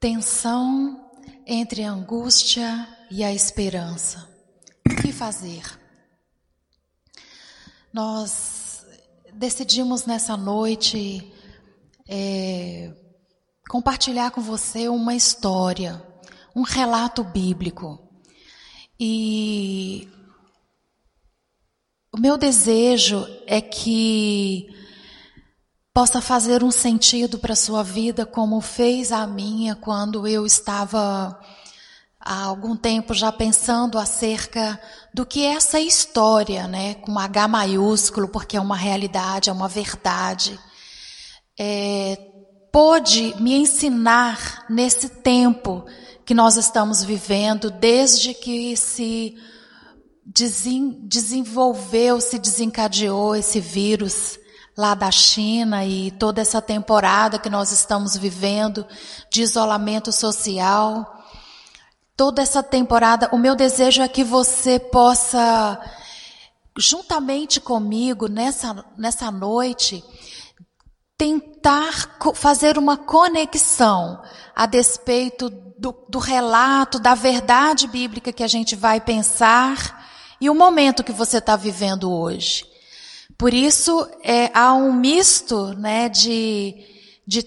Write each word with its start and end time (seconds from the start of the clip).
Tensão 0.00 1.10
entre 1.44 1.82
a 1.82 1.90
angústia 1.90 2.86
e 3.10 3.24
a 3.24 3.32
esperança. 3.32 4.28
O 4.88 4.94
que 5.02 5.12
fazer? 5.12 5.64
Nós 7.92 8.86
decidimos 9.32 10.06
nessa 10.06 10.36
noite 10.36 11.32
é, 12.08 12.94
compartilhar 13.68 14.30
com 14.30 14.40
você 14.40 14.88
uma 14.88 15.16
história, 15.16 16.00
um 16.54 16.62
relato 16.62 17.24
bíblico. 17.24 17.98
E 19.00 20.08
o 22.12 22.20
meu 22.20 22.38
desejo 22.38 23.26
é 23.46 23.60
que 23.60 24.68
possa 25.98 26.20
fazer 26.20 26.62
um 26.62 26.70
sentido 26.70 27.40
para 27.40 27.54
a 27.54 27.56
sua 27.56 27.82
vida, 27.82 28.24
como 28.24 28.60
fez 28.60 29.10
a 29.10 29.26
minha 29.26 29.74
quando 29.74 30.28
eu 30.28 30.46
estava 30.46 31.36
há 32.20 32.42
algum 32.44 32.76
tempo 32.76 33.12
já 33.12 33.32
pensando 33.32 33.98
acerca 33.98 34.80
do 35.12 35.26
que 35.26 35.44
essa 35.44 35.80
história, 35.80 36.68
né, 36.68 36.94
com 36.94 37.18
H 37.18 37.48
maiúsculo, 37.48 38.28
porque 38.28 38.56
é 38.56 38.60
uma 38.60 38.76
realidade, 38.76 39.50
é 39.50 39.52
uma 39.52 39.66
verdade, 39.66 40.56
é, 41.58 42.16
pôde 42.70 43.34
me 43.40 43.56
ensinar 43.56 44.66
nesse 44.70 45.08
tempo 45.08 45.84
que 46.24 46.32
nós 46.32 46.56
estamos 46.56 47.02
vivendo, 47.02 47.72
desde 47.72 48.34
que 48.34 48.76
se 48.76 49.34
desenvolveu, 50.24 52.20
se 52.20 52.38
desencadeou 52.38 53.34
esse 53.34 53.58
vírus 53.58 54.38
lá 54.78 54.94
da 54.94 55.10
China 55.10 55.84
e 55.84 56.12
toda 56.12 56.40
essa 56.40 56.62
temporada 56.62 57.36
que 57.36 57.50
nós 57.50 57.72
estamos 57.72 58.16
vivendo 58.16 58.86
de 59.28 59.42
isolamento 59.42 60.12
social. 60.12 61.20
Toda 62.16 62.40
essa 62.40 62.62
temporada, 62.62 63.28
o 63.32 63.38
meu 63.38 63.56
desejo 63.56 64.02
é 64.02 64.06
que 64.06 64.22
você 64.22 64.78
possa, 64.78 65.80
juntamente 66.78 67.60
comigo, 67.60 68.28
nessa, 68.28 68.84
nessa 68.96 69.32
noite, 69.32 70.04
tentar 71.16 72.20
fazer 72.34 72.78
uma 72.78 72.96
conexão 72.96 74.22
a 74.54 74.64
despeito 74.64 75.50
do, 75.76 75.92
do 76.08 76.20
relato, 76.20 77.00
da 77.00 77.16
verdade 77.16 77.88
bíblica 77.88 78.32
que 78.32 78.44
a 78.44 78.48
gente 78.48 78.76
vai 78.76 79.00
pensar 79.00 80.06
e 80.40 80.48
o 80.48 80.54
momento 80.54 81.02
que 81.02 81.10
você 81.10 81.38
está 81.38 81.56
vivendo 81.56 82.12
hoje. 82.12 82.67
Por 83.38 83.54
isso, 83.54 84.04
é, 84.24 84.50
há 84.52 84.74
um 84.74 84.92
misto 84.92 85.68
né, 85.74 86.08
de, 86.08 86.74
de, 87.24 87.46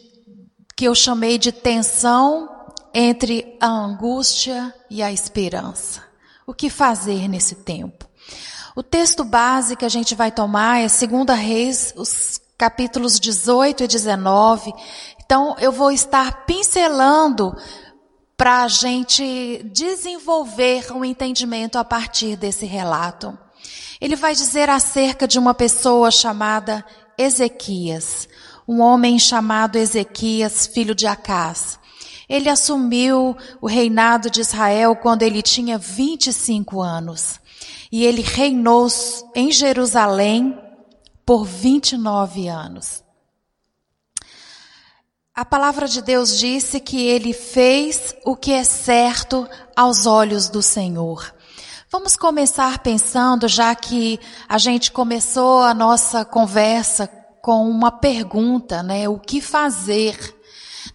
que 0.73 0.85
eu 0.85 0.95
chamei 0.95 1.37
de 1.37 1.51
tensão 1.51 2.49
entre 2.93 3.57
a 3.59 3.67
angústia 3.67 4.73
e 4.89 5.03
a 5.03 5.11
esperança. 5.11 6.01
O 6.47 6.53
que 6.53 6.69
fazer 6.69 7.27
nesse 7.27 7.55
tempo? 7.55 8.09
O 8.73 8.81
texto 8.81 9.25
base 9.25 9.75
que 9.75 9.83
a 9.83 9.89
gente 9.89 10.15
vai 10.15 10.31
tomar 10.31 10.79
é 10.79 10.87
2 10.87 11.37
Reis, 11.37 11.93
os 11.97 12.39
capítulos 12.57 13.19
18 13.19 13.83
e 13.83 13.87
19. 13.87 14.73
Então, 15.21 15.57
eu 15.59 15.73
vou 15.73 15.91
estar 15.91 16.45
pincelando 16.45 17.53
para 18.37 18.63
a 18.63 18.67
gente 18.69 19.61
desenvolver 19.73 20.89
um 20.93 21.03
entendimento 21.03 21.77
a 21.77 21.83
partir 21.83 22.37
desse 22.37 22.65
relato. 22.65 23.37
Ele 24.01 24.15
vai 24.15 24.33
dizer 24.33 24.67
acerca 24.67 25.27
de 25.27 25.37
uma 25.37 25.53
pessoa 25.53 26.09
chamada 26.09 26.83
Ezequias, 27.15 28.27
um 28.67 28.81
homem 28.81 29.19
chamado 29.19 29.77
Ezequias, 29.77 30.65
filho 30.65 30.95
de 30.95 31.05
Acás. 31.05 31.79
Ele 32.27 32.49
assumiu 32.49 33.37
o 33.61 33.67
reinado 33.67 34.27
de 34.31 34.41
Israel 34.41 34.95
quando 34.95 35.21
ele 35.21 35.43
tinha 35.43 35.77
25 35.77 36.81
anos. 36.81 37.39
E 37.91 38.03
ele 38.03 38.21
reinou 38.21 38.87
em 39.35 39.51
Jerusalém 39.51 40.57
por 41.23 41.45
29 41.45 42.47
anos. 42.47 43.03
A 45.35 45.45
palavra 45.45 45.87
de 45.87 46.01
Deus 46.01 46.39
disse 46.39 46.79
que 46.79 47.05
ele 47.05 47.33
fez 47.33 48.15
o 48.25 48.35
que 48.35 48.51
é 48.51 48.63
certo 48.63 49.47
aos 49.75 50.05
olhos 50.05 50.49
do 50.49 50.61
Senhor. 50.61 51.33
Vamos 51.91 52.15
começar 52.15 52.79
pensando, 52.79 53.49
já 53.49 53.75
que 53.75 54.17
a 54.47 54.57
gente 54.57 54.93
começou 54.93 55.59
a 55.59 55.73
nossa 55.73 56.23
conversa 56.23 57.05
com 57.41 57.69
uma 57.69 57.91
pergunta, 57.91 58.81
né? 58.81 59.09
O 59.09 59.19
que 59.19 59.41
fazer 59.41 60.17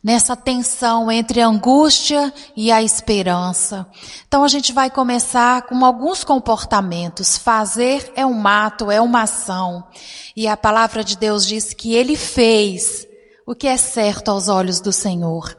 nessa 0.02 0.34
tensão 0.34 1.12
entre 1.12 1.42
a 1.42 1.48
angústia 1.48 2.32
e 2.56 2.72
a 2.72 2.82
esperança? 2.82 3.86
Então 4.26 4.42
a 4.42 4.48
gente 4.48 4.72
vai 4.72 4.88
começar 4.88 5.66
com 5.66 5.84
alguns 5.84 6.24
comportamentos. 6.24 7.36
Fazer 7.36 8.10
é 8.16 8.24
um 8.24 8.48
ato, 8.48 8.90
é 8.90 8.98
uma 8.98 9.24
ação. 9.24 9.86
E 10.34 10.48
a 10.48 10.56
palavra 10.56 11.04
de 11.04 11.18
Deus 11.18 11.46
diz 11.46 11.74
que 11.74 11.94
ele 11.94 12.16
fez 12.16 13.06
o 13.46 13.54
que 13.54 13.68
é 13.68 13.76
certo 13.76 14.30
aos 14.30 14.48
olhos 14.48 14.80
do 14.80 14.94
Senhor. 14.94 15.58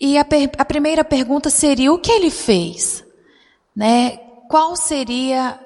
E 0.00 0.16
a, 0.16 0.24
a 0.58 0.64
primeira 0.64 1.02
pergunta 1.02 1.50
seria: 1.50 1.92
o 1.92 1.98
que 1.98 2.12
ele 2.12 2.30
fez? 2.30 3.02
Né? 3.74 4.20
Qual 4.54 4.76
seria 4.76 5.58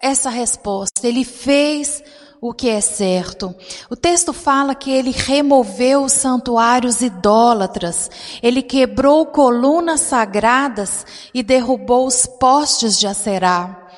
essa 0.00 0.28
resposta? 0.28 1.06
Ele 1.06 1.24
fez 1.24 2.02
o 2.40 2.52
que 2.52 2.68
é 2.68 2.80
certo. 2.80 3.54
O 3.88 3.94
texto 3.94 4.32
fala 4.32 4.74
que 4.74 4.90
ele 4.90 5.12
removeu 5.12 6.02
os 6.02 6.10
santuários 6.10 7.02
idólatras, 7.02 8.10
ele 8.42 8.60
quebrou 8.60 9.26
colunas 9.26 10.00
sagradas 10.00 11.06
e 11.32 11.40
derrubou 11.40 12.04
os 12.04 12.26
postes 12.26 12.98
de 12.98 13.06
Acerá. 13.06 13.88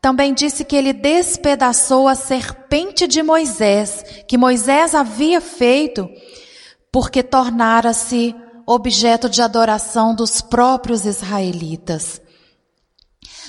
Também 0.00 0.34
disse 0.34 0.64
que 0.64 0.74
ele 0.74 0.92
despedaçou 0.92 2.08
a 2.08 2.16
serpente 2.16 3.06
de 3.06 3.22
Moisés, 3.22 4.04
que 4.26 4.36
Moisés 4.36 4.96
havia 4.96 5.40
feito, 5.40 6.10
porque 6.90 7.22
tornara-se 7.22 8.34
objeto 8.66 9.28
de 9.28 9.40
adoração 9.42 10.12
dos 10.12 10.40
próprios 10.40 11.06
israelitas. 11.06 12.21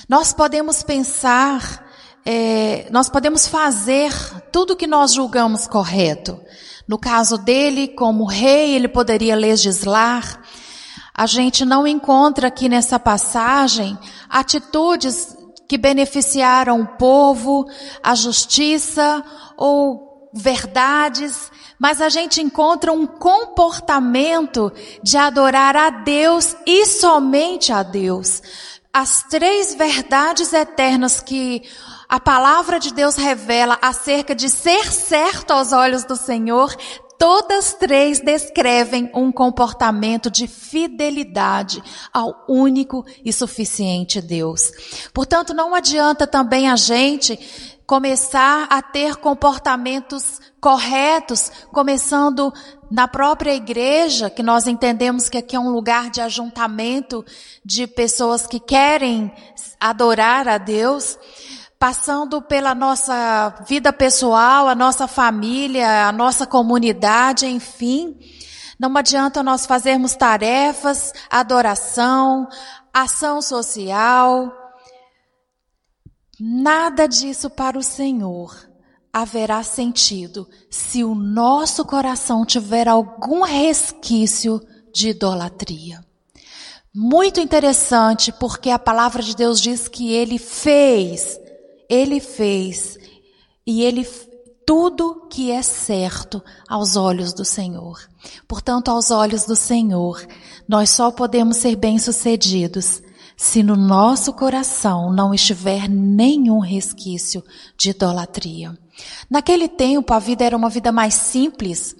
Nós 0.08 0.34
podemos 0.34 0.82
pensar, 0.82 1.82
é, 2.26 2.86
nós 2.90 3.08
podemos 3.08 3.48
fazer 3.48 4.12
tudo 4.52 4.74
o 4.74 4.76
que 4.76 4.86
nós 4.86 5.14
julgamos 5.14 5.66
correto. 5.66 6.38
No 6.86 6.98
caso 6.98 7.38
dele, 7.38 7.88
como 7.88 8.26
rei, 8.26 8.74
ele 8.74 8.88
poderia 8.88 9.34
legislar. 9.34 10.42
A 11.14 11.24
gente 11.24 11.64
não 11.64 11.86
encontra 11.86 12.48
aqui 12.48 12.68
nessa 12.68 12.98
passagem 12.98 13.98
atitudes 14.28 15.34
que 15.66 15.78
beneficiaram 15.78 16.82
o 16.82 16.86
povo, 16.86 17.66
a 18.02 18.14
justiça 18.14 19.24
ou 19.56 20.28
verdades, 20.34 21.50
mas 21.78 22.02
a 22.02 22.10
gente 22.10 22.42
encontra 22.42 22.92
um 22.92 23.06
comportamento 23.06 24.70
de 25.02 25.16
adorar 25.16 25.76
a 25.76 25.88
Deus 25.88 26.54
e 26.66 26.84
somente 26.84 27.72
a 27.72 27.82
Deus 27.82 28.42
as 28.94 29.24
três 29.24 29.74
verdades 29.74 30.52
eternas 30.52 31.20
que 31.20 31.62
a 32.08 32.20
palavra 32.20 32.78
de 32.78 32.94
Deus 32.94 33.16
revela 33.16 33.76
acerca 33.82 34.36
de 34.36 34.48
ser 34.48 34.86
certo 34.92 35.50
aos 35.50 35.72
olhos 35.72 36.04
do 36.04 36.14
Senhor, 36.14 36.72
todas 37.18 37.74
três 37.74 38.20
descrevem 38.20 39.10
um 39.12 39.32
comportamento 39.32 40.30
de 40.30 40.46
fidelidade 40.46 41.82
ao 42.12 42.44
único 42.48 43.04
e 43.24 43.32
suficiente 43.32 44.20
Deus. 44.20 44.70
Portanto, 45.12 45.52
não 45.52 45.74
adianta 45.74 46.24
também 46.24 46.70
a 46.70 46.76
gente 46.76 47.36
começar 47.84 48.68
a 48.70 48.80
ter 48.80 49.16
comportamentos 49.16 50.40
corretos, 50.60 51.50
começando 51.72 52.52
na 52.94 53.08
própria 53.08 53.52
igreja, 53.52 54.30
que 54.30 54.40
nós 54.40 54.68
entendemos 54.68 55.28
que 55.28 55.36
aqui 55.36 55.56
é 55.56 55.58
um 55.58 55.70
lugar 55.70 56.10
de 56.10 56.20
ajuntamento 56.20 57.26
de 57.64 57.88
pessoas 57.88 58.46
que 58.46 58.60
querem 58.60 59.34
adorar 59.80 60.46
a 60.46 60.58
Deus, 60.58 61.18
passando 61.76 62.40
pela 62.40 62.72
nossa 62.72 63.52
vida 63.66 63.92
pessoal, 63.92 64.68
a 64.68 64.76
nossa 64.76 65.08
família, 65.08 66.06
a 66.06 66.12
nossa 66.12 66.46
comunidade, 66.46 67.46
enfim. 67.46 68.16
Não 68.78 68.96
adianta 68.96 69.42
nós 69.42 69.66
fazermos 69.66 70.14
tarefas, 70.14 71.12
adoração, 71.28 72.46
ação 72.92 73.42
social, 73.42 74.52
Nada 76.40 77.06
disso 77.06 77.48
para 77.48 77.78
o 77.78 77.82
Senhor 77.82 78.73
haverá 79.14 79.62
sentido 79.62 80.48
se 80.68 81.04
o 81.04 81.14
nosso 81.14 81.84
coração 81.84 82.44
tiver 82.44 82.88
algum 82.88 83.42
resquício 83.44 84.60
de 84.92 85.10
idolatria. 85.10 86.04
Muito 86.92 87.38
interessante, 87.38 88.32
porque 88.32 88.70
a 88.70 88.78
palavra 88.78 89.22
de 89.22 89.36
Deus 89.36 89.60
diz 89.60 89.86
que 89.86 90.12
ele 90.12 90.36
fez, 90.36 91.38
ele 91.88 92.18
fez, 92.18 92.98
e 93.64 93.84
ele 93.84 94.04
tudo 94.66 95.28
que 95.30 95.52
é 95.52 95.62
certo 95.62 96.42
aos 96.68 96.96
olhos 96.96 97.32
do 97.32 97.44
Senhor. 97.44 98.00
Portanto, 98.48 98.88
aos 98.88 99.12
olhos 99.12 99.44
do 99.44 99.54
Senhor, 99.54 100.26
nós 100.66 100.90
só 100.90 101.12
podemos 101.12 101.58
ser 101.58 101.76
bem-sucedidos 101.76 103.00
se 103.36 103.62
no 103.62 103.76
nosso 103.76 104.32
coração 104.32 105.12
não 105.12 105.32
estiver 105.32 105.88
nenhum 105.88 106.58
resquício 106.58 107.44
de 107.76 107.90
idolatria. 107.90 108.76
Naquele 109.28 109.68
tempo, 109.68 110.12
a 110.12 110.18
vida 110.18 110.44
era 110.44 110.56
uma 110.56 110.68
vida 110.68 110.92
mais 110.92 111.14
simples, 111.14 111.94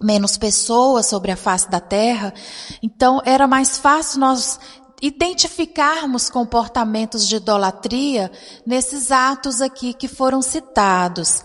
menos 0.00 0.36
pessoas 0.36 1.06
sobre 1.06 1.30
a 1.30 1.36
face 1.36 1.70
da 1.70 1.80
terra, 1.80 2.34
então 2.82 3.20
era 3.24 3.46
mais 3.46 3.78
fácil 3.78 4.20
nós 4.20 4.58
identificarmos 5.00 6.30
comportamentos 6.30 7.26
de 7.26 7.36
idolatria 7.36 8.30
nesses 8.64 9.10
atos 9.10 9.60
aqui 9.60 9.92
que 9.92 10.06
foram 10.06 10.40
citados. 10.40 11.42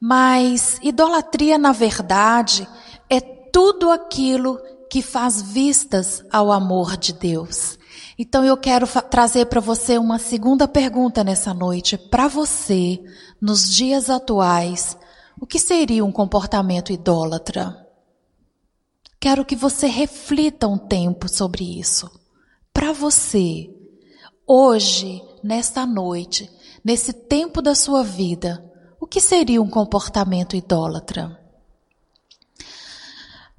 Mas 0.00 0.78
idolatria, 0.82 1.58
na 1.58 1.72
verdade, 1.72 2.68
é 3.10 3.20
tudo 3.20 3.90
aquilo 3.90 4.60
que 4.90 5.02
faz 5.02 5.42
vistas 5.42 6.22
ao 6.30 6.52
amor 6.52 6.96
de 6.96 7.12
Deus. 7.12 7.76
Então 8.18 8.42
eu 8.44 8.56
quero 8.56 8.86
trazer 9.10 9.46
para 9.46 9.60
você 9.60 9.98
uma 9.98 10.18
segunda 10.18 10.66
pergunta 10.66 11.22
nessa 11.22 11.52
noite. 11.52 11.98
Para 11.98 12.28
você, 12.28 12.98
nos 13.40 13.70
dias 13.70 14.08
atuais, 14.08 14.96
o 15.38 15.46
que 15.46 15.58
seria 15.58 16.02
um 16.02 16.10
comportamento 16.10 16.92
idólatra? 16.92 17.86
Quero 19.20 19.44
que 19.44 19.54
você 19.54 19.86
reflita 19.86 20.66
um 20.66 20.78
tempo 20.78 21.28
sobre 21.28 21.78
isso. 21.78 22.10
Para 22.72 22.92
você, 22.92 23.70
hoje, 24.46 25.22
nesta 25.42 25.84
noite, 25.84 26.50
nesse 26.82 27.12
tempo 27.12 27.60
da 27.60 27.74
sua 27.74 28.02
vida, 28.02 28.64
o 28.98 29.06
que 29.06 29.20
seria 29.20 29.60
um 29.60 29.68
comportamento 29.68 30.56
idólatra? 30.56 31.38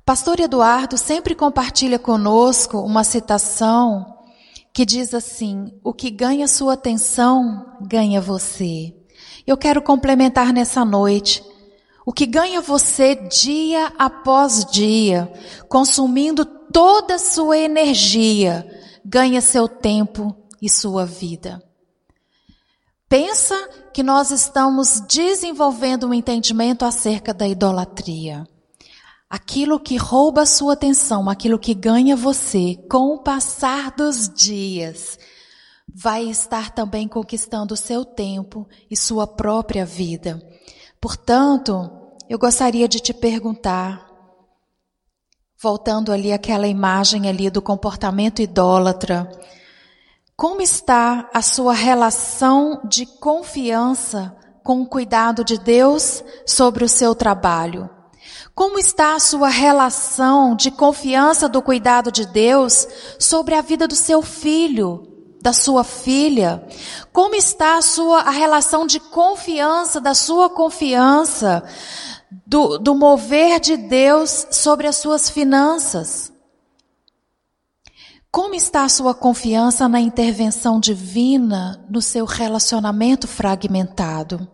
Pastor 0.04 0.39
Eduardo 0.39 0.98
sempre 0.98 1.36
compartilha 1.36 2.00
conosco 2.00 2.80
uma 2.80 3.04
citação 3.04 4.17
que 4.78 4.86
diz 4.86 5.12
assim: 5.12 5.74
O 5.84 5.92
que 5.92 6.12
ganha 6.12 6.48
sua 6.48 6.76
atenção, 6.76 7.66
ganha 7.82 8.22
você. 8.22 8.94
Eu 9.48 9.58
quero 9.58 9.82
complementar 9.82 10.54
nessa 10.54 10.86
noite. 10.86 11.44
O 12.06 12.14
que 12.14 12.28
ganha 12.28 12.62
você 12.62 13.16
dia 13.16 13.92
após 13.98 14.64
dia, 14.66 15.34
consumindo 15.68 16.46
toda 16.46 17.16
a 17.16 17.20
sua 17.20 17.58
energia, 17.58 18.68
ganha 19.04 19.42
seu 19.42 19.68
tempo 19.68 20.38
e 20.62 20.70
sua 20.70 21.08
vida. 21.08 21.60
Pensa 23.10 23.56
que 23.92 24.04
nós 24.04 24.30
estamos 24.30 25.02
desenvolvendo 25.10 26.06
um 26.06 26.14
entendimento 26.14 26.86
acerca 26.86 27.34
da 27.34 27.48
idolatria. 27.48 28.48
Aquilo 29.30 29.78
que 29.78 29.98
rouba 29.98 30.46
sua 30.46 30.74
atenção, 30.74 31.30
aquilo 31.30 31.60
que 31.60 31.74
ganha 31.74 32.16
você 32.16 32.76
com 32.90 33.14
o 33.14 33.20
passar 33.20 33.92
dos 33.92 34.30
dias, 34.30 35.20
vai 35.94 36.24
estar 36.24 36.72
também 36.72 37.10
conquistando 37.10 37.74
o 37.74 37.78
seu 37.78 38.06
tempo 38.06 38.66
e 38.90 38.96
sua 38.96 39.28
própria 39.28 39.86
vida. 39.86 40.42
Portanto, 41.02 41.90
eu 42.30 42.40
gostaria 42.40 42.88
de 42.88 43.02
te 43.02 43.14
perguntar, 43.14 44.08
voltando 45.62 46.14
ali 46.14 46.32
aquela 46.32 46.68
imagem 46.68 47.28
ali 47.28 47.50
do 47.50 47.62
comportamento 47.62 48.42
idólatra, 48.42 49.30
como 50.38 50.62
está 50.62 51.30
a 51.34 51.42
sua 51.42 51.74
relação 51.74 52.80
de 52.88 53.06
confiança 53.06 54.38
com 54.64 54.82
o 54.84 54.88
cuidado 54.88 55.44
de 55.44 55.58
Deus 55.58 56.24
sobre 56.46 56.86
o 56.86 56.90
seu 56.90 57.14
trabalho? 57.14 57.97
Como 58.57 58.80
está 58.80 59.13
a 59.13 59.19
sua 59.19 59.50
relação 59.50 60.56
de 60.56 60.71
confiança 60.71 61.48
do 61.48 61.62
cuidado 61.62 62.12
de 62.12 62.25
Deus 62.25 62.88
sobre 63.19 63.54
a 63.54 63.62
vida 63.62 63.88
do 63.88 63.95
seu 63.95 64.24
filho, 64.24 65.07
da 65.39 65.54
sua 65.54 65.83
filha? 65.83 66.68
Como 67.13 67.36
está 67.36 67.77
a 67.77 67.83
sua 67.83 68.21
a 68.21 68.31
relação 68.31 68.88
de 68.88 69.00
confiança, 69.00 70.01
da 70.01 70.15
sua 70.15 70.50
confiança, 70.50 71.63
do, 72.48 72.80
do 72.80 72.95
mover 72.95 73.59
de 73.59 73.77
Deus 73.77 74.48
sobre 74.50 74.88
as 74.88 74.95
suas 74.95 75.30
finanças? 75.30 76.33
Como 78.31 78.56
está 78.56 78.86
a 78.86 78.89
sua 78.89 79.13
confiança 79.13 79.88
na 79.88 80.00
intervenção 80.00 80.80
divina 80.80 81.86
no 81.92 82.01
seu 82.01 82.25
relacionamento 82.25 83.27
fragmentado? 83.27 84.48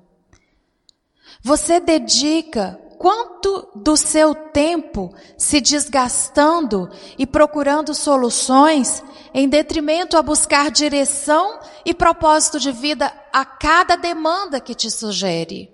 Você 1.41 1.79
dedica 1.79 2.82
quanto 3.03 3.67
do 3.75 3.97
seu 3.97 4.33
tempo 4.33 5.13
se 5.37 5.59
desgastando 5.59 6.89
e 7.17 7.27
procurando 7.27 7.93
soluções 7.93 9.03
em 9.33 9.49
detrimento 9.49 10.15
a 10.15 10.21
buscar 10.21 10.71
direção 10.71 11.59
e 11.83 11.93
propósito 11.93 12.61
de 12.61 12.71
vida 12.71 13.13
a 13.33 13.43
cada 13.43 13.97
demanda 13.97 14.61
que 14.61 14.73
te 14.73 14.89
sugere. 14.89 15.69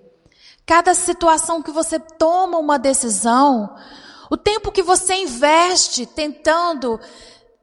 Cada 0.66 0.92
situação 0.92 1.62
que 1.62 1.70
você 1.70 2.00
toma 2.00 2.58
uma 2.58 2.80
decisão, 2.80 3.76
o 4.28 4.36
tempo 4.36 4.72
que 4.72 4.82
você 4.82 5.14
investe 5.14 6.06
tentando 6.06 6.98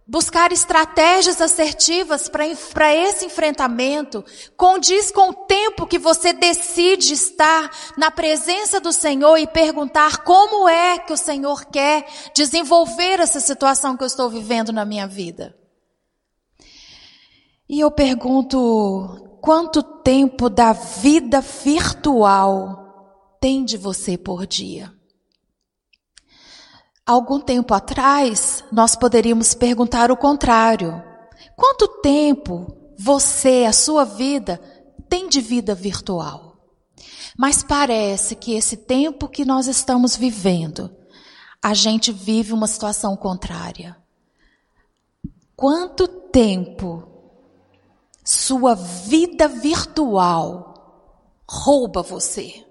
buscar 0.08 0.54
estratégias 0.54 1.42
assertivas 1.42 2.30
para 2.30 2.96
esse 2.96 3.26
enfrentamento 3.26 4.24
condiz 4.56 5.12
com 5.12 5.32
o 5.32 5.34
tempo 5.34 5.86
que 5.86 6.00
você 6.00 6.32
decide 6.32 7.14
estar 7.14 7.70
na 7.98 8.10
presença 8.10 8.80
do 8.80 8.94
Senhor 8.94 9.38
e 9.38 9.46
perguntar 9.46 10.24
como 10.24 10.70
é 10.70 10.98
que 10.98 11.12
o 11.12 11.18
Senhor 11.18 11.66
quer 11.66 12.08
desenvolver 12.34 13.20
essa 13.20 13.42
situação 13.42 13.98
que 13.98 14.04
eu 14.04 14.08
estou 14.08 14.30
vivendo 14.30 14.72
na 14.72 14.86
minha 14.86 15.06
vida. 15.06 15.58
E 17.68 17.82
eu 17.82 17.92
pergunto, 17.92 19.40
quanto 19.42 19.84
tempo 19.84 20.50
da 20.50 20.72
vida 20.72 21.42
virtual 21.42 23.38
tem 23.42 23.66
de 23.66 23.76
você 23.76 24.18
por 24.18 24.48
dia? 24.48 24.97
Algum 27.08 27.40
tempo 27.40 27.74
atrás, 27.74 28.66
nós 28.70 28.94
poderíamos 28.94 29.54
perguntar 29.54 30.12
o 30.12 30.18
contrário. 30.18 31.02
Quanto 31.56 31.88
tempo 32.02 32.68
você, 33.00 33.64
a 33.66 33.72
sua 33.72 34.04
vida, 34.04 34.60
tem 35.08 35.30
de 35.30 35.40
vida 35.40 35.74
virtual? 35.74 36.58
Mas 37.38 37.64
parece 37.64 38.36
que 38.36 38.56
esse 38.56 38.76
tempo 38.76 39.30
que 39.30 39.46
nós 39.46 39.68
estamos 39.68 40.18
vivendo, 40.18 40.94
a 41.64 41.74
gente 41.74 42.12
vive 42.12 42.52
uma 42.52 42.68
situação 42.68 43.16
contrária. 43.16 43.96
Quanto 45.56 46.10
tempo 46.10 47.08
sua 48.22 48.76
vida 48.76 49.48
virtual 49.48 51.40
rouba 51.50 52.04
você? 52.04 52.66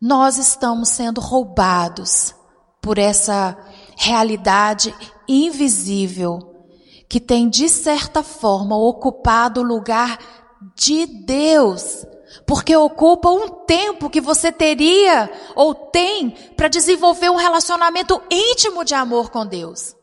Nós 0.00 0.38
estamos 0.38 0.88
sendo 0.88 1.20
roubados 1.20 2.37
por 2.80 2.98
essa 2.98 3.56
realidade 3.96 4.94
invisível 5.26 6.48
que 7.08 7.18
tem, 7.18 7.48
de 7.48 7.68
certa 7.68 8.22
forma, 8.22 8.76
ocupado 8.76 9.60
o 9.60 9.64
lugar 9.64 10.18
de 10.74 11.06
Deus. 11.06 12.06
Porque 12.46 12.76
ocupa 12.76 13.30
um 13.30 13.48
tempo 13.64 14.10
que 14.10 14.20
você 14.20 14.52
teria 14.52 15.30
ou 15.54 15.74
tem 15.74 16.30
para 16.56 16.68
desenvolver 16.68 17.30
um 17.30 17.36
relacionamento 17.36 18.20
íntimo 18.30 18.84
de 18.84 18.94
amor 18.94 19.30
com 19.30 19.46
Deus. 19.46 19.96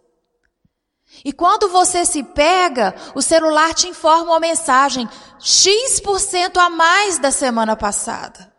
E 1.24 1.32
quando 1.32 1.70
você 1.70 2.04
se 2.06 2.24
pega, 2.24 2.96
o 3.14 3.22
celular 3.22 3.74
te 3.74 3.88
informa 3.88 4.32
uma 4.32 4.40
mensagem 4.40 5.08
X% 5.40 6.58
a 6.60 6.70
mais 6.70 7.20
da 7.20 7.32
semana 7.32 7.76
passada. 7.76 8.55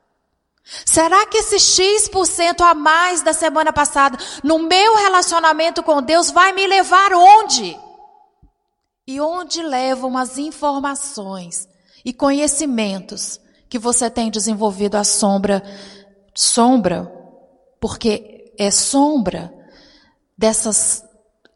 Será 0.85 1.25
que 1.26 1.38
esse 1.38 1.61
X% 1.61 2.61
a 2.61 2.75
mais 2.75 3.23
da 3.23 3.32
semana 3.32 3.73
passada 3.73 4.18
no 4.42 4.58
meu 4.58 4.96
relacionamento 4.96 5.80
com 5.80 6.02
Deus 6.02 6.30
vai 6.30 6.52
me 6.52 6.66
levar 6.66 7.12
onde? 7.12 7.78
E 9.06 9.20
onde 9.20 9.62
levam 9.62 10.18
as 10.18 10.37
informações 10.38 11.68
e 12.04 12.12
conhecimentos 12.12 13.40
que 13.68 13.78
você 13.78 14.11
tem 14.11 14.28
desenvolvido 14.28 14.96
à 14.96 15.04
sombra, 15.04 15.62
sombra, 16.35 17.12
porque 17.80 18.52
é 18.58 18.68
sombra 18.68 19.54
dessas 20.37 21.04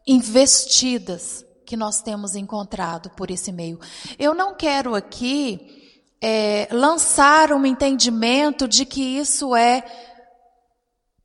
investidas 0.07 1.45
que 1.65 1.75
nós 1.75 2.01
temos 2.01 2.33
encontrado 2.33 3.09
por 3.09 3.29
esse 3.29 3.51
meio. 3.51 3.77
Eu 4.17 4.33
não 4.33 4.55
quero 4.55 4.95
aqui 4.95 5.80
é, 6.21 6.67
lançar 6.71 7.51
um 7.51 7.65
entendimento 7.65 8.67
de 8.67 8.85
que 8.85 9.01
isso 9.17 9.55
é. 9.55 9.83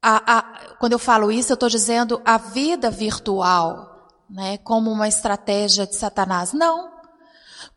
A, 0.01 0.39
a, 0.39 0.43
quando 0.79 0.93
eu 0.93 0.99
falo 0.99 1.31
isso, 1.31 1.53
eu 1.53 1.55
estou 1.55 1.69
dizendo 1.69 2.23
a 2.25 2.39
vida 2.39 2.91
virtual, 2.91 4.09
né, 4.31 4.57
como 4.59 4.91
uma 4.91 5.09
estratégia 5.09 5.87
de 5.87 5.97
Satanás. 5.97 6.53
Não. 6.53 6.91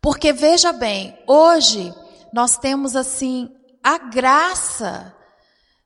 Porque 0.01 0.31
veja 0.31 0.71
bem, 0.71 1.17
hoje 1.27 1.93
nós 2.31 2.57
temos 2.57 2.95
assim 2.95 3.51
a 3.83 3.97
graça 3.97 5.13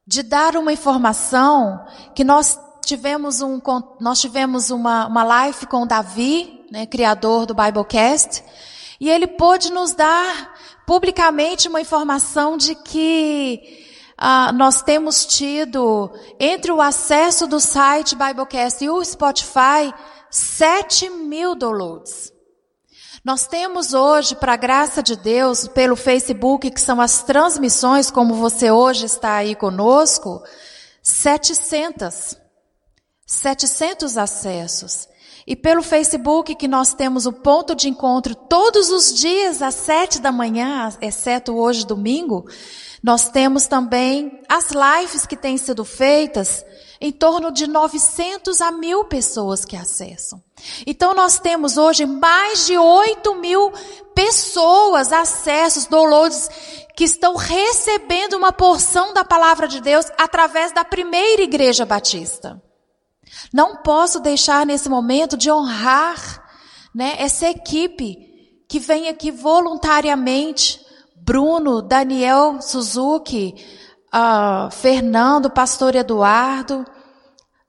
de 0.05 0.21
dar 0.21 0.55
uma 0.57 0.73
informação 0.73 1.85
que 2.13 2.23
nós 2.23 2.59
tivemos 2.85 3.41
um 3.41 3.61
nós 3.99 4.19
tivemos 4.19 4.69
uma, 4.69 5.07
uma 5.07 5.23
live 5.23 5.65
com 5.67 5.83
o 5.83 5.87
Davi, 5.87 6.65
né, 6.69 6.85
criador 6.85 7.45
do 7.45 7.55
Biblecast, 7.55 8.43
e 8.99 9.09
ele 9.09 9.27
pôde 9.27 9.71
nos 9.71 9.93
dar 9.93 10.52
publicamente 10.85 11.67
uma 11.67 11.81
informação 11.81 12.57
de 12.57 12.75
que 12.75 13.83
ah, 14.17 14.51
nós 14.53 14.81
temos 14.81 15.25
tido 15.25 16.11
entre 16.39 16.71
o 16.71 16.81
acesso 16.81 17.47
do 17.47 17.59
site 17.59 18.15
Biblecast 18.15 18.83
e 18.83 18.89
o 18.89 19.03
Spotify 19.03 19.93
7 20.29 21.09
mil 21.09 21.55
downloads. 21.55 22.33
Nós 23.23 23.47
temos 23.47 23.93
hoje, 23.93 24.35
para 24.35 24.53
a 24.53 24.57
graça 24.57 25.01
de 25.01 25.15
Deus, 25.15 25.67
pelo 25.67 25.95
Facebook, 25.95 26.69
que 26.69 26.81
são 26.81 26.99
as 26.99 27.23
transmissões, 27.23 28.11
como 28.11 28.33
você 28.33 28.69
hoje 28.69 29.05
está 29.05 29.35
aí 29.35 29.55
conosco, 29.55 30.43
700. 31.01 32.35
700 33.25 34.17
acessos. 34.17 35.07
E 35.45 35.55
pelo 35.55 35.83
Facebook, 35.83 36.55
que 36.55 36.67
nós 36.67 36.93
temos 36.93 37.25
o 37.25 37.33
ponto 37.33 37.75
de 37.75 37.89
encontro 37.89 38.33
todos 38.33 38.89
os 38.89 39.13
dias 39.13 39.62
às 39.62 39.75
sete 39.75 40.19
da 40.19 40.31
manhã, 40.31 40.89
exceto 41.01 41.53
hoje, 41.53 41.85
domingo, 41.85 42.45
nós 43.03 43.27
temos 43.27 43.67
também 43.67 44.41
as 44.47 44.69
lives 44.71 45.25
que 45.25 45.35
têm 45.35 45.57
sido 45.57 45.83
feitas, 45.83 46.65
em 47.01 47.12
torno 47.12 47.51
de 47.51 47.67
900 47.67 48.62
a 48.62 48.71
mil 48.71 49.03
pessoas 49.03 49.65
que 49.65 49.75
acessam. 49.75 50.41
Então 50.88 51.13
nós 51.13 51.38
temos 51.38 51.77
hoje 51.77 52.05
mais 52.05 52.65
de 52.65 52.77
8 52.77 53.35
mil 53.35 53.73
pessoas, 54.15 55.12
acessos, 55.12 55.85
downloads, 55.85 56.50
que 56.95 57.03
estão 57.03 57.35
recebendo 57.35 58.35
uma 58.35 58.53
porção 58.53 59.13
da 59.13 59.25
palavra 59.25 59.67
de 59.67 59.81
Deus 59.81 60.05
através 60.17 60.71
da 60.71 60.85
primeira 60.85 61.41
igreja 61.41 61.85
batista. 61.85 62.62
Não 63.53 63.77
posso 63.77 64.19
deixar 64.19 64.65
nesse 64.65 64.89
momento 64.89 65.37
de 65.37 65.51
honrar 65.51 66.43
né, 66.93 67.15
essa 67.17 67.47
equipe 67.47 68.17
que 68.67 68.79
vem 68.79 69.09
aqui 69.09 69.31
voluntariamente 69.31 70.83
Bruno, 71.15 71.81
Daniel 71.81 72.61
Suzuki, 72.61 73.55
uh, 74.13 74.69
Fernando, 74.71 75.49
Pastor 75.49 75.95
Eduardo, 75.95 76.85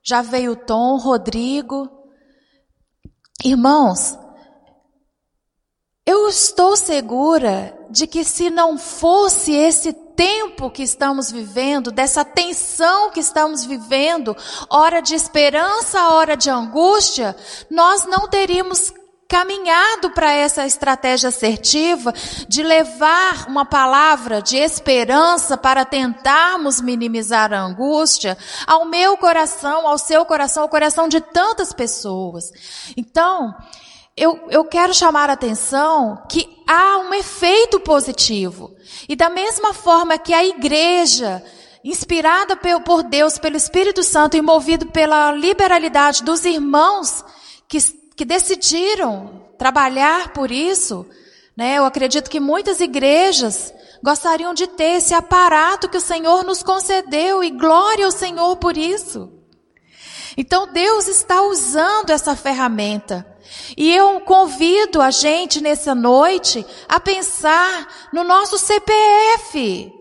já 0.03 0.23
veio 0.23 0.57
Tom, 0.57 0.97
Rodrigo. 0.99 1.89
Irmãos, 3.45 4.19
eu 6.07 6.29
estou 6.29 6.77
segura 6.77 7.79
de 7.95 8.09
que 8.09 8.25
se 8.25 8.51
não 8.51 8.77
fosse 8.77 9.53
esse 9.53 9.93
tempo 9.93 10.69
que 10.69 10.83
estamos 10.83 11.31
vivendo, 11.31 11.93
dessa 11.93 12.25
tensão 12.25 13.13
que 13.13 13.21
estamos 13.21 13.65
vivendo, 13.65 14.37
hora 14.69 15.01
de 15.01 15.15
esperança, 15.15 16.09
hora 16.09 16.37
de 16.37 16.51
angústia, 16.51 17.37
nós 17.71 18.05
não 18.05 18.29
teríamos 18.29 18.93
caminhado 19.29 20.11
para 20.11 20.33
essa 20.33 20.67
estratégia 20.67 21.29
assertiva 21.29 22.13
de 22.49 22.65
levar 22.65 23.47
uma 23.49 23.65
palavra 23.65 24.43
de 24.43 24.57
esperança 24.57 25.57
para 25.57 25.85
tentarmos 25.85 26.81
minimizar 26.81 27.53
a 27.53 27.61
angústia 27.61 28.37
ao 28.67 28.85
meu 28.85 29.17
coração, 29.17 29.87
ao 29.87 29.99
seu 29.99 30.27
coração, 30.27 30.65
ao 30.65 30.69
coração 30.69 31.09
de 31.09 31.21
tantas 31.21 31.73
pessoas. 31.73 32.51
Então, 32.97 33.55
eu, 34.17 34.47
eu 34.51 34.65
quero 34.65 34.95
chamar 34.95 35.31
a 35.31 35.35
atenção 35.35 36.23
que 36.29 36.49
há 36.67 36.99
um 36.99 37.15
efeito 37.15 37.81
positivo. 37.81 38.75
E 39.09 39.17
da 39.17 39.29
mesma 39.29 39.75
forma 39.75 40.19
que 40.19 40.33
a 40.33 40.45
igreja, 40.45 41.43
inspirada 41.83 42.57
por 42.57 43.03
Deus, 43.03 43.39
pelo 43.39 43.57
Espírito 43.57 44.03
Santo 44.03 44.37
e 44.37 44.43
movido 44.43 44.87
pela 44.87 45.33
liberalidade 45.33 46.23
dos 46.23 46.45
irmãos 46.45 47.25
que 47.69 47.79
que 48.17 48.25
decidiram 48.25 49.43
trabalhar 49.59 50.33
por 50.33 50.51
isso, 50.51 51.07
né? 51.57 51.79
Eu 51.79 51.85
acredito 51.85 52.31
que 52.31 52.41
muitas 52.41 52.81
igrejas 52.81 53.73
gostariam 54.03 54.55
de 54.55 54.67
ter 54.67 54.97
esse 54.97 55.15
aparato 55.15 55.89
que 55.89 55.97
o 55.97 56.01
Senhor 56.01 56.45
nos 56.45 56.63
concedeu 56.63 57.43
e 57.43 57.51
glória 57.51 58.05
ao 58.05 58.13
Senhor 58.13 58.57
por 58.57 58.77
isso. 58.77 59.31
Então 60.37 60.67
Deus 60.73 61.07
está 61.09 61.43
usando 61.43 62.11
essa 62.11 62.35
ferramenta. 62.35 63.27
E 63.77 63.95
eu 63.95 64.21
convido 64.21 65.01
a 65.01 65.11
gente 65.11 65.61
nessa 65.61 65.95
noite 65.95 66.65
a 66.89 66.99
pensar 66.99 68.09
no 68.13 68.25
nosso 68.25 68.59
CPF. 68.59 69.93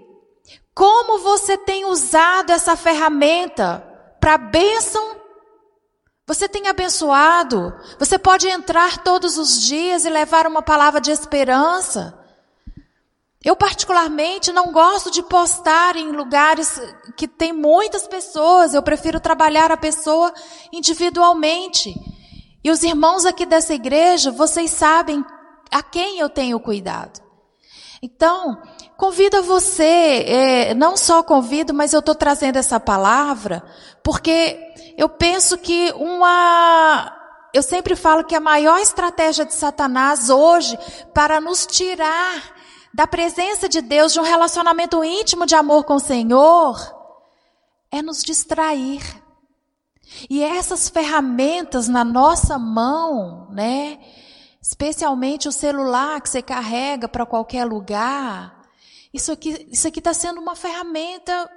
Como 0.74 1.20
você 1.20 1.58
tem 1.58 1.86
usado 1.86 2.52
essa 2.52 2.76
ferramenta 2.76 3.86
para 4.20 4.38
bênção 4.38 5.24
você 6.26 6.48
tem 6.48 6.68
abençoado. 6.68 7.74
Você 8.00 8.18
pode 8.18 8.48
entrar 8.48 9.00
todos 9.00 9.38
os 9.38 9.62
dias 9.62 10.06
e 10.06 10.10
levar 10.10 10.48
uma 10.48 10.62
palavra 10.62 11.02
de 11.02 11.12
esperança. 11.12 12.18
Eu, 13.44 13.58
particularmente, 13.58 14.54
não 14.54 14.72
gosto 14.72 15.12
de 15.12 15.22
postar 15.22 15.98
em 15.98 16.12
lugares 16.12 16.80
que 17.18 17.28
tem 17.28 17.52
muitas 17.52 18.08
pessoas. 18.08 18.74
Eu 18.74 18.82
prefiro 18.82 19.20
trabalhar 19.20 19.70
a 19.70 19.76
pessoa 19.76 20.34
individualmente. 20.72 21.94
E 22.64 22.72
os 22.72 22.84
irmãos 22.84 23.26
aqui 23.26 23.46
dessa 23.46 23.74
igreja, 23.74 24.32
vocês 24.32 24.72
sabem 24.72 25.26
a 25.70 25.84
quem 25.84 26.20
eu 26.20 26.30
tenho 26.30 26.58
cuidado. 26.58 27.22
Então, 28.02 28.62
convido 28.96 29.44
você, 29.44 30.24
é, 30.26 30.74
não 30.74 30.96
só 30.96 31.22
convido, 31.22 31.74
mas 31.74 31.92
eu 31.92 32.00
estou 32.00 32.16
trazendo 32.16 32.58
essa 32.58 32.80
palavra, 32.80 33.62
porque 34.02 34.58
eu 34.98 35.10
penso 35.10 35.58
que 35.58 35.92
uma. 35.98 37.14
Eu 37.54 37.62
sempre 37.62 37.96
falo 37.96 38.24
que 38.24 38.36
a 38.36 38.40
maior 38.40 38.80
estratégia 38.80 39.46
de 39.46 39.54
Satanás 39.54 40.30
hoje 40.30 40.78
para 41.14 41.40
nos 41.42 41.66
tirar 41.66 42.63
da 42.94 43.08
presença 43.08 43.68
de 43.68 43.82
Deus, 43.82 44.14
de 44.14 44.20
um 44.20 44.24
relacionamento 44.24 45.04
íntimo 45.04 45.46
de 45.46 45.56
amor 45.56 45.84
com 45.84 45.96
o 45.96 46.00
Senhor, 46.00 46.78
é 47.92 48.02
nos 48.02 48.22
distrair. 48.22 49.02
E 50.30 50.44
essas 50.44 50.90
ferramentas 50.90 51.88
na 51.88 52.04
nossa 52.04 52.60
mão, 52.60 53.50
né? 53.52 54.00
Especialmente 54.62 55.48
o 55.48 55.52
celular 55.52 56.22
que 56.22 56.30
você 56.30 56.42
carrega 56.42 57.08
para 57.08 57.26
qualquer 57.26 57.66
lugar. 57.66 58.62
Isso 59.14 59.32
aqui, 59.32 59.68
isso 59.72 59.88
aqui 59.88 60.00
está 60.00 60.14
sendo 60.14 60.40
uma 60.40 60.56
ferramenta 60.56 61.50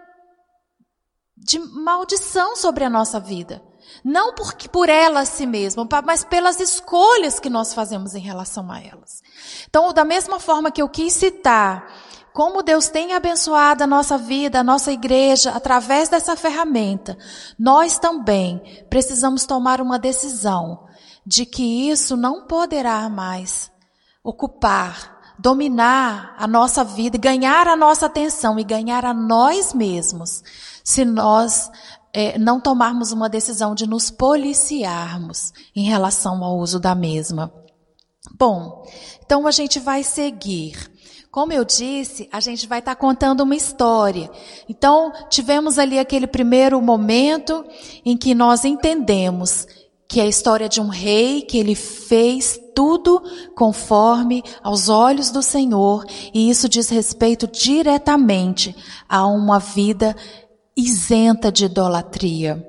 de 1.36 1.58
maldição 1.58 2.56
sobre 2.56 2.84
a 2.84 2.90
nossa 2.90 3.20
vida. 3.20 3.62
Não 4.04 4.34
porque 4.34 4.68
por 4.68 4.88
ela 4.88 5.20
a 5.20 5.24
si 5.24 5.46
mesma, 5.46 5.86
mas 6.04 6.24
pelas 6.24 6.60
escolhas 6.60 7.40
que 7.40 7.50
nós 7.50 7.74
fazemos 7.74 8.14
em 8.14 8.20
relação 8.20 8.70
a 8.70 8.80
elas. 8.80 9.22
Então, 9.68 9.92
da 9.92 10.04
mesma 10.04 10.38
forma 10.38 10.70
que 10.70 10.82
eu 10.82 10.88
quis 10.88 11.12
citar 11.12 11.86
como 12.36 12.62
Deus 12.62 12.88
tem 12.88 13.14
abençoado 13.14 13.82
a 13.82 13.86
nossa 13.86 14.18
vida, 14.18 14.60
a 14.60 14.62
nossa 14.62 14.92
igreja, 14.92 15.52
através 15.52 16.10
dessa 16.10 16.36
ferramenta, 16.36 17.16
nós 17.58 17.98
também 17.98 18.84
precisamos 18.90 19.46
tomar 19.46 19.80
uma 19.80 19.98
decisão 19.98 20.86
de 21.24 21.46
que 21.46 21.88
isso 21.88 22.14
não 22.14 22.46
poderá 22.46 23.08
mais 23.08 23.72
ocupar, 24.22 25.34
dominar 25.38 26.34
a 26.38 26.46
nossa 26.46 26.84
vida, 26.84 27.16
ganhar 27.16 27.66
a 27.68 27.74
nossa 27.74 28.04
atenção 28.04 28.58
e 28.58 28.64
ganhar 28.64 29.06
a 29.06 29.14
nós 29.14 29.72
mesmos 29.72 30.42
se 30.84 31.06
nós 31.06 31.70
é, 32.18 32.38
não 32.38 32.58
tomarmos 32.58 33.12
uma 33.12 33.28
decisão 33.28 33.74
de 33.74 33.86
nos 33.86 34.10
policiarmos 34.10 35.52
em 35.76 35.84
relação 35.84 36.42
ao 36.42 36.56
uso 36.56 36.80
da 36.80 36.94
mesma. 36.94 37.52
Bom, 38.38 38.86
então 39.22 39.46
a 39.46 39.50
gente 39.50 39.78
vai 39.78 40.02
seguir. 40.02 40.90
Como 41.30 41.52
eu 41.52 41.62
disse, 41.62 42.26
a 42.32 42.40
gente 42.40 42.66
vai 42.66 42.78
estar 42.78 42.94
tá 42.94 42.98
contando 42.98 43.42
uma 43.42 43.54
história. 43.54 44.30
Então, 44.66 45.12
tivemos 45.28 45.78
ali 45.78 45.98
aquele 45.98 46.26
primeiro 46.26 46.80
momento 46.80 47.62
em 48.02 48.16
que 48.16 48.34
nós 48.34 48.64
entendemos 48.64 49.66
que 50.08 50.18
é 50.18 50.22
a 50.22 50.28
história 50.28 50.70
de 50.70 50.80
um 50.80 50.88
rei 50.88 51.42
que 51.42 51.58
ele 51.58 51.74
fez 51.74 52.58
tudo 52.74 53.22
conforme 53.54 54.42
aos 54.62 54.88
olhos 54.88 55.30
do 55.30 55.42
Senhor, 55.42 56.04
e 56.32 56.48
isso 56.48 56.68
diz 56.68 56.88
respeito 56.88 57.46
diretamente 57.46 58.74
a 59.08 59.26
uma 59.26 59.58
vida 59.58 60.14
isenta 60.76 61.50
de 61.50 61.64
idolatria. 61.64 62.68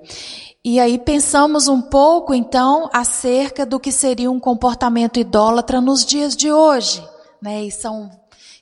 E 0.64 0.80
aí 0.80 0.98
pensamos 0.98 1.68
um 1.68 1.82
pouco 1.82 2.34
então 2.34 2.90
acerca 2.94 3.66
do 3.66 3.80
que 3.80 3.92
seria 3.92 4.32
um 4.32 4.40
comportamento 4.40 5.20
idólatra 5.20 5.80
nos 5.82 6.06
dias 6.06 6.36
de 6.36 6.52
hoje, 6.52 7.04
né? 7.42 7.64
E 7.64 7.72
são 7.72 8.10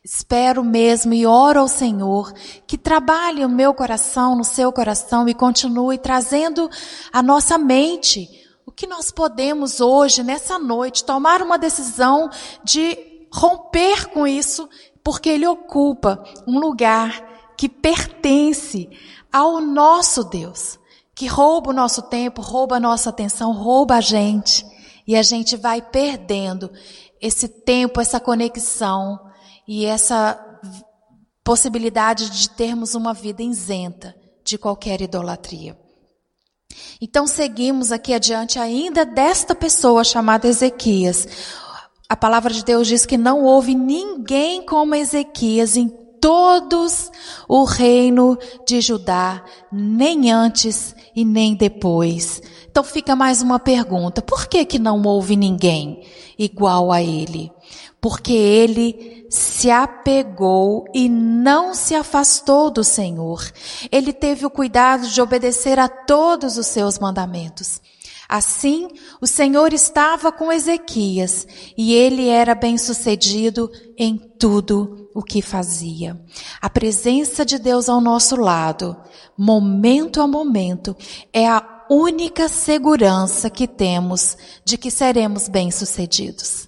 espero 0.04 0.64
mesmo 0.64 1.16
e 1.16 1.26
oro 1.26 1.62
ao 1.62 1.68
Senhor 1.68 2.32
que 2.68 2.78
trabalhe 2.78 3.44
o 3.44 3.50
meu 3.50 3.74
coração, 3.74 4.36
no 4.36 4.44
seu 4.44 4.72
coração 4.72 5.28
e 5.28 5.34
continue 5.34 5.98
trazendo 5.98 6.70
a 7.12 7.24
nossa 7.24 7.58
mente 7.58 8.30
o 8.68 8.72
que 8.72 8.86
nós 8.86 9.10
podemos 9.10 9.80
hoje 9.82 10.22
nessa 10.22 10.60
noite 10.60 11.04
tomar 11.04 11.42
uma 11.42 11.58
decisão 11.58 12.30
de 12.64 13.28
romper 13.34 14.10
com 14.10 14.28
isso, 14.28 14.70
porque 15.04 15.30
ele 15.30 15.48
ocupa 15.48 16.24
um 16.48 16.60
lugar 16.60 17.54
que 17.58 17.68
pertence 17.68 18.90
ao 19.36 19.60
nosso 19.60 20.24
Deus, 20.24 20.80
que 21.14 21.28
rouba 21.28 21.72
o 21.72 21.74
nosso 21.74 22.04
tempo, 22.04 22.42
rouba 22.42 22.78
a 22.78 22.80
nossa 22.80 23.10
atenção, 23.10 23.52
rouba 23.52 23.96
a 23.96 24.02
gente. 24.02 24.66
E 25.06 25.14
a 25.14 25.22
gente 25.22 25.58
vai 25.58 25.82
perdendo 25.82 26.72
esse 27.22 27.50
tempo, 27.50 28.00
essa 28.00 28.18
conexão 28.18 29.20
e 29.68 29.86
essa 29.86 30.42
possibilidade 31.44 32.30
de 32.30 32.50
termos 32.50 32.96
uma 32.96 33.14
vida 33.14 33.44
isenta 33.44 34.16
de 34.42 34.58
qualquer 34.58 35.02
idolatria. 35.02 35.78
Então 37.02 37.28
seguimos 37.28 37.92
aqui 37.92 38.14
adiante 38.14 38.58
ainda 38.58 39.06
desta 39.06 39.54
pessoa 39.54 40.06
chamada 40.06 40.48
Ezequias. 40.48 41.28
A 42.08 42.16
palavra 42.16 42.54
de 42.54 42.64
Deus 42.64 42.88
diz 42.88 43.06
que 43.06 43.18
não 43.18 43.44
houve 43.44 43.76
ninguém 43.76 44.66
como 44.66 44.96
Ezequias 44.96 45.76
em 45.76 46.05
todos 46.20 47.12
o 47.48 47.64
reino 47.64 48.38
de 48.68 48.82
Judá, 48.82 49.44
nem 49.72 50.32
antes 50.32 50.96
e 51.16 51.24
nem 51.24 51.56
depois. 51.56 52.42
Então 52.70 52.84
fica 52.84 53.16
mais 53.16 53.42
uma 53.42 53.60
pergunta: 53.60 54.22
por 54.22 54.48
que 54.48 54.66
que 54.66 54.80
não 54.80 55.02
houve 55.04 55.36
ninguém 55.36 56.04
igual 56.38 56.92
a 56.92 57.02
ele? 57.02 57.52
Porque 58.02 58.34
ele 58.34 59.26
se 59.30 59.72
apegou 59.72 60.86
e 60.94 61.10
não 61.10 61.74
se 61.74 61.96
afastou 61.96 62.70
do 62.70 62.84
Senhor. 62.84 63.44
Ele 63.92 64.14
teve 64.14 64.46
o 64.46 64.50
cuidado 64.50 65.08
de 65.08 65.22
obedecer 65.22 65.80
a 65.80 65.88
todos 65.88 66.58
os 66.58 66.68
seus 66.68 67.00
mandamentos. 67.00 67.82
Assim, 68.28 68.90
o 69.22 69.28
Senhor 69.28 69.74
estava 69.74 70.32
com 70.32 70.52
Ezequias 70.52 71.48
e 71.78 71.94
ele 71.94 72.28
era 72.28 72.56
bem-sucedido 72.56 73.72
em 73.98 74.18
tudo 74.18 75.10
o 75.14 75.24
que 75.24 75.42
fazia. 75.42 76.20
A 76.62 76.70
presença 76.70 77.46
de 77.46 77.58
Deus 77.58 77.88
ao 77.88 78.02
nosso 78.02 78.36
lado, 78.36 78.98
momento 79.38 80.22
a 80.22 80.28
momento, 80.28 80.96
é 81.32 81.48
a 81.48 81.86
única 81.90 82.50
segurança 82.50 83.50
que 83.50 83.68
temos 83.68 84.38
de 84.66 84.78
que 84.78 84.92
seremos 84.92 85.48
bem-sucedidos. 85.48 86.68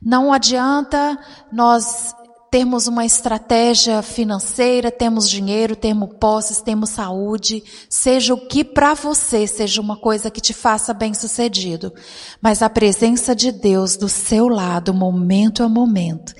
Não 0.00 0.32
adianta 0.32 1.18
nós 1.52 2.14
termos 2.56 2.86
uma 2.86 3.04
estratégia 3.04 4.00
financeira, 4.00 4.90
temos 4.90 5.28
dinheiro, 5.28 5.76
temos 5.76 6.08
posses, 6.18 6.62
temos 6.62 6.88
saúde, 6.88 7.62
seja 7.86 8.32
o 8.32 8.48
que 8.48 8.64
para 8.64 8.94
você 8.94 9.46
seja 9.46 9.78
uma 9.78 9.94
coisa 9.94 10.30
que 10.30 10.40
te 10.40 10.54
faça 10.54 10.94
bem-sucedido. 10.94 11.92
Mas 12.40 12.62
a 12.62 12.70
presença 12.70 13.36
de 13.36 13.52
Deus 13.52 13.98
do 13.98 14.08
seu 14.08 14.48
lado, 14.48 14.94
momento 14.94 15.62
a 15.62 15.68
momento, 15.68 16.32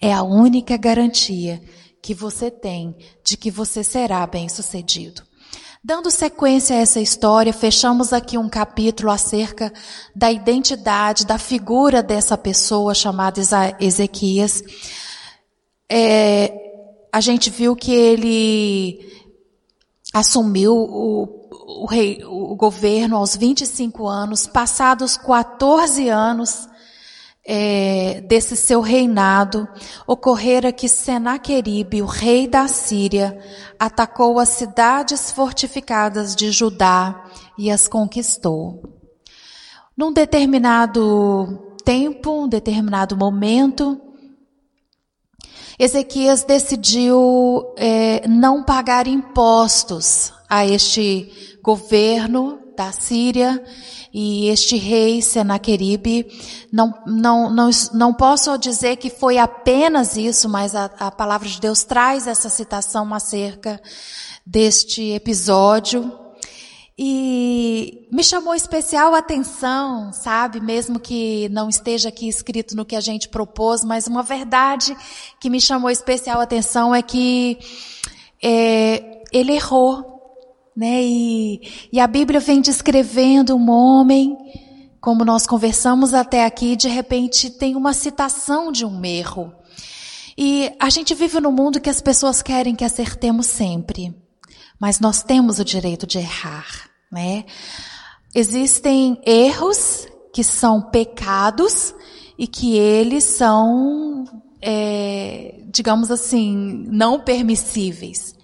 é 0.00 0.12
a 0.12 0.22
única 0.22 0.76
garantia 0.76 1.60
que 2.00 2.14
você 2.14 2.52
tem 2.52 2.94
de 3.24 3.36
que 3.36 3.50
você 3.50 3.82
será 3.82 4.24
bem-sucedido. 4.28 5.24
Dando 5.82 6.08
sequência 6.08 6.76
a 6.76 6.78
essa 6.78 7.00
história, 7.00 7.52
fechamos 7.52 8.12
aqui 8.12 8.38
um 8.38 8.48
capítulo 8.48 9.10
acerca 9.10 9.72
da 10.14 10.30
identidade, 10.30 11.26
da 11.26 11.36
figura 11.36 12.00
dessa 12.00 12.38
pessoa 12.38 12.94
chamada 12.94 13.40
Ezequias 13.80 14.62
é, 15.90 16.52
a 17.12 17.20
gente 17.20 17.50
viu 17.50 17.76
que 17.76 17.92
ele 17.92 19.14
assumiu 20.12 20.74
o, 20.74 21.82
o, 21.82 21.86
rei, 21.86 22.22
o 22.24 22.54
governo 22.54 23.16
aos 23.16 23.36
25 23.36 24.06
anos, 24.06 24.46
passados 24.46 25.16
14 25.16 26.08
anos 26.08 26.68
é, 27.46 28.22
desse 28.22 28.56
seu 28.56 28.80
reinado, 28.80 29.68
ocorrera 30.06 30.72
que 30.72 30.88
Senaqueribe, 30.88 32.00
o 32.00 32.06
rei 32.06 32.48
da 32.48 32.66
Síria, 32.68 33.38
atacou 33.78 34.38
as 34.38 34.48
cidades 34.50 35.30
fortificadas 35.30 36.34
de 36.34 36.50
Judá 36.50 37.24
e 37.58 37.70
as 37.70 37.86
conquistou. 37.86 38.82
Num 39.96 40.12
determinado 40.12 41.76
tempo, 41.84 42.44
um 42.44 42.48
determinado 42.48 43.16
momento, 43.16 44.00
Ezequias 45.78 46.44
decidiu 46.44 47.72
é, 47.76 48.26
não 48.28 48.62
pagar 48.62 49.06
impostos 49.06 50.32
a 50.48 50.64
este 50.66 51.58
governo 51.62 52.58
da 52.76 52.92
Síria 52.92 53.62
e 54.12 54.48
este 54.48 54.76
rei 54.76 55.20
Senaqueribe. 55.20 56.26
Não, 56.72 56.94
não, 57.06 57.50
não, 57.50 57.70
não 57.92 58.14
posso 58.14 58.56
dizer 58.56 58.96
que 58.96 59.10
foi 59.10 59.38
apenas 59.38 60.16
isso, 60.16 60.48
mas 60.48 60.74
a, 60.74 60.84
a 60.98 61.10
palavra 61.10 61.48
de 61.48 61.60
Deus 61.60 61.82
traz 61.82 62.26
essa 62.26 62.48
citação 62.48 63.12
acerca 63.12 63.80
deste 64.46 65.10
episódio. 65.10 66.23
E 66.96 68.06
me 68.12 68.22
chamou 68.22 68.54
especial 68.54 69.14
atenção, 69.14 70.12
sabe? 70.12 70.60
Mesmo 70.60 71.00
que 71.00 71.48
não 71.48 71.68
esteja 71.68 72.08
aqui 72.08 72.28
escrito 72.28 72.76
no 72.76 72.84
que 72.84 72.94
a 72.94 73.00
gente 73.00 73.28
propôs, 73.28 73.84
mas 73.84 74.06
uma 74.06 74.22
verdade 74.22 74.96
que 75.40 75.50
me 75.50 75.60
chamou 75.60 75.90
especial 75.90 76.40
atenção 76.40 76.94
é 76.94 77.02
que 77.02 77.58
é, 78.40 79.22
ele 79.32 79.52
errou, 79.52 80.22
né? 80.76 81.02
E, 81.02 81.88
e 81.92 81.98
a 81.98 82.06
Bíblia 82.06 82.38
vem 82.38 82.60
descrevendo 82.60 83.56
um 83.56 83.68
homem, 83.70 84.38
como 85.00 85.24
nós 85.24 85.48
conversamos 85.48 86.14
até 86.14 86.44
aqui, 86.44 86.76
de 86.76 86.88
repente 86.88 87.50
tem 87.50 87.74
uma 87.74 87.92
citação 87.92 88.70
de 88.70 88.86
um 88.86 89.04
erro. 89.04 89.52
E 90.38 90.72
a 90.78 90.90
gente 90.90 91.12
vive 91.12 91.40
num 91.40 91.52
mundo 91.52 91.80
que 91.80 91.90
as 91.90 92.00
pessoas 92.00 92.40
querem 92.40 92.76
que 92.76 92.84
acertemos 92.84 93.46
sempre. 93.46 94.14
Mas 94.78 95.00
nós 95.00 95.22
temos 95.22 95.58
o 95.58 95.64
direito 95.64 96.06
de 96.06 96.18
errar, 96.18 96.90
né? 97.10 97.44
Existem 98.34 99.20
erros 99.24 100.08
que 100.32 100.42
são 100.42 100.82
pecados 100.82 101.94
e 102.36 102.46
que 102.46 102.76
eles 102.76 103.22
são, 103.22 104.24
é, 104.60 105.60
digamos 105.68 106.10
assim, 106.10 106.84
não 106.88 107.20
permissíveis. 107.20 108.34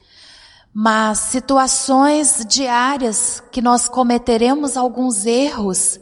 Mas 0.72 1.18
situações 1.18 2.46
diárias 2.48 3.42
que 3.50 3.60
nós 3.60 3.88
cometeremos 3.88 4.76
alguns 4.76 5.26
erros, 5.26 5.98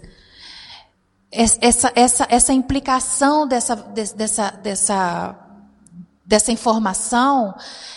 essa, 1.32 1.90
essa, 1.94 2.26
essa 2.28 2.52
implicação 2.52 3.46
dessa, 3.46 3.74
dessa, 3.74 4.50
dessa, 4.50 5.47
dessa 6.28 6.52
informação, 6.52 7.54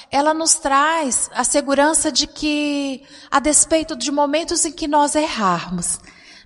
ela 0.09 0.33
nos 0.33 0.55
traz 0.55 1.29
a 1.33 1.43
segurança 1.43 2.09
de 2.09 2.25
que, 2.25 3.03
a 3.29 3.41
despeito 3.41 3.93
de 3.93 4.09
momentos 4.09 4.63
em 4.63 4.71
que 4.71 4.87
nós 4.87 5.15
errarmos, 5.15 5.99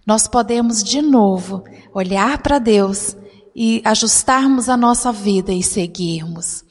nós 0.03 0.27
podemos 0.27 0.83
de 0.83 0.99
novo 0.99 1.63
olhar 1.93 2.39
para 2.39 2.57
Deus 2.57 3.15
e 3.55 3.83
ajustarmos 3.85 4.67
a 4.67 4.75
nossa 4.75 5.11
vida 5.11 5.53
e 5.53 5.61
seguirmos. 5.61 6.65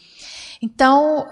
Então, 0.61 1.24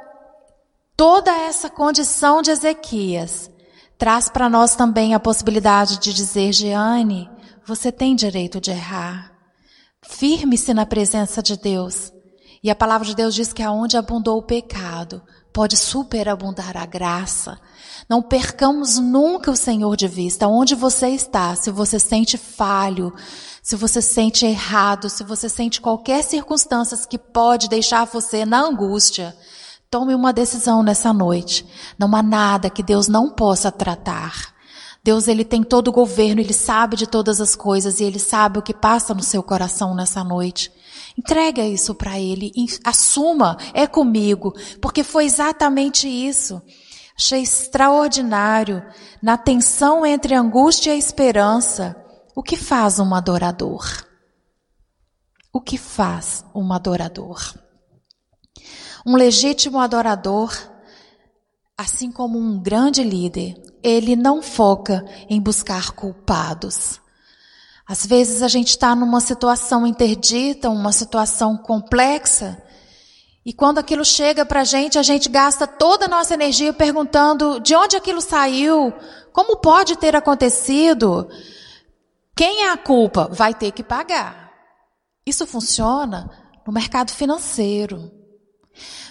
toda 0.96 1.32
essa 1.32 1.68
condição 1.68 2.40
de 2.40 2.52
Ezequias 2.52 3.50
traz 3.98 4.28
para 4.28 4.48
nós 4.48 4.76
também 4.76 5.12
a 5.12 5.20
possibilidade 5.20 5.98
de 5.98 6.14
dizer, 6.14 6.52
Jeane, 6.52 7.28
você 7.66 7.90
tem 7.90 8.14
direito 8.14 8.60
de 8.60 8.70
errar. 8.70 9.32
Firme-se 10.04 10.72
na 10.72 10.86
presença 10.86 11.42
de 11.42 11.56
Deus. 11.56 12.12
E 12.62 12.70
a 12.70 12.77
palavra 12.77 13.07
de 13.07 13.16
Deus 13.16 13.35
diz 13.35 13.53
que 13.53 13.62
aonde 13.62 13.96
abundou 13.96 14.38
o 14.38 14.42
pecado, 14.42 15.20
pode 15.53 15.77
superabundar 15.77 16.77
a 16.77 16.87
graça. 16.87 17.59
Não 18.09 18.22
percamos 18.22 18.98
nunca 18.98 19.51
o 19.51 19.57
Senhor 19.57 19.96
de 19.96 20.07
vista. 20.07 20.46
Onde 20.46 20.75
você 20.75 21.09
está, 21.09 21.55
se 21.57 21.70
você 21.70 21.98
sente 21.98 22.38
falho, 22.38 23.12
se 23.62 23.75
você 23.75 24.01
sente 24.01 24.46
errado, 24.46 25.11
se 25.11 25.25
você 25.25 25.48
sente 25.48 25.81
qualquer 25.81 26.22
circunstância 26.22 26.96
que 27.09 27.18
pode 27.18 27.68
deixar 27.68 28.05
você 28.05 28.44
na 28.44 28.61
angústia, 28.61 29.37
tome 29.90 30.14
uma 30.14 30.33
decisão 30.33 30.83
nessa 30.83 31.12
noite. 31.12 31.66
Não 31.98 32.14
há 32.14 32.22
nada 32.22 32.70
que 32.70 32.83
Deus 32.83 33.09
não 33.09 33.31
possa 33.31 33.70
tratar. 33.70 34.53
Deus, 35.05 35.27
ele 35.27 35.44
tem 35.44 35.64
todo 35.64 35.88
o 35.88 35.92
governo, 35.92 36.40
ele 36.40 36.53
sabe 36.53 36.96
de 36.96 37.09
todas 37.09 37.40
as 37.40 37.57
coisas 37.57 37.98
e 37.98 38.05
ele 38.05 38.20
sabe 38.20 38.61
o 38.61 38.62
que 38.62 38.72
passa 38.72 39.12
no 39.12 39.22
seu 39.22 39.42
coração 39.42 39.96
nessa 39.96 40.22
noite. 40.22 40.70
Entrega 41.16 41.62
isso 41.64 41.94
para 41.94 42.18
Ele, 42.18 42.53
assuma, 42.85 43.57
é 43.75 43.87
comigo, 43.87 44.55
porque 44.81 45.05
foi 45.05 45.25
exatamente 45.25 46.09
isso. 46.09 46.62
Achei 47.16 47.42
extraordinário, 47.42 48.83
na 49.22 49.37
tensão 49.37 50.05
entre 50.07 50.35
angústia 50.35 50.94
e 50.94 50.98
esperança, 50.98 51.96
o 52.35 52.42
que 52.42 52.57
faz 52.57 52.98
um 52.98 53.14
adorador? 53.14 53.85
O 55.53 55.61
que 55.61 55.77
faz 55.77 56.44
um 56.55 56.72
adorador? 56.72 57.55
Um 59.07 59.16
legítimo 59.16 59.79
adorador, 59.79 60.57
assim 61.77 62.11
como 62.11 62.38
um 62.38 62.59
grande 62.59 63.03
líder, 63.03 63.61
ele 63.83 64.16
não 64.16 64.40
foca 64.40 65.05
em 65.29 65.40
buscar 65.40 65.90
culpados. 65.90 67.01
Às 67.92 68.07
vezes 68.07 68.40
a 68.40 68.48
gente 68.48 68.68
está 68.68 68.96
numa 68.96 69.20
situação 69.20 69.87
interdita, 69.87 70.70
uma 70.70 70.92
situação 70.92 71.59
complexa, 71.59 72.57
E 73.44 73.52
quando 73.52 73.76
aquilo 73.78 74.02
chega 74.02 74.46
para 74.46 74.61
a 74.61 74.64
gente, 74.64 74.98
a 74.98 75.02
gente 75.02 75.28
gasta 75.28 75.66
toda 75.66 76.07
a 76.07 76.09
nossa 76.09 76.33
energia 76.33 76.72
perguntando 76.72 77.61
de 77.61 77.74
onde 77.74 77.94
aquilo 77.94 78.22
saiu, 78.22 78.94
como 79.31 79.59
pode 79.59 79.96
ter 79.96 80.16
acontecido, 80.16 81.28
quem 82.35 82.62
é 82.62 82.70
a 82.70 82.78
culpa? 82.78 83.28
Vai 83.31 83.52
ter 83.52 83.72
que 83.72 83.83
pagar. 83.83 84.50
Isso 85.26 85.46
funciona 85.46 86.31
no 86.66 86.72
mercado 86.72 87.11
financeiro. 87.11 88.11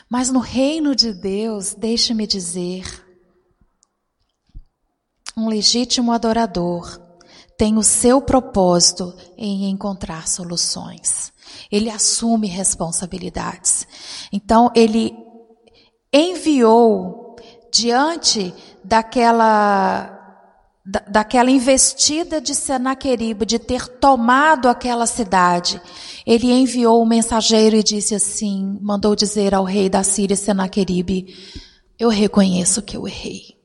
Mas 0.10 0.32
no 0.32 0.39
reino 0.39 0.96
de 0.96 1.13
Deus, 1.13 1.76
deixe-me 1.76 2.26
dizer, 2.26 2.86
um 5.38 5.50
legítimo 5.50 6.12
adorador 6.12 7.01
tem 7.62 7.78
o 7.78 7.84
seu 7.84 8.19
propósito 8.19 9.13
em 9.38 9.69
encontrar 9.69 10.28
soluções. 10.28 11.32
Ele 11.71 11.91
assume 11.91 12.47
responsabilidades. 12.47 13.86
Então, 14.34 14.71
ele 14.74 15.15
enviou 16.12 17.36
diante 17.71 18.52
daquela 18.84 20.17
daquela 21.08 21.52
investida 21.52 22.41
de 22.41 22.56
Senaqueribe, 22.56 23.45
de 23.45 23.60
ter 23.60 23.88
tomado 23.88 24.67
aquela 24.67 25.06
cidade, 25.06 25.80
ele 26.26 26.52
enviou 26.52 27.00
o 27.00 27.04
um 27.04 27.08
mensageiro 27.08 27.76
e 27.76 27.84
disse 27.84 28.15
assim, 28.15 28.80
mandou 28.82 29.15
dizer 29.15 29.54
ao 29.54 29.63
rei 29.63 29.88
da 29.88 30.02
Síria, 30.02 30.36
Senaqueribe, 30.36 31.28
eu 32.00 32.10
reconheço 32.10 32.82
que 32.82 32.97
eu 32.97 33.08
errei. 33.08 33.61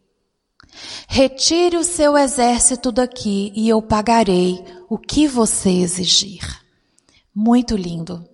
Retire 1.08 1.76
o 1.76 1.84
seu 1.84 2.16
exército 2.16 2.90
daqui 2.90 3.52
e 3.54 3.68
eu 3.68 3.80
pagarei 3.80 4.64
o 4.88 4.98
que 4.98 5.26
você 5.26 5.70
exigir. 5.70 6.60
Muito 7.34 7.76
lindo. 7.76 8.26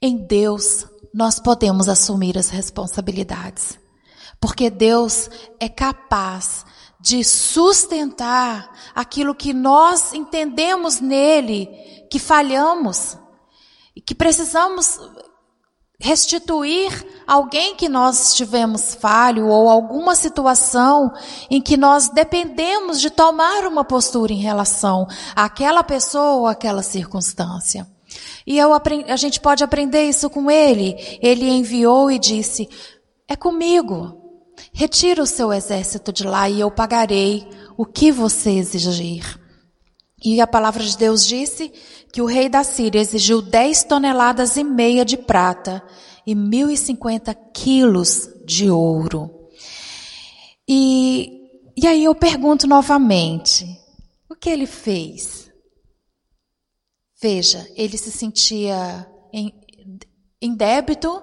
Em 0.00 0.16
Deus, 0.16 0.86
nós 1.12 1.38
podemos 1.38 1.88
assumir 1.88 2.38
as 2.38 2.48
responsabilidades. 2.48 3.78
Porque 4.40 4.70
Deus 4.70 5.28
é 5.58 5.68
capaz 5.68 6.64
de 7.00 7.22
sustentar 7.22 8.72
aquilo 8.94 9.34
que 9.34 9.52
nós 9.52 10.12
entendemos 10.12 11.00
nele 11.00 11.66
que 12.10 12.18
falhamos 12.18 13.16
e 13.94 14.00
que 14.00 14.14
precisamos 14.14 14.98
restituir 16.00 17.04
alguém 17.26 17.74
que 17.74 17.88
nós 17.88 18.34
tivemos 18.34 18.94
falho 18.94 19.48
ou 19.48 19.68
alguma 19.68 20.14
situação 20.14 21.12
em 21.50 21.60
que 21.60 21.76
nós 21.76 22.08
dependemos 22.08 23.00
de 23.00 23.10
tomar 23.10 23.66
uma 23.66 23.84
postura 23.84 24.32
em 24.32 24.40
relação 24.40 25.06
àquela 25.34 25.82
pessoa 25.82 26.34
ou 26.34 26.46
àquela 26.46 26.82
circunstância. 26.82 27.86
E 28.46 28.56
eu, 28.56 28.72
a 28.72 29.16
gente 29.16 29.40
pode 29.40 29.62
aprender 29.62 30.04
isso 30.08 30.30
com 30.30 30.50
ele. 30.50 30.96
Ele 31.20 31.48
enviou 31.48 32.10
e 32.10 32.18
disse: 32.18 32.68
É 33.28 33.36
comigo. 33.36 34.16
Retira 34.72 35.22
o 35.22 35.26
seu 35.26 35.52
exército 35.52 36.12
de 36.12 36.24
lá 36.24 36.48
e 36.48 36.60
eu 36.60 36.70
pagarei 36.70 37.46
o 37.76 37.84
que 37.84 38.10
você 38.10 38.50
exigir. 38.50 39.38
E 40.24 40.40
a 40.40 40.46
palavra 40.46 40.82
de 40.82 40.96
Deus 40.96 41.24
disse 41.24 41.72
que 42.12 42.22
o 42.22 42.26
rei 42.26 42.48
da 42.48 42.64
Síria 42.64 43.00
exigiu 43.00 43.42
10 43.42 43.84
toneladas 43.84 44.56
e 44.56 44.64
meia 44.64 45.04
de 45.04 45.16
prata 45.16 45.82
e 46.26 46.34
1.050 46.34 47.36
quilos 47.54 48.28
de 48.44 48.70
ouro. 48.70 49.30
E, 50.68 51.30
e 51.76 51.86
aí 51.86 52.04
eu 52.04 52.14
pergunto 52.14 52.66
novamente, 52.66 53.66
o 54.28 54.34
que 54.34 54.48
ele 54.50 54.66
fez? 54.66 55.50
Veja, 57.20 57.66
ele 57.76 57.96
se 57.98 58.10
sentia 58.10 59.06
em, 59.32 59.52
em 60.40 60.54
débito 60.54 61.22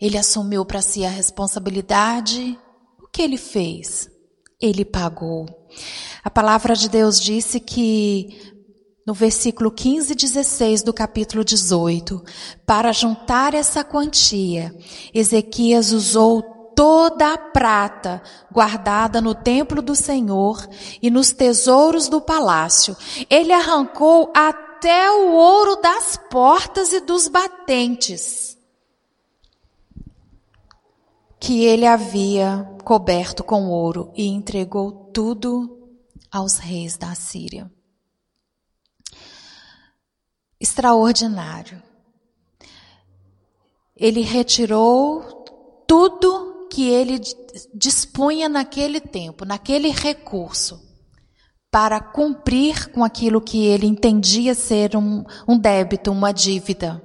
ele 0.00 0.16
assumiu 0.16 0.64
para 0.64 0.80
si 0.80 1.04
a 1.04 1.10
responsabilidade. 1.10 2.58
O 3.02 3.08
que 3.08 3.20
ele 3.20 3.36
fez? 3.36 4.08
Ele 4.60 4.84
pagou. 4.84 5.46
A 6.22 6.30
palavra 6.30 6.74
de 6.74 6.88
Deus 6.88 7.20
disse 7.20 7.58
que 7.58 8.56
no 9.08 9.14
versículo 9.14 9.70
15 9.70 10.12
e 10.12 10.14
16 10.14 10.82
do 10.82 10.92
capítulo 10.92 11.42
18, 11.42 12.22
para 12.66 12.92
juntar 12.92 13.54
essa 13.54 13.82
quantia, 13.82 14.76
Ezequias 15.14 15.92
usou 15.92 16.42
toda 16.76 17.32
a 17.32 17.38
prata 17.38 18.22
guardada 18.52 19.22
no 19.22 19.34
templo 19.34 19.80
do 19.80 19.96
Senhor 19.96 20.68
e 21.00 21.08
nos 21.08 21.32
tesouros 21.32 22.06
do 22.06 22.20
palácio. 22.20 22.94
Ele 23.30 23.50
arrancou 23.50 24.30
até 24.36 25.10
o 25.10 25.32
ouro 25.32 25.76
das 25.76 26.20
portas 26.30 26.92
e 26.92 27.00
dos 27.00 27.28
batentes 27.28 28.58
que 31.40 31.64
ele 31.64 31.86
havia 31.86 32.76
coberto 32.84 33.42
com 33.42 33.70
ouro 33.70 34.12
e 34.14 34.26
entregou 34.26 34.92
tudo 35.14 35.78
aos 36.30 36.58
reis 36.58 36.98
da 36.98 37.14
Síria. 37.14 37.72
Extraordinário. 40.60 41.82
Ele 43.96 44.20
retirou 44.20 45.44
tudo 45.86 46.68
que 46.70 46.88
ele 46.88 47.20
dispunha 47.74 48.48
naquele 48.48 49.00
tempo, 49.00 49.44
naquele 49.44 49.90
recurso, 49.90 50.80
para 51.70 52.00
cumprir 52.00 52.90
com 52.92 53.02
aquilo 53.02 53.40
que 53.40 53.66
ele 53.66 53.86
entendia 53.86 54.54
ser 54.54 54.96
um, 54.96 55.24
um 55.46 55.58
débito, 55.58 56.10
uma 56.10 56.32
dívida. 56.32 57.02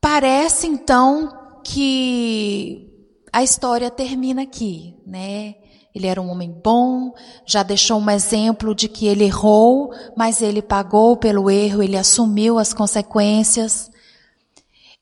Parece 0.00 0.66
então 0.66 1.60
que 1.64 2.88
a 3.32 3.42
história 3.42 3.90
termina 3.90 4.42
aqui, 4.42 4.96
né? 5.06 5.56
Ele 5.94 6.06
era 6.06 6.20
um 6.20 6.30
homem 6.30 6.50
bom, 6.50 7.12
já 7.44 7.62
deixou 7.62 7.98
um 7.98 8.10
exemplo 8.10 8.74
de 8.74 8.88
que 8.88 9.06
ele 9.06 9.24
errou, 9.24 9.92
mas 10.16 10.40
ele 10.40 10.62
pagou 10.62 11.16
pelo 11.16 11.50
erro, 11.50 11.82
ele 11.82 11.96
assumiu 11.96 12.58
as 12.58 12.72
consequências. 12.72 13.90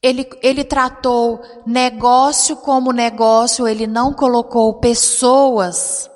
Ele, 0.03 0.29
ele 0.43 0.65
tratou 0.65 1.41
negócio 1.67 2.57
como 2.57 2.93
negócio, 2.93 3.69
ele 3.69 3.87
não 3.87 4.15
colocou 4.15 4.75
pessoas, 4.75 6.09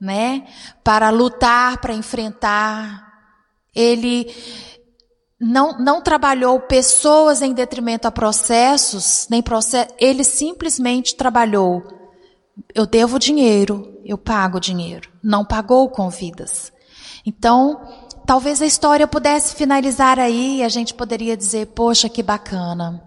né, 0.00 0.44
para 0.82 1.10
lutar, 1.10 1.78
para 1.80 1.94
enfrentar. 1.94 3.06
Ele 3.74 4.34
não, 5.38 5.78
não 5.78 6.00
trabalhou 6.00 6.58
pessoas 6.60 7.42
em 7.42 7.52
detrimento 7.52 8.08
a 8.08 8.10
processos, 8.10 9.26
nem 9.30 9.42
processo, 9.42 9.94
ele 9.98 10.24
simplesmente 10.24 11.14
trabalhou. 11.14 11.82
Eu 12.74 12.86
devo 12.86 13.18
dinheiro, 13.18 14.00
eu 14.04 14.16
pago 14.16 14.58
dinheiro. 14.60 15.10
Não 15.22 15.44
pagou 15.44 15.88
com 15.90 16.08
vidas. 16.08 16.72
Então, 17.24 17.80
talvez 18.24 18.62
a 18.62 18.66
história 18.66 19.06
pudesse 19.06 19.54
finalizar 19.54 20.18
aí 20.18 20.58
e 20.58 20.62
a 20.62 20.68
gente 20.68 20.94
poderia 20.94 21.36
dizer, 21.36 21.66
poxa, 21.68 22.08
que 22.08 22.22
bacana. 22.22 23.02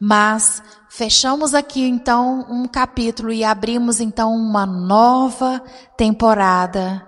Mas 0.00 0.62
fechamos 0.90 1.54
aqui 1.54 1.82
então 1.82 2.46
um 2.48 2.66
capítulo 2.68 3.32
e 3.32 3.42
abrimos 3.42 4.00
então 4.00 4.34
uma 4.34 4.64
nova 4.64 5.62
temporada 5.96 7.04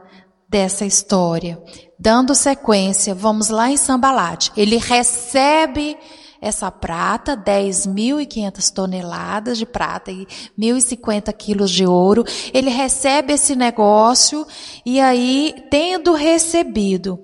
dessa 0.48 0.84
história. 0.84 1.62
Dando 1.98 2.34
sequência, 2.34 3.14
vamos 3.14 3.48
lá 3.48 3.70
em 3.70 3.76
Sambalate. 3.76 4.50
Ele 4.56 4.76
recebe 4.78 5.96
essa 6.40 6.70
prata, 6.70 7.36
10.500 7.36 8.72
toneladas 8.72 9.58
de 9.58 9.66
prata 9.66 10.10
e 10.10 10.26
1.050 10.58 11.32
quilos 11.34 11.70
de 11.70 11.86
ouro. 11.86 12.24
Ele 12.52 12.70
recebe 12.70 13.34
esse 13.34 13.54
negócio 13.54 14.46
e 14.84 15.00
aí, 15.00 15.54
tendo 15.70 16.14
recebido, 16.14 17.20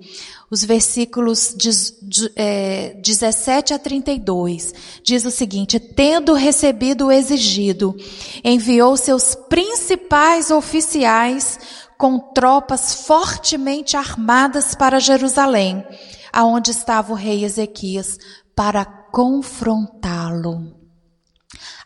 os 0.49 0.63
versículos 0.63 1.53
de, 1.57 1.69
de, 2.03 2.31
é, 2.35 2.95
17 3.03 3.73
a 3.73 3.79
32, 3.79 4.73
diz 5.03 5.25
o 5.25 5.31
seguinte: 5.31 5.79
Tendo 5.79 6.33
recebido 6.33 7.07
o 7.07 7.11
exigido, 7.11 7.95
enviou 8.43 8.95
seus 8.95 9.35
principais 9.35 10.49
oficiais 10.49 11.59
com 11.97 12.19
tropas 12.19 13.05
fortemente 13.05 13.97
armadas 13.97 14.75
para 14.75 14.99
Jerusalém, 14.99 15.83
aonde 16.31 16.71
estava 16.71 17.11
o 17.11 17.15
rei 17.15 17.43
Ezequias, 17.43 18.17
para 18.55 18.85
confrontá-lo. 19.11 20.75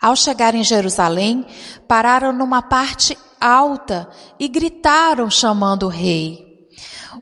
Ao 0.01 0.15
chegar 0.15 0.55
em 0.55 0.63
Jerusalém, 0.63 1.45
pararam 1.87 2.33
numa 2.33 2.61
parte 2.61 3.17
alta 3.39 4.09
e 4.39 4.47
gritaram 4.47 5.29
chamando 5.29 5.83
o 5.83 5.89
rei. 5.89 6.51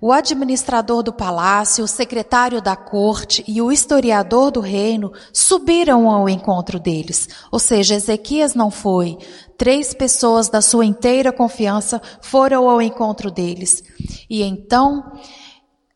O 0.02 0.14
administrador 0.14 1.04
do 1.04 1.12
palácio, 1.12 1.84
o 1.84 1.88
secretário 1.88 2.62
da 2.62 2.76
corte 2.76 3.44
e 3.46 3.62
o 3.62 3.70
historiador 3.70 4.50
do 4.50 4.62
reino 4.62 5.12
subiram 5.34 6.10
ao 6.10 6.30
encontro 6.30 6.80
deles. 6.80 7.28
Ou 7.52 7.60
seja, 7.60 7.96
Ezequias 7.96 8.56
não 8.56 8.72
foi. 8.72 9.18
Três 9.58 9.94
pessoas 9.94 10.48
da 10.48 10.62
sua 10.62 10.86
inteira 10.86 11.34
confiança 11.34 12.02
foram 12.22 12.70
ao 12.70 12.82
encontro 12.82 13.30
deles. 13.30 13.84
E 14.30 14.42
então 14.42 15.12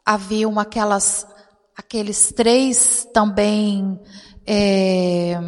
haviam 0.05 0.59
aquelas 0.59 1.25
aqueles 1.75 2.31
três 2.31 3.07
também 3.13 3.99
é, 4.45 5.39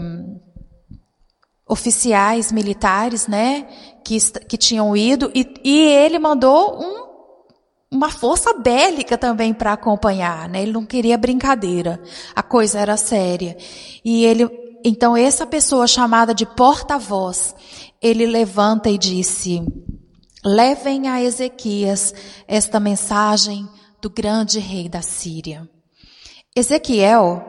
oficiais 1.68 2.52
militares, 2.52 3.28
né, 3.28 3.68
que, 4.04 4.18
que 4.48 4.58
tinham 4.58 4.96
ido, 4.96 5.32
e, 5.34 5.54
e 5.64 5.82
ele 5.82 6.20
mandou 6.20 6.80
um, 6.80 7.06
uma 7.92 8.10
força 8.10 8.54
bélica 8.54 9.18
também 9.18 9.54
para 9.54 9.74
acompanhar, 9.74 10.48
né, 10.50 10.62
ele 10.62 10.72
não 10.72 10.86
queria 10.86 11.18
brincadeira, 11.18 12.02
a 12.36 12.44
coisa 12.44 12.80
era 12.80 12.98
séria. 12.98 13.58
E 14.04 14.26
ele, 14.26 14.48
então 14.84 15.18
essa 15.18 15.46
pessoa 15.46 15.88
chamada 15.88 16.34
de 16.34 16.46
porta-voz, 16.46 17.56
ele 18.02 18.26
levanta 18.26 18.90
e 18.90 18.98
disse, 18.98 19.62
levem 20.44 21.08
a 21.10 21.22
Ezequias 21.22 22.14
esta 22.48 22.80
mensagem 22.80 23.68
do 24.00 24.10
grande 24.10 24.60
rei 24.60 24.88
da 24.88 25.02
Síria. 25.02 25.68
Ezequiel, 26.58 27.44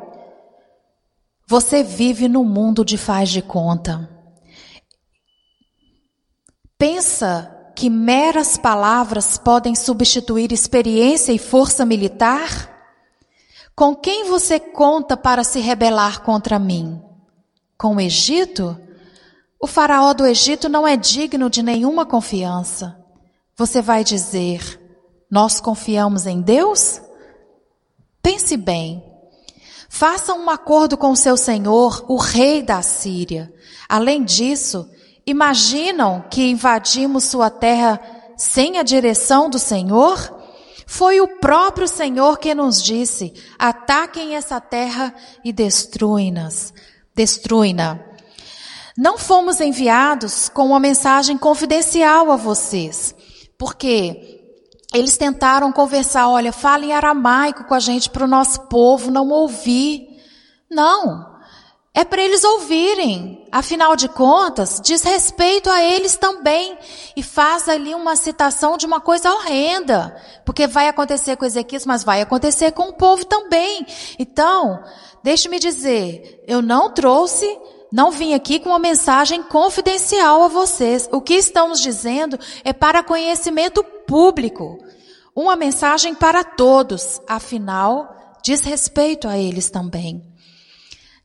você 1.46 1.84
vive 1.84 2.26
no 2.26 2.42
mundo 2.42 2.84
de 2.84 2.98
faz 2.98 3.28
de 3.28 3.40
conta. 3.40 4.10
Pensa 6.76 7.70
que 7.76 7.88
meras 7.88 8.56
palavras 8.56 9.38
podem 9.38 9.76
substituir 9.76 10.50
experiência 10.50 11.32
e 11.32 11.38
força 11.38 11.86
militar? 11.86 12.68
Com 13.76 13.94
quem 13.94 14.24
você 14.24 14.58
conta 14.58 15.16
para 15.16 15.44
se 15.44 15.60
rebelar 15.60 16.22
contra 16.22 16.58
mim? 16.58 17.00
Com 17.78 17.94
o 17.96 18.00
Egito? 18.00 18.76
O 19.60 19.68
faraó 19.68 20.12
do 20.14 20.26
Egito 20.26 20.68
não 20.68 20.84
é 20.84 20.96
digno 20.96 21.48
de 21.48 21.62
nenhuma 21.62 22.04
confiança. 22.04 22.98
Você 23.56 23.80
vai 23.80 24.02
dizer: 24.02 24.80
Nós 25.30 25.60
confiamos 25.60 26.26
em 26.26 26.40
Deus? 26.40 27.05
Pense 28.26 28.56
bem. 28.56 29.04
Faça 29.88 30.34
um 30.34 30.50
acordo 30.50 30.96
com 30.96 31.14
seu 31.14 31.36
senhor, 31.36 32.04
o 32.08 32.16
rei 32.16 32.60
da 32.60 32.82
Síria. 32.82 33.54
Além 33.88 34.24
disso, 34.24 34.90
imaginam 35.24 36.24
que 36.28 36.50
invadimos 36.50 37.22
sua 37.22 37.50
terra 37.50 38.00
sem 38.36 38.80
a 38.80 38.82
direção 38.82 39.48
do 39.48 39.60
Senhor? 39.60 40.18
Foi 40.88 41.20
o 41.20 41.38
próprio 41.38 41.86
Senhor 41.86 42.36
que 42.40 42.52
nos 42.52 42.82
disse: 42.82 43.32
ataquem 43.56 44.34
essa 44.34 44.60
terra 44.60 45.14
e 45.44 45.52
destruem-nas. 45.52 46.74
Destruem-na. 47.14 48.00
Não 48.98 49.16
fomos 49.16 49.60
enviados 49.60 50.48
com 50.48 50.66
uma 50.66 50.80
mensagem 50.80 51.38
confidencial 51.38 52.32
a 52.32 52.36
vocês, 52.36 53.14
porque 53.56 54.35
eles 54.94 55.16
tentaram 55.16 55.72
conversar, 55.72 56.28
olha, 56.28 56.52
fala 56.52 56.84
em 56.84 56.92
aramaico 56.92 57.64
com 57.64 57.74
a 57.74 57.80
gente 57.80 58.08
para 58.10 58.24
o 58.24 58.28
nosso 58.28 58.62
povo 58.68 59.10
não 59.10 59.28
ouvir. 59.28 60.08
Não, 60.70 61.36
é 61.96 62.04
para 62.04 62.22
eles 62.22 62.44
ouvirem. 62.44 63.46
Afinal 63.50 63.96
de 63.96 64.08
contas, 64.08 64.80
diz 64.82 65.02
respeito 65.02 65.70
a 65.70 65.82
eles 65.82 66.16
também. 66.16 66.76
E 67.16 67.22
faz 67.22 67.68
ali 67.68 67.94
uma 67.94 68.16
citação 68.16 68.76
de 68.76 68.84
uma 68.84 69.00
coisa 69.00 69.32
horrenda. 69.32 70.14
Porque 70.44 70.66
vai 70.66 70.88
acontecer 70.88 71.36
com 71.36 71.44
Ezequias, 71.44 71.86
mas 71.86 72.04
vai 72.04 72.20
acontecer 72.20 72.72
com 72.72 72.90
o 72.90 72.92
povo 72.92 73.24
também. 73.24 73.86
Então, 74.18 74.84
deixe-me 75.22 75.58
dizer, 75.58 76.44
eu 76.46 76.60
não 76.60 76.92
trouxe 76.92 77.46
não 77.92 78.10
vim 78.10 78.34
aqui 78.34 78.58
com 78.58 78.70
uma 78.70 78.78
mensagem 78.78 79.42
confidencial 79.42 80.42
a 80.42 80.48
vocês. 80.48 81.08
O 81.12 81.20
que 81.20 81.34
estamos 81.34 81.80
dizendo 81.80 82.38
é 82.64 82.72
para 82.72 83.02
conhecimento 83.02 83.82
público. 84.06 84.78
Uma 85.34 85.56
mensagem 85.56 86.14
para 86.14 86.42
todos, 86.42 87.20
afinal, 87.28 88.36
diz 88.42 88.62
respeito 88.62 89.28
a 89.28 89.38
eles 89.38 89.70
também. 89.70 90.22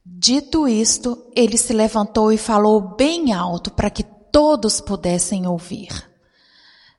Dito 0.05 0.67
isto, 0.67 1.25
ele 1.35 1.57
se 1.57 1.73
levantou 1.73 2.31
e 2.31 2.37
falou 2.37 2.95
bem 2.95 3.33
alto 3.33 3.71
para 3.71 3.89
que 3.89 4.03
todos 4.31 4.81
pudessem 4.81 5.47
ouvir. 5.47 6.09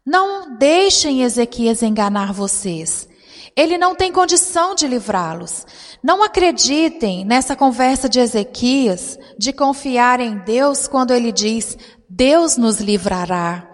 Não 0.05 0.57
deixem 0.57 1.23
Ezequias 1.23 1.83
enganar 1.83 2.33
vocês. 2.33 3.09
Ele 3.57 3.77
não 3.77 3.95
tem 3.95 4.11
condição 4.11 4.75
de 4.75 4.87
livrá-los. 4.87 5.67
Não 6.03 6.23
acreditem 6.23 7.25
nessa 7.25 7.55
conversa 7.55 8.09
de 8.09 8.19
Ezequias 8.19 9.19
de 9.39 9.53
confiar 9.53 10.21
em 10.21 10.39
Deus 10.39 10.87
quando 10.87 11.13
ele 11.13 11.31
diz: 11.31 11.77
Deus 12.09 12.57
nos 12.57 12.81
livrará. 12.81 13.71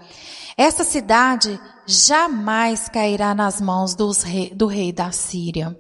Essa 0.57 0.83
cidade 0.83 1.61
jamais 1.87 2.89
cairá 2.89 3.35
nas 3.35 3.61
mãos 3.61 3.95
rei, 4.25 4.51
do 4.51 4.67
rei 4.67 4.93
da 4.93 5.13
Síria. 5.13 5.79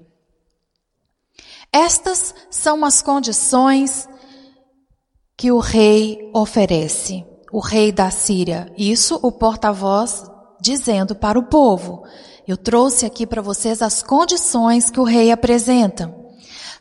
Estas 1.72 2.34
são 2.50 2.84
as 2.84 3.02
condições 3.02 4.08
que 5.36 5.52
o 5.52 5.58
rei 5.58 6.30
oferece, 6.34 7.24
o 7.52 7.60
rei 7.60 7.92
da 7.92 8.10
Síria. 8.10 8.72
Isso 8.76 9.18
o 9.22 9.30
porta-voz 9.30 10.24
dizendo 10.60 11.14
para 11.14 11.38
o 11.38 11.44
povo. 11.44 12.04
Eu 12.48 12.56
trouxe 12.56 13.04
aqui 13.04 13.26
para 13.26 13.42
vocês 13.42 13.82
as 13.82 14.02
condições 14.02 14.88
que 14.88 14.98
o 14.98 15.04
rei 15.04 15.30
apresenta. 15.30 16.16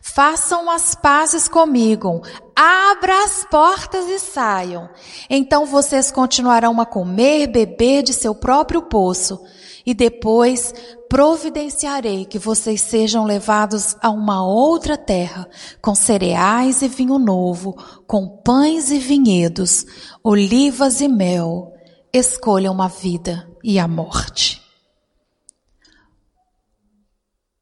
Façam 0.01 0.71
as 0.71 0.95
pazes 0.95 1.49
comigo, 1.49 2.21
abra 2.55 3.25
as 3.25 3.43
portas 3.51 4.07
e 4.07 4.17
saiam. 4.17 4.89
Então 5.29 5.65
vocês 5.65 6.09
continuarão 6.09 6.79
a 6.79 6.85
comer, 6.85 7.47
beber 7.47 8.01
de 8.01 8.13
seu 8.13 8.33
próprio 8.33 8.83
poço, 8.83 9.41
e 9.85 9.93
depois 9.93 10.73
providenciarei 11.09 12.23
que 12.23 12.39
vocês 12.39 12.79
sejam 12.79 13.25
levados 13.25 13.97
a 14.01 14.09
uma 14.09 14.47
outra 14.47 14.95
terra, 14.95 15.49
com 15.81 15.93
cereais 15.93 16.81
e 16.81 16.87
vinho 16.87 17.19
novo, 17.19 17.75
com 18.07 18.25
pães 18.25 18.89
e 18.89 18.99
vinhedos, 18.99 19.85
olivas 20.23 21.01
e 21.01 21.09
mel. 21.09 21.73
Escolham 22.13 22.81
a 22.81 22.87
vida 22.87 23.45
e 23.61 23.77
a 23.77 23.85
morte. 23.85 24.66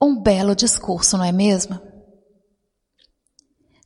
Um 0.06 0.22
belo 0.22 0.56
discurso, 0.56 1.18
não 1.18 1.26
é 1.26 1.32
mesmo? 1.32 1.80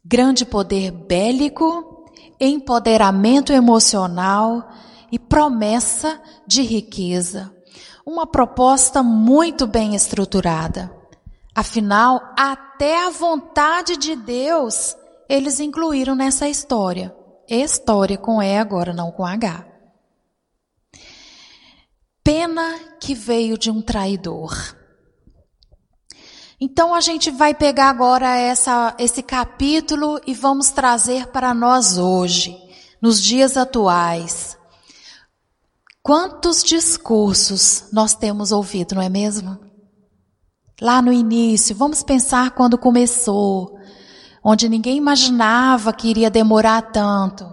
Grande 0.04 0.46
poder 0.46 0.92
bélico, 0.92 2.06
empoderamento 2.40 3.54
emocional 3.54 4.70
e 5.12 5.18
promessa 5.18 6.22
de 6.46 6.62
riqueza. 6.62 7.56
Uma 8.06 8.28
proposta 8.28 9.02
muito 9.02 9.66
bem 9.66 9.96
estruturada. 9.96 10.92
Afinal, 11.56 12.22
até 12.38 13.06
a 13.06 13.10
vontade 13.10 13.98
de 13.98 14.16
Deus 14.16 14.96
eles 15.30 15.60
incluíram 15.60 16.16
nessa 16.16 16.50
história. 16.50 17.16
História 17.48 18.18
com 18.18 18.42
E 18.42 18.58
agora, 18.58 18.92
não 18.94 19.12
com 19.12 19.24
H. 19.24 19.66
Pena 22.24 22.80
que 23.00 23.14
veio 23.14 23.58
de 23.58 23.70
um 23.70 23.82
traidor. 23.82 24.79
Então 26.62 26.94
a 26.94 27.00
gente 27.00 27.32
vai 27.32 27.54
pegar 27.54 27.90
agora 27.90 28.36
essa, 28.36 28.94
esse 29.00 29.24
capítulo 29.24 30.20
e 30.28 30.34
vamos 30.34 30.72
trazer 30.72 31.28
para 31.28 31.54
nós 31.54 31.98
hoje, 31.98 32.58
nos 33.02 33.22
dias 33.22 33.56
atuais. 33.56 34.58
Quantos 36.04 36.62
discursos 36.62 37.86
nós 37.94 38.14
temos 38.14 38.52
ouvido, 38.52 38.96
não 38.96 39.02
é 39.02 39.08
mesmo? 39.08 39.58
Lá 40.82 41.02
no 41.02 41.14
início, 41.14 41.76
vamos 41.76 42.04
pensar 42.04 42.52
quando 42.52 42.78
começou, 42.78 43.78
onde 44.44 44.68
ninguém 44.68 44.98
imaginava 44.98 45.94
que 45.94 46.10
iria 46.10 46.30
demorar 46.30 46.82
tanto. 46.92 47.46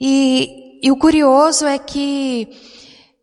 E, 0.00 0.80
e 0.82 0.90
o 0.90 0.96
curioso 0.96 1.66
é 1.66 1.78
que 1.78 2.48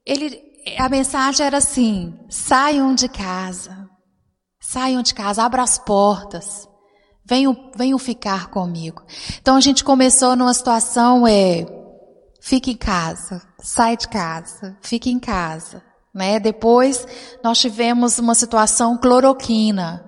ele, 0.05 0.39
a 0.77 0.87
mensagem 0.87 1.45
era 1.45 1.57
assim: 1.57 2.13
saiam 2.29 2.93
de 2.93 3.07
casa. 3.07 3.84
Saiam 4.75 5.01
de 5.01 5.13
casa, 5.13 5.41
abra 5.41 5.63
as 5.63 5.77
portas. 5.77 6.67
Venham, 7.23 7.71
venham 7.77 7.97
ficar 7.97 8.47
comigo. 8.47 9.03
Então 9.41 9.55
a 9.55 9.61
gente 9.61 9.85
começou 9.85 10.35
numa 10.35 10.53
situação 10.53 11.25
é 11.25 11.65
fique 12.41 12.71
em 12.71 12.75
casa, 12.75 13.41
sai 13.57 13.95
de 13.95 14.09
casa, 14.09 14.77
fique 14.81 15.09
em 15.09 15.17
casa, 15.17 15.81
né? 16.13 16.41
Depois 16.41 17.07
nós 17.41 17.57
tivemos 17.57 18.19
uma 18.19 18.35
situação 18.35 18.97
cloroquina. 18.97 20.03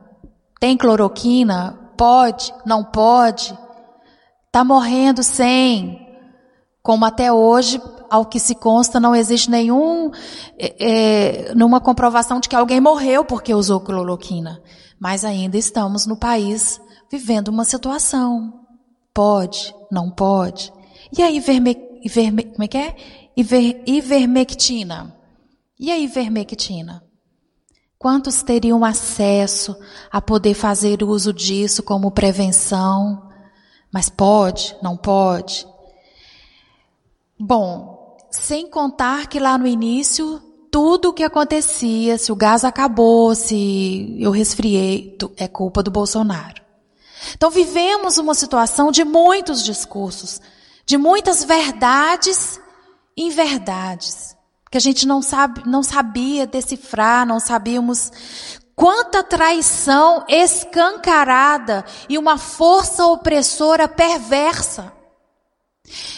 Tem 0.59 0.75
cloroquina? 0.75 1.93
Pode? 1.97 2.53
Não 2.65 2.83
pode? 2.83 3.57
Tá 4.51 4.65
morrendo 4.65 5.23
sem? 5.23 6.06
Como 6.87 7.03
até 7.03 7.33
hoje 7.33 7.81
ao 8.09 8.25
que 8.25 8.39
se 8.39 8.55
consta, 8.55 8.97
não 8.97 9.13
existe 9.13 9.51
nenhum, 9.51 10.09
é, 10.57 11.49
é, 11.49 11.53
numa 11.53 11.81
comprovação 11.81 12.39
de 12.39 12.47
que 12.47 12.55
alguém 12.55 12.79
morreu 12.79 13.25
porque 13.25 13.53
usou 13.53 13.81
cloroquina. 13.81 14.63
Mas 14.97 15.25
ainda 15.25 15.57
estamos 15.57 16.05
no 16.05 16.15
país 16.15 16.79
vivendo 17.11 17.49
uma 17.49 17.65
situação. 17.65 18.53
Pode, 19.13 19.75
não 19.91 20.09
pode. 20.09 20.71
E 21.11 21.21
a 21.21 21.29
iverme, 21.29 21.75
iverme, 22.05 22.43
como 22.43 22.63
é 22.63 22.67
que 22.69 22.77
é? 22.77 22.95
Iver, 23.35 23.83
ivermectina. 23.85 25.13
E 25.77 25.91
a 25.91 25.97
ivermectina? 25.97 27.03
Quantos 27.99 28.41
teriam 28.43 28.85
acesso 28.85 29.75
a 30.09 30.21
poder 30.21 30.53
fazer 30.53 31.03
uso 31.03 31.33
disso 31.33 31.83
como 31.83 32.11
prevenção? 32.11 33.27
Mas 33.91 34.07
pode? 34.07 34.73
Não 34.81 34.95
pode? 34.95 35.67
Bom, 37.39 38.17
sem 38.31 38.69
contar 38.69 39.27
que 39.27 39.39
lá 39.39 39.57
no 39.57 39.67
início, 39.67 40.41
tudo 40.71 41.09
o 41.09 41.13
que 41.13 41.23
acontecia, 41.23 42.17
se 42.17 42.31
o 42.31 42.35
gás 42.35 42.63
acabou, 42.63 43.33
se 43.35 44.17
eu 44.19 44.31
resfriei, 44.31 45.17
é 45.37 45.47
culpa 45.47 45.83
do 45.83 45.91
Bolsonaro. 45.91 46.61
Então 47.33 47.49
vivemos 47.49 48.17
uma 48.17 48.33
situação 48.33 48.91
de 48.91 49.03
muitos 49.03 49.63
discursos, 49.63 50.41
de 50.85 50.97
muitas 50.97 51.43
verdades 51.43 52.59
e 53.15 53.23
inverdades 53.23 54.37
que 54.69 54.77
a 54.77 54.81
gente 54.81 55.07
não 55.07 55.21
sabe, 55.21 55.63
não 55.65 55.81
sabia 55.81 56.45
decifrar, 56.45 57.25
não 57.25 57.39
sabíamos 57.39 58.11
quanta 58.75 59.23
traição 59.23 60.25
escancarada 60.27 61.85
e 62.09 62.17
uma 62.17 62.37
força 62.37 63.05
opressora 63.05 63.87
perversa. 63.87 64.93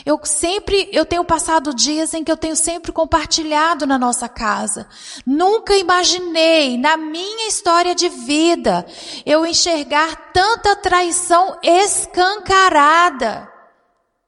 Eu 0.06 0.20
sempre, 0.24 0.90
eu 0.92 1.06
tenho 1.06 1.24
passado 1.24 1.74
dias 1.74 2.14
em 2.14 2.24
que 2.24 2.32
eu 2.32 2.38
tenho 2.38 2.56
sempre 2.56 2.92
compartilhado 2.92 3.86
na 3.86 4.00
nossa 4.00 4.28
casa. 4.28 4.88
Nunca 5.26 5.76
imaginei 5.76 6.78
na 6.78 6.98
minha 6.98 7.48
história 7.48 7.94
de 7.94 8.10
vida 8.10 8.86
eu 9.26 9.46
enxergar 9.46 10.32
tanta 10.34 10.76
traição 10.76 11.58
escancarada 11.62 13.48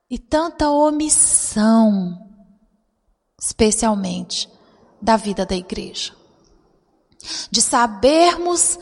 e 0.09 0.19
tanta 0.19 0.69
omissão 0.69 2.21
especialmente 3.41 4.47
da 5.01 5.17
vida 5.17 5.45
da 5.45 5.55
igreja. 5.55 6.13
De 7.49 7.61
sabermos 7.61 8.77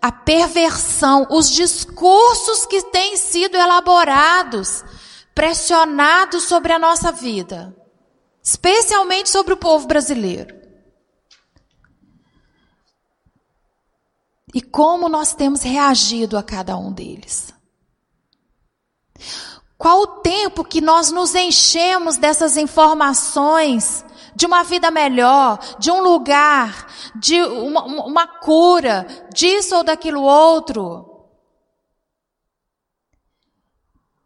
a 0.00 0.12
perversão, 0.12 1.26
os 1.30 1.50
discursos 1.50 2.66
que 2.66 2.82
têm 2.90 3.16
sido 3.16 3.56
elaborados, 3.56 4.84
pressionados 5.34 6.44
sobre 6.44 6.72
a 6.72 6.78
nossa 6.78 7.10
vida, 7.10 7.76
especialmente 8.42 9.28
sobre 9.28 9.54
o 9.54 9.56
povo 9.56 9.86
brasileiro. 9.86 10.54
E 14.54 14.62
como 14.62 15.08
nós 15.08 15.34
temos 15.34 15.62
reagido 15.62 16.38
a 16.38 16.42
cada 16.42 16.76
um 16.76 16.92
deles. 16.92 17.52
Qual 19.76 20.00
o 20.02 20.06
tempo 20.06 20.64
que 20.64 20.80
nós 20.80 21.10
nos 21.10 21.34
enchemos 21.34 22.16
dessas 22.16 22.56
informações 22.56 24.04
de 24.34 24.46
uma 24.46 24.62
vida 24.62 24.90
melhor, 24.90 25.58
de 25.78 25.90
um 25.90 26.00
lugar, 26.00 26.86
de 27.16 27.42
uma, 27.42 27.84
uma 27.84 28.26
cura, 28.26 29.06
disso 29.34 29.76
ou 29.76 29.84
daquilo 29.84 30.22
outro? 30.22 31.13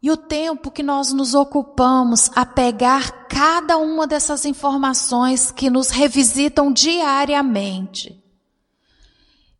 E 0.01 0.09
o 0.09 0.15
tempo 0.15 0.71
que 0.71 0.81
nós 0.81 1.11
nos 1.11 1.33
ocupamos 1.33 2.31
a 2.33 2.45
pegar 2.45 3.27
cada 3.27 3.77
uma 3.77 4.07
dessas 4.07 4.45
informações 4.45 5.51
que 5.51 5.69
nos 5.69 5.89
revisitam 5.89 6.71
diariamente 6.71 8.23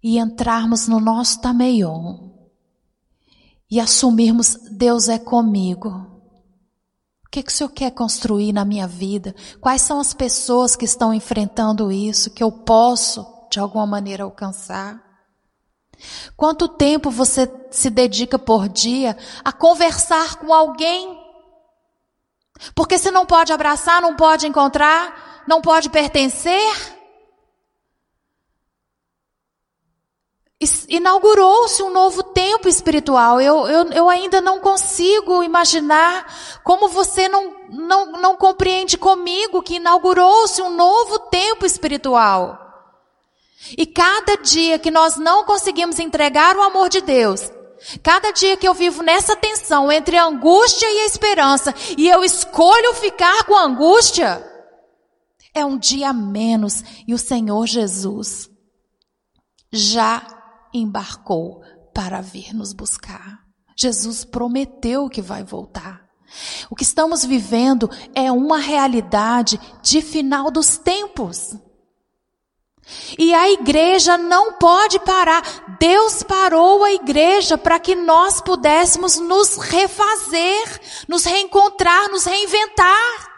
e 0.02 0.17
entrarmos 0.17 0.88
no 0.88 0.99
nosso 0.99 1.41
tameion 1.41 2.30
e 3.69 3.80
assumirmos 3.80 4.56
Deus 4.71 5.10
é 5.10 5.19
comigo. 5.19 5.89
O 7.25 7.30
que, 7.30 7.43
que 7.43 7.52
o 7.52 7.54
Senhor 7.54 7.69
quer 7.69 7.91
construir 7.91 8.52
na 8.54 8.65
minha 8.65 8.88
vida? 8.88 9.36
Quais 9.62 9.82
são 9.82 9.99
as 9.99 10.13
pessoas 10.13 10.75
que 10.75 10.86
estão 10.86 11.13
enfrentando 11.13 11.91
isso 11.91 12.32
que 12.32 12.41
eu 12.41 12.52
posso, 12.52 13.23
de 13.52 13.60
alguma 13.60 13.86
maneira, 13.86 14.23
alcançar? 14.23 15.09
Quanto 16.35 16.67
tempo 16.67 17.09
você 17.09 17.51
se 17.71 17.89
dedica 17.89 18.39
por 18.39 18.67
dia 18.69 19.17
a 19.43 19.51
conversar 19.51 20.35
com 20.35 20.53
alguém? 20.53 21.19
Porque 22.75 22.97
você 22.97 23.12
não 23.12 23.25
pode 23.25 23.53
abraçar, 23.53 24.01
não 24.01 24.15
pode 24.15 24.47
encontrar, 24.47 25.43
não 25.47 25.62
pode 25.62 25.89
pertencer? 25.89 26.99
inaugurou-se 30.89 31.81
um 31.81 31.89
novo 31.89 32.21
tempo 32.21 32.67
espiritual. 32.67 33.39
Eu, 33.39 33.65
eu, 33.67 33.91
eu 33.91 34.09
ainda 34.09 34.41
não 34.41 34.59
consigo 34.59 35.41
imaginar 35.41 36.59
como 36.63 36.89
você 36.89 37.29
não, 37.29 37.55
não, 37.69 38.12
não 38.13 38.35
compreende 38.35 38.97
comigo 38.97 39.62
que 39.62 39.75
inaugurou-se 39.75 40.62
um 40.62 40.75
novo 40.75 41.19
tempo 41.19 41.65
espiritual. 41.65 42.68
E 43.78 43.86
cada 43.86 44.38
dia 44.38 44.80
que 44.80 44.89
nós 44.89 45.17
não 45.17 45.43
conseguimos 45.45 46.00
entregar 46.00 46.56
o 46.56 46.62
amor 46.62 46.89
de 46.89 47.02
Deus, 47.02 47.52
cada 48.02 48.32
dia 48.32 48.58
que 48.58 48.67
eu 48.67 48.74
vivo 48.74 49.04
nessa 49.04 49.36
tensão 49.36 49.91
entre 49.91 50.17
a 50.17 50.26
angústia 50.26 50.89
e 50.89 51.00
a 51.00 51.06
esperança, 51.06 51.74
e 51.98 52.08
eu 52.08 52.24
escolho 52.24 52.93
ficar 52.95 53.43
com 53.45 53.56
a 53.56 53.63
angústia, 53.63 54.45
é 55.54 55.65
um 55.65 55.78
dia 55.78 56.13
menos 56.13 56.84
e 57.08 57.13
o 57.13 57.17
Senhor 57.17 57.65
Jesus 57.67 58.50
já 59.72 60.26
embarcou 60.74 61.62
para 61.93 62.22
vir 62.22 62.54
nos 62.54 62.74
buscar. 62.74 63.39
Jesus 63.78 64.24
prometeu 64.24 65.10
que 65.10 65.22
vai 65.22 65.43
voltar. 65.43 66.08
O 66.69 66.76
que 66.76 66.84
estamos 66.84 67.26
vivendo 67.26 67.89
é 68.13 68.32
uma 68.32 68.60
realidade 68.60 69.60
de 69.82 70.02
final 70.02 70.52
dos 70.52 70.78
tempos. 70.78 71.56
E 73.17 73.34
a 73.34 73.49
igreja 73.49 74.17
não 74.17 74.54
pode 74.54 74.99
parar. 74.99 75.43
Deus 75.80 76.23
parou 76.23 76.84
a 76.84 76.91
igreja 76.91 77.58
para 77.58 77.80
que 77.80 77.95
nós 77.95 78.41
pudéssemos 78.41 79.19
nos 79.19 79.58
refazer, 79.58 80.82
nos 81.08 81.25
reencontrar, 81.25 82.10
nos 82.10 82.25
reinventar. 82.25 83.30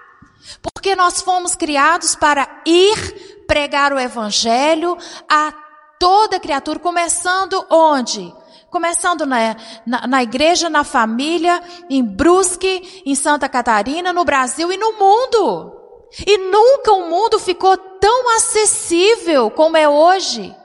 Porque 0.61 0.95
nós 0.95 1.21
fomos 1.21 1.55
criados 1.55 2.15
para 2.15 2.61
ir 2.65 3.43
pregar 3.47 3.93
o 3.93 3.99
evangelho 3.99 4.97
a 5.29 5.53
toda 5.99 6.39
criatura, 6.39 6.79
começando 6.79 7.65
onde? 7.69 8.33
Começando 8.69 9.25
na, 9.25 9.55
na, 9.85 10.07
na, 10.07 10.23
igreja, 10.23 10.69
na 10.69 10.83
família, 10.83 11.61
em 11.89 12.03
Brusque, 12.03 13.03
em 13.05 13.13
Santa 13.13 13.49
Catarina, 13.49 14.13
no 14.13 14.23
Brasil 14.23 14.71
e 14.71 14.77
no 14.77 14.93
mundo. 14.93 15.80
E 16.27 16.37
nunca 16.37 16.91
o 16.91 17.09
mundo 17.09 17.39
ficou 17.39 17.77
tão 17.77 18.35
acessível 18.35 19.49
como 19.49 19.77
é 19.77 19.87
hoje. 19.87 20.55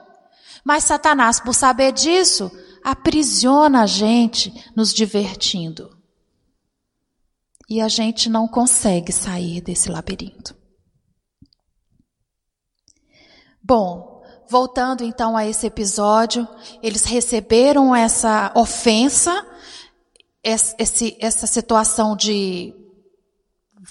Mas 0.63 0.83
Satanás, 0.83 1.39
por 1.39 1.53
saber 1.53 1.93
disso, 1.93 2.51
aprisiona 2.83 3.83
a 3.83 3.85
gente 3.85 4.53
nos 4.75 4.93
divertindo. 4.93 5.95
E 7.69 7.81
a 7.81 7.87
gente 7.87 8.29
não 8.29 8.47
consegue 8.47 9.11
sair 9.11 9.61
desse 9.61 9.89
labirinto. 9.89 10.55
Bom, 13.61 14.23
voltando 14.49 15.03
então 15.03 15.35
a 15.35 15.45
esse 15.45 15.67
episódio, 15.67 16.47
eles 16.81 17.03
receberam 17.03 17.93
essa 17.93 18.51
ofensa, 18.55 19.45
essa 20.41 21.47
situação 21.47 22.15
de 22.15 22.73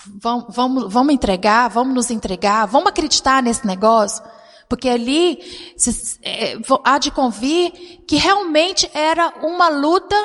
vamos, 0.04 0.54
vamos, 0.54 0.92
vamos 0.92 1.14
entregar, 1.14 1.68
vamos 1.70 1.94
nos 1.94 2.10
entregar, 2.10 2.66
vamos 2.66 2.88
acreditar 2.88 3.42
nesse 3.42 3.66
negócio, 3.66 4.22
porque 4.68 4.88
ali 4.88 5.40
se, 5.76 6.18
é, 6.22 6.54
há 6.84 6.98
de 6.98 7.10
convir 7.10 7.72
que 8.06 8.16
realmente 8.16 8.90
era 8.92 9.28
uma 9.42 9.68
luta. 9.68 10.16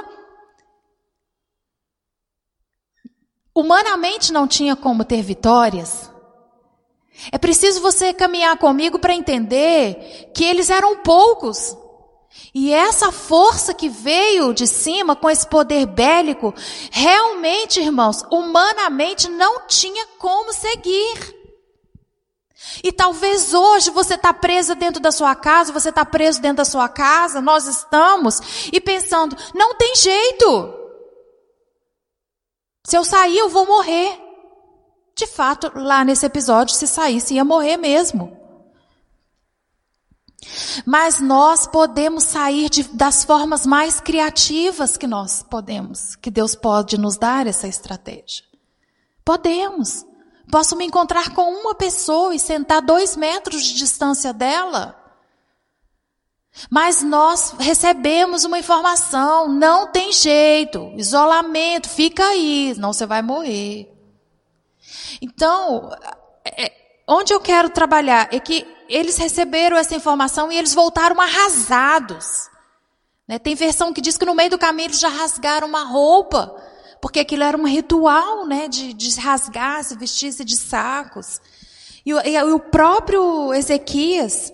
Humanamente 3.53 4.31
não 4.31 4.47
tinha 4.47 4.75
como 4.75 5.03
ter 5.03 5.21
vitórias. 5.21 6.09
É 7.31 7.37
preciso 7.37 7.81
você 7.81 8.13
caminhar 8.13 8.57
comigo 8.57 8.97
para 8.97 9.13
entender 9.13 10.31
que 10.33 10.43
eles 10.43 10.69
eram 10.69 10.97
poucos. 10.97 11.77
E 12.53 12.73
essa 12.73 13.11
força 13.11 13.73
que 13.73 13.87
veio 13.87 14.53
de 14.53 14.67
cima 14.67 15.15
com 15.15 15.29
esse 15.29 15.47
poder 15.47 15.85
bélico, 15.85 16.53
realmente, 16.91 17.79
irmãos, 17.79 18.23
humanamente 18.29 19.29
não 19.29 19.67
tinha 19.67 20.05
como 20.17 20.51
seguir. 20.51 21.41
E 22.83 22.91
talvez 22.91 23.53
hoje 23.53 23.89
você 23.89 24.15
está 24.15 24.33
presa 24.33 24.75
dentro 24.75 25.01
da 25.01 25.11
sua 25.11 25.35
casa, 25.35 25.73
você 25.73 25.89
está 25.89 26.05
preso 26.05 26.41
dentro 26.41 26.57
da 26.57 26.65
sua 26.65 26.87
casa, 26.87 27.41
nós 27.41 27.67
estamos, 27.67 28.69
e 28.71 28.79
pensando, 28.79 29.35
não 29.53 29.75
tem 29.75 29.95
jeito. 29.95 30.73
Se 32.85 32.97
eu 32.97 33.03
sair, 33.03 33.37
eu 33.37 33.49
vou 33.49 33.65
morrer. 33.65 34.19
De 35.15 35.27
fato, 35.27 35.71
lá 35.75 36.03
nesse 36.03 36.25
episódio, 36.25 36.75
se 36.75 36.87
saísse, 36.87 37.35
ia 37.35 37.45
morrer 37.45 37.77
mesmo. 37.77 38.40
Mas 40.85 41.19
nós 41.19 41.67
podemos 41.67 42.23
sair 42.23 42.69
de, 42.69 42.83
das 42.83 43.23
formas 43.23 43.65
mais 43.65 43.99
criativas 43.99 44.97
que 44.97 45.07
nós 45.07 45.43
podemos, 45.43 46.15
que 46.15 46.31
Deus 46.31 46.55
pode 46.55 46.97
nos 46.97 47.17
dar 47.17 47.47
essa 47.47 47.67
estratégia. 47.67 48.43
Podemos. 49.23 50.05
Posso 50.51 50.75
me 50.75 50.85
encontrar 50.85 51.33
com 51.33 51.43
uma 51.43 51.75
pessoa 51.75 52.35
e 52.35 52.39
sentar 52.39 52.81
dois 52.81 53.15
metros 53.15 53.63
de 53.63 53.75
distância 53.75 54.33
dela. 54.33 54.97
Mas 56.69 57.01
nós 57.01 57.55
recebemos 57.57 58.43
uma 58.43 58.59
informação, 58.59 59.47
não 59.47 59.87
tem 59.87 60.11
jeito, 60.11 60.91
isolamento, 60.97 61.87
fica 61.87 62.25
aí, 62.25 62.73
senão 62.73 62.91
você 62.91 63.05
vai 63.05 63.21
morrer. 63.21 63.89
Então, 65.21 65.89
é, 66.43 66.71
onde 67.07 67.33
eu 67.33 67.39
quero 67.39 67.69
trabalhar 67.69 68.27
é 68.33 68.39
que 68.39 68.67
eles 68.91 69.17
receberam 69.17 69.77
essa 69.77 69.95
informação 69.95 70.51
e 70.51 70.57
eles 70.57 70.73
voltaram 70.73 71.19
arrasados. 71.19 72.49
Né? 73.25 73.39
Tem 73.39 73.55
versão 73.55 73.93
que 73.93 74.01
diz 74.01 74.17
que 74.17 74.25
no 74.25 74.35
meio 74.35 74.49
do 74.49 74.57
caminho 74.57 74.87
eles 74.87 74.99
já 74.99 75.07
rasgaram 75.07 75.65
uma 75.65 75.85
roupa, 75.85 76.53
porque 77.01 77.21
aquilo 77.21 77.43
era 77.43 77.57
um 77.57 77.65
ritual 77.65 78.45
né? 78.45 78.67
de, 78.67 78.91
de 78.93 79.17
rasgar, 79.17 79.81
se 79.85 79.95
vestir-se 79.95 80.43
de 80.43 80.57
sacos. 80.57 81.39
E, 82.05 82.11
e, 82.11 82.35
e 82.35 82.43
o 82.43 82.59
próprio 82.59 83.53
Ezequias, 83.53 84.51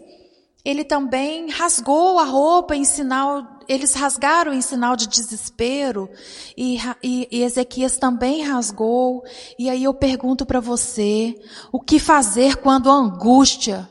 ele 0.64 0.84
também 0.84 1.50
rasgou 1.50 2.20
a 2.20 2.24
roupa 2.24 2.76
em 2.76 2.86
sinal, 2.86 3.44
eles 3.68 3.96
rasgaram 3.96 4.54
em 4.54 4.62
sinal 4.62 4.96
de 4.96 5.08
desespero, 5.08 6.08
e, 6.56 6.78
e, 7.02 7.28
e 7.32 7.42
Ezequias 7.42 7.98
também 7.98 8.44
rasgou. 8.44 9.24
E 9.58 9.68
aí 9.68 9.84
eu 9.84 9.96
pergunto 9.96 10.46
para 10.46 10.60
você, 10.60 11.34
o 11.72 11.80
que 11.80 11.98
fazer 11.98 12.58
quando 12.58 12.92
a 12.92 12.94
angústia 12.94 13.90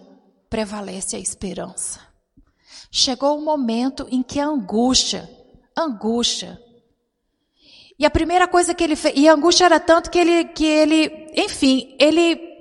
prevalece 0.49 1.17
a 1.17 1.19
esperança? 1.19 2.01
Chegou 2.91 3.39
o 3.39 3.45
momento 3.45 4.07
em 4.11 4.23
que 4.23 4.41
a 4.41 4.47
angústia, 4.47 5.29
angústia, 5.77 6.61
e 7.99 8.05
a 8.05 8.11
primeira 8.11 8.47
coisa 8.47 8.75
que 8.75 8.85
ele 8.85 8.97
fez, 8.97 9.15
e 9.17 9.29
a 9.29 9.33
angústia 9.33 9.65
era 9.65 9.81
tanto 9.81 10.11
que 10.11 10.19
ele, 10.19 10.45
que 10.45 10.65
ele, 10.65 11.33
enfim, 11.35 11.97
ele 11.99 12.57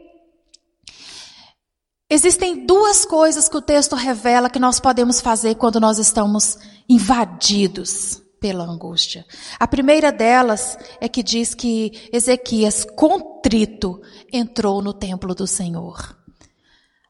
Existem 2.08 2.68
duas 2.68 3.04
coisas 3.04 3.50
que 3.50 3.58
o 3.58 3.62
texto 3.62 3.96
revela 3.96 4.50
que 4.50 4.60
nós 4.60 4.80
podemos 4.80 5.20
fazer 5.20 5.56
quando 5.56 5.80
nós 5.80 5.98
estamos 5.98 6.58
invadidos 6.88 8.22
pela 8.40 8.64
angústia. 8.64 9.26
A 9.60 9.68
primeira 9.68 10.12
delas 10.12 10.78
é 11.02 11.10
que 11.10 11.24
diz 11.24 11.56
que 11.56 12.08
Ezequias, 12.14 12.86
contrito, 12.86 14.00
entrou 14.32 14.84
no 14.84 14.94
templo 14.94 15.34
do 15.34 15.48
Senhor. 15.48 16.16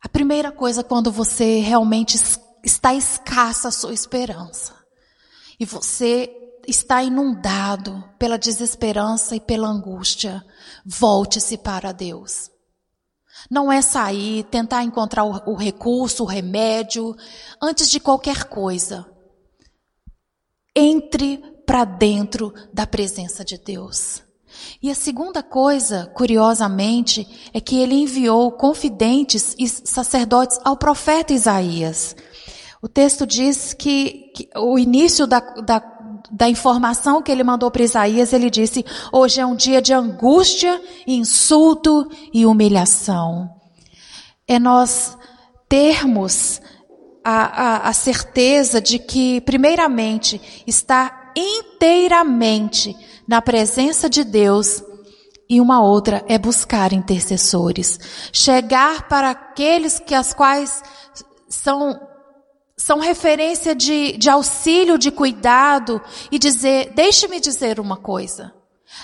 A 0.05 0.07
primeira 0.07 0.51
coisa 0.51 0.83
quando 0.83 1.11
você 1.11 1.61
realmente 1.61 2.15
está 2.63 2.93
escassa 2.93 3.69
a 3.69 3.71
sua 3.71 3.91
esperança 3.91 4.75
e 5.59 5.65
você 5.65 6.31
está 6.67 7.01
inundado 7.01 8.07
pela 8.19 8.37
desesperança 8.37 9.35
e 9.35 9.39
pela 9.39 9.67
angústia, 9.67 10.45
volte-se 10.85 11.57
para 11.57 11.91
Deus. 11.91 12.51
Não 13.49 13.71
é 13.71 13.81
sair, 13.81 14.43
tentar 14.43 14.83
encontrar 14.83 15.23
o, 15.23 15.53
o 15.53 15.55
recurso, 15.55 16.21
o 16.21 16.27
remédio, 16.27 17.15
antes 17.59 17.89
de 17.89 17.99
qualquer 17.99 18.43
coisa. 18.43 19.11
Entre 20.75 21.37
para 21.65 21.83
dentro 21.83 22.53
da 22.71 22.85
presença 22.85 23.43
de 23.43 23.57
Deus. 23.57 24.24
E 24.81 24.89
a 24.91 24.95
segunda 24.95 25.41
coisa, 25.41 26.11
curiosamente, 26.13 27.27
é 27.53 27.59
que 27.59 27.79
ele 27.79 27.95
enviou 27.95 28.51
confidentes 28.51 29.55
e 29.57 29.67
sacerdotes 29.67 30.59
ao 30.63 30.77
profeta 30.77 31.33
Isaías. 31.33 32.15
O 32.81 32.87
texto 32.87 33.25
diz 33.25 33.73
que, 33.73 34.31
que 34.35 34.49
o 34.55 34.77
início 34.77 35.25
da, 35.25 35.39
da 35.39 35.95
da 36.31 36.49
informação 36.49 37.21
que 37.21 37.31
ele 37.31 37.43
mandou 37.43 37.69
para 37.69 37.83
Isaías, 37.83 38.33
ele 38.33 38.49
disse: 38.49 38.85
Hoje 39.11 39.39
é 39.39 39.45
um 39.45 39.55
dia 39.55 39.81
de 39.81 39.93
angústia, 39.93 40.81
insulto 41.05 42.09
e 42.33 42.45
humilhação. 42.45 43.49
É 44.47 44.59
nós 44.59 45.17
termos 45.67 46.61
a, 47.23 47.87
a, 47.87 47.89
a 47.89 47.93
certeza 47.93 48.79
de 48.79 48.99
que, 48.99 49.41
primeiramente, 49.41 50.39
está 50.67 51.31
inteiramente 51.35 52.95
na 53.27 53.41
presença 53.41 54.09
de 54.09 54.23
Deus 54.23 54.83
e 55.49 55.61
uma 55.61 55.81
outra 55.81 56.23
é 56.27 56.37
buscar 56.37 56.91
intercessores, 56.93 57.99
chegar 58.33 59.07
para 59.07 59.29
aqueles 59.29 59.99
que 59.99 60.15
as 60.15 60.33
quais 60.33 60.83
são 61.47 61.99
são 62.77 62.99
referência 62.99 63.73
de, 63.73 64.17
de 64.17 64.29
auxílio, 64.29 64.97
de 64.97 65.09
cuidado 65.09 66.01
e 66.29 66.37
dizer, 66.37 66.91
deixe-me 66.93 67.39
dizer 67.39 67.79
uma 67.79 67.95
coisa. 67.95 68.53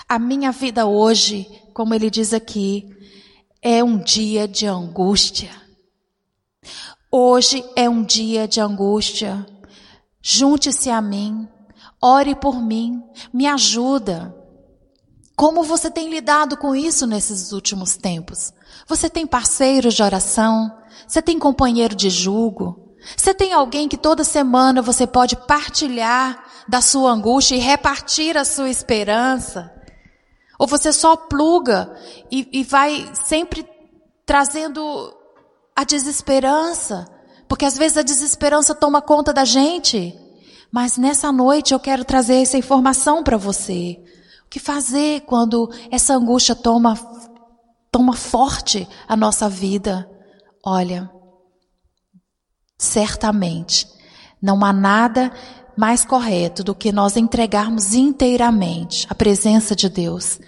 A 0.08 0.18
minha 0.18 0.52
vida 0.52 0.86
hoje, 0.86 1.48
como 1.72 1.94
ele 1.94 2.10
diz 2.10 2.34
aqui, 2.34 2.86
é 3.62 3.82
um 3.82 3.98
dia 3.98 4.46
de 4.46 4.66
angústia. 4.66 5.50
Hoje 7.10 7.64
é 7.74 7.88
um 7.88 8.02
dia 8.02 8.46
de 8.46 8.60
angústia. 8.60 9.44
Junte-se 10.20 10.90
a 10.90 11.00
mim, 11.00 11.48
ore 12.02 12.34
por 12.34 12.60
mim, 12.60 13.00
me 13.32 13.46
ajuda. 13.46 14.34
Como 15.36 15.62
você 15.62 15.90
tem 15.90 16.10
lidado 16.10 16.56
com 16.56 16.74
isso 16.74 17.06
nesses 17.06 17.52
últimos 17.52 17.96
tempos? 17.96 18.52
Você 18.86 19.08
tem 19.08 19.26
parceiros 19.26 19.94
de 19.94 20.02
oração? 20.02 20.70
Você 21.06 21.22
tem 21.22 21.38
companheiro 21.38 21.94
de 21.94 22.10
julgo? 22.10 22.94
Você 23.16 23.32
tem 23.32 23.52
alguém 23.52 23.88
que 23.88 23.96
toda 23.96 24.24
semana 24.24 24.82
você 24.82 25.06
pode 25.06 25.36
partilhar 25.36 26.44
da 26.68 26.80
sua 26.80 27.10
angústia 27.10 27.56
e 27.56 27.58
repartir 27.58 28.36
a 28.36 28.44
sua 28.44 28.70
esperança? 28.70 29.72
Ou 30.58 30.66
você 30.66 30.92
só 30.92 31.16
pluga 31.16 31.92
e, 32.30 32.48
e 32.52 32.62
vai 32.62 33.10
sempre 33.14 33.66
trazendo 34.24 35.12
a 35.74 35.82
desesperança? 35.82 37.06
Porque 37.48 37.64
às 37.64 37.76
vezes 37.76 37.98
a 37.98 38.02
desesperança 38.02 38.74
toma 38.74 39.02
conta 39.02 39.32
da 39.32 39.44
gente. 39.44 40.16
Mas 40.72 40.96
nessa 40.96 41.30
noite 41.30 41.74
eu 41.74 41.80
quero 41.80 42.04
trazer 42.04 42.42
essa 42.42 42.56
informação 42.56 43.22
para 43.22 43.36
você. 43.36 44.02
O 44.46 44.48
que 44.48 44.58
fazer 44.58 45.20
quando 45.22 45.70
essa 45.90 46.14
angústia 46.14 46.54
toma, 46.54 46.94
toma 47.90 48.14
forte 48.14 48.88
a 49.06 49.16
nossa 49.16 49.48
vida? 49.48 50.08
Olha, 50.64 51.10
Certamente, 52.82 53.86
não 54.42 54.64
há 54.64 54.72
nada 54.72 55.32
mais 55.76 56.04
correto 56.04 56.64
do 56.64 56.74
que 56.74 56.90
nós 56.90 57.16
entregarmos 57.16 57.94
inteiramente 57.94 59.06
a 59.08 59.14
presença 59.14 59.76
de 59.76 59.88
Deus, 59.88 60.40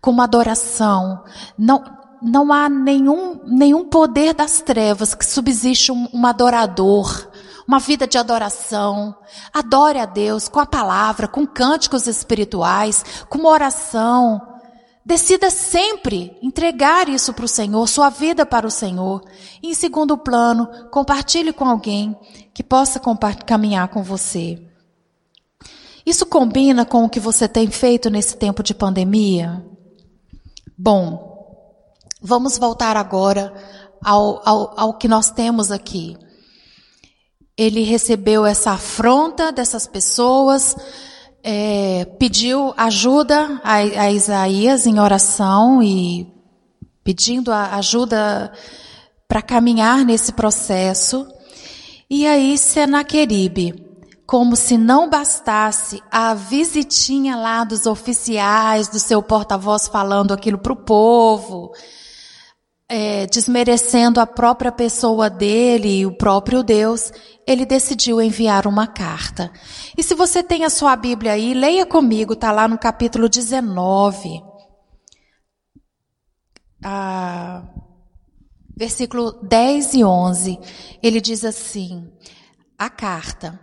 com 0.00 0.10
uma 0.10 0.24
adoração. 0.24 1.22
Não, 1.56 1.84
não 2.20 2.52
há 2.52 2.68
nenhum, 2.68 3.40
nenhum 3.46 3.84
poder 3.84 4.34
das 4.34 4.60
trevas 4.60 5.14
que 5.14 5.24
subsiste 5.24 5.92
um, 5.92 6.08
um 6.12 6.26
adorador, 6.26 7.30
uma 7.68 7.78
vida 7.78 8.06
de 8.06 8.16
adoração. 8.16 9.14
Adore 9.52 9.98
a 9.98 10.06
Deus 10.06 10.48
com 10.48 10.58
a 10.58 10.64
palavra, 10.64 11.28
com 11.28 11.46
cânticos 11.46 12.06
espirituais, 12.06 13.04
com 13.28 13.36
uma 13.36 13.50
oração. 13.50 14.40
Decida 15.04 15.50
sempre 15.50 16.34
entregar 16.42 17.10
isso 17.10 17.34
para 17.34 17.44
o 17.44 17.48
Senhor, 17.48 17.86
sua 17.86 18.08
vida 18.08 18.46
para 18.46 18.66
o 18.66 18.70
Senhor. 18.70 19.22
E 19.62 19.70
em 19.70 19.74
segundo 19.74 20.16
plano, 20.16 20.66
compartilhe 20.90 21.52
com 21.52 21.66
alguém 21.66 22.16
que 22.54 22.62
possa 22.62 22.98
caminhar 23.44 23.88
com 23.88 24.02
você. 24.02 24.62
Isso 26.06 26.24
combina 26.24 26.86
com 26.86 27.04
o 27.04 27.08
que 27.08 27.20
você 27.20 27.46
tem 27.46 27.70
feito 27.70 28.08
nesse 28.08 28.34
tempo 28.38 28.62
de 28.62 28.74
pandemia? 28.74 29.62
Bom, 30.76 31.62
vamos 32.22 32.56
voltar 32.56 32.96
agora 32.96 33.52
ao, 34.02 34.40
ao, 34.48 34.80
ao 34.80 34.94
que 34.94 35.06
nós 35.06 35.30
temos 35.30 35.70
aqui. 35.70 36.16
Ele 37.58 37.82
recebeu 37.82 38.46
essa 38.46 38.70
afronta 38.70 39.50
dessas 39.50 39.84
pessoas, 39.84 40.76
é, 41.42 42.04
pediu 42.16 42.72
ajuda 42.76 43.60
a, 43.64 43.74
a, 43.74 44.12
Isaías 44.12 44.86
em 44.86 45.00
oração 45.00 45.82
e 45.82 46.32
pedindo 47.02 47.52
ajuda 47.52 48.52
para 49.26 49.42
caminhar 49.42 50.04
nesse 50.04 50.32
processo. 50.32 51.26
E 52.08 52.24
aí 52.28 52.56
Senaqueribe, 52.56 53.74
como 54.24 54.54
se 54.54 54.78
não 54.78 55.10
bastasse 55.10 56.00
a 56.12 56.34
visitinha 56.34 57.34
lá 57.34 57.64
dos 57.64 57.86
oficiais, 57.86 58.86
do 58.86 59.00
seu 59.00 59.20
porta-voz 59.20 59.88
falando 59.88 60.32
aquilo 60.32 60.58
para 60.58 60.72
o 60.72 60.76
povo, 60.76 61.72
é, 62.88 63.26
desmerecendo 63.26 64.18
a 64.18 64.26
própria 64.26 64.72
pessoa 64.72 65.28
dele 65.28 66.00
e 66.00 66.06
o 66.06 66.16
próprio 66.16 66.62
Deus, 66.62 67.12
ele 67.46 67.66
decidiu 67.66 68.20
enviar 68.20 68.66
uma 68.66 68.86
carta. 68.86 69.52
E 69.96 70.02
se 70.02 70.14
você 70.14 70.42
tem 70.42 70.64
a 70.64 70.70
sua 70.70 70.96
Bíblia 70.96 71.32
aí, 71.32 71.52
leia 71.52 71.84
comigo, 71.84 72.32
está 72.32 72.50
lá 72.50 72.66
no 72.66 72.78
capítulo 72.78 73.28
19. 73.28 74.42
Ah, 76.82 77.64
versículo 78.76 79.32
10 79.42 79.94
e 79.94 80.04
11. 80.04 80.58
Ele 81.02 81.20
diz 81.20 81.44
assim: 81.44 82.10
a 82.78 82.88
carta. 82.88 83.60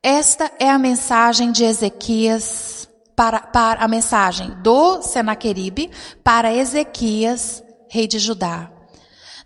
Esta 0.00 0.52
é 0.60 0.70
a 0.70 0.78
mensagem 0.78 1.50
de 1.50 1.64
Ezequias 1.64 2.88
para, 3.16 3.40
para 3.40 3.84
a 3.84 3.88
mensagem 3.88 4.50
do 4.62 5.02
Senaqueribe 5.02 5.90
para 6.22 6.54
Ezequias, 6.54 7.64
rei 7.88 8.06
de 8.06 8.18
Judá. 8.18 8.70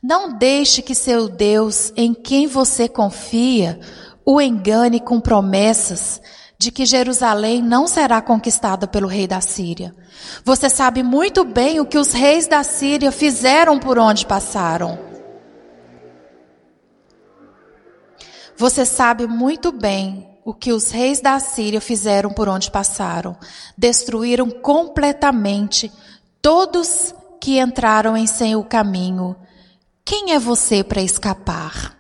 Não 0.03 0.37
deixe 0.37 0.83
que 0.83 0.95
seu 0.95 1.29
Deus, 1.29 1.93
em 1.97 2.13
quem 2.13 2.47
você 2.47 2.89
confia, 2.89 3.79
o 4.25 4.41
engane 4.41 4.99
com 4.99 5.21
promessas 5.21 6.21
de 6.59 6.71
que 6.71 6.87
Jerusalém 6.87 7.61
não 7.61 7.87
será 7.87 8.21
conquistada 8.21 8.87
pelo 8.87 9.09
rei 9.09 9.27
da 9.27 9.41
Síria. 9.41 9.95
Você 10.45 10.71
sabe 10.71 11.03
muito 11.03 11.45
bem 11.45 11.81
o 11.81 11.85
que 11.85 11.99
os 11.99 12.13
reis 12.13 12.47
da 12.47 12.63
Síria 12.63 13.11
fizeram 13.11 13.79
por 13.79 13.99
onde 13.99 14.25
passaram. 14.27 14.99
Você 18.57 18.85
sabe 18.85 19.27
muito 19.27 19.73
bem 19.73 20.29
o 20.45 20.55
que 20.55 20.73
os 20.73 20.91
reis 20.91 21.21
da 21.21 21.39
Síria 21.41 21.81
fizeram 21.81 22.31
por 22.31 22.49
onde 22.49 22.71
passaram. 22.71 23.37
Destruíram 23.77 24.51
completamente 24.51 25.91
todos 26.41 27.15
que 27.43 27.59
entraram 27.59 28.17
em 28.17 28.25
seu 28.25 28.63
caminho. 28.63 29.35
Quem 30.05 30.33
é 30.33 30.39
você 30.39 30.85
para 30.85 31.03
escapar? 31.03 31.99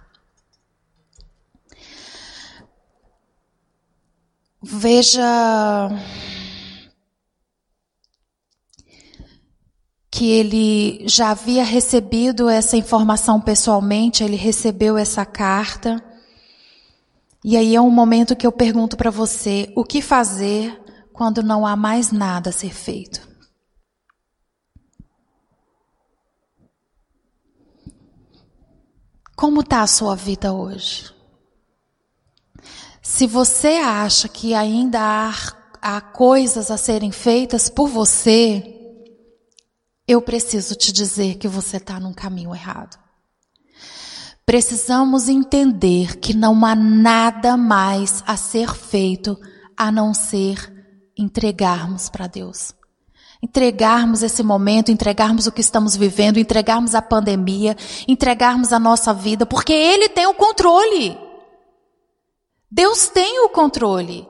Veja 4.62 5.90
que 10.09 10.30
ele 10.30 11.03
já 11.09 11.30
havia 11.30 11.64
recebido 11.64 12.49
essa 12.49 12.76
informação 12.76 13.40
pessoalmente, 13.40 14.22
ele 14.22 14.36
recebeu 14.36 14.97
essa 14.97 15.26
carta. 15.26 16.01
E 17.45 17.57
aí 17.57 17.74
é 17.74 17.80
um 17.80 17.90
momento 17.90 18.36
que 18.36 18.47
eu 18.47 18.53
pergunto 18.53 18.97
para 18.97 19.11
você: 19.11 19.72
o 19.74 19.82
que 19.82 20.01
fazer 20.01 20.80
quando 21.12 21.43
não 21.43 21.66
há 21.66 21.74
mais 21.74 22.12
nada 22.12 22.51
a 22.51 22.53
ser 22.53 22.72
feito? 22.72 23.32
Como 29.43 29.62
está 29.62 29.82
a 29.82 29.88
sua 29.88 30.14
vida 30.14 30.53
hoje? 30.53 31.12
Se 33.03 33.26
você 33.26 33.70
acha 33.70 34.28
que 34.28 34.55
ainda 34.55 35.01
há, 35.01 35.32
há 35.82 36.01
coisas 36.01 36.70
a 36.70 36.76
serem 36.76 37.11
feitas 37.11 37.68
por 37.68 37.88
você, 37.88 38.62
eu 40.07 40.22
preciso 40.22 40.76
te 40.76 40.93
dizer 40.93 41.38
que 41.38 41.49
você 41.49 41.78
está 41.78 41.99
num 41.99 42.12
caminho 42.12 42.55
errado. 42.55 42.97
Precisamos 44.47 45.28
entender 45.28 46.18
que 46.18 46.34
não 46.34 46.64
há 46.64 46.76
nada 46.76 47.57
mais 47.57 48.22
a 48.24 48.36
ser 48.36 48.72
feito 48.72 49.36
a 49.76 49.90
não 49.90 50.14
ser 50.14 51.11
entregarmos 51.18 52.09
para 52.09 52.28
Deus. 52.28 52.72
Entregarmos 53.43 54.22
esse 54.22 54.43
momento, 54.43 54.93
entregarmos 54.93 55.49
o 55.49 55.53
que 55.53 55.61
estamos 55.61 55.97
vivendo, 55.97 56.38
entregarmos 56.38 56.95
a 56.95 57.03
pandemia, 57.03 57.76
entregarmos 58.07 58.72
a 58.72 58.78
nossa 58.78 59.12
vida, 59.12 59.45
porque 59.45 59.72
Ele 59.72 60.09
tem 60.09 60.26
o 60.26 60.34
controle. 60.34 61.18
Deus 62.70 63.09
tem 63.09 63.40
o 63.40 63.49
controle. 63.49 64.28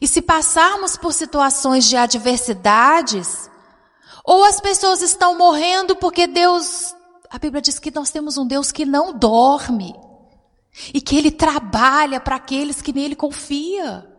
E 0.00 0.06
se 0.06 0.20
passarmos 0.20 0.96
por 0.96 1.12
situações 1.12 1.86
de 1.86 1.96
adversidades, 1.96 3.50
ou 4.24 4.44
as 4.44 4.60
pessoas 4.60 5.02
estão 5.02 5.36
morrendo 5.36 5.96
porque 5.96 6.26
Deus, 6.26 6.94
a 7.30 7.38
Bíblia 7.38 7.60
diz 7.60 7.78
que 7.78 7.90
nós 7.90 8.10
temos 8.10 8.38
um 8.38 8.46
Deus 8.46 8.70
que 8.70 8.84
não 8.84 9.12
dorme 9.18 9.94
e 10.92 11.00
que 11.00 11.16
ele 11.16 11.30
trabalha 11.30 12.20
para 12.20 12.36
aqueles 12.36 12.80
que 12.80 12.92
nele 12.92 13.14
confia. 13.14 14.13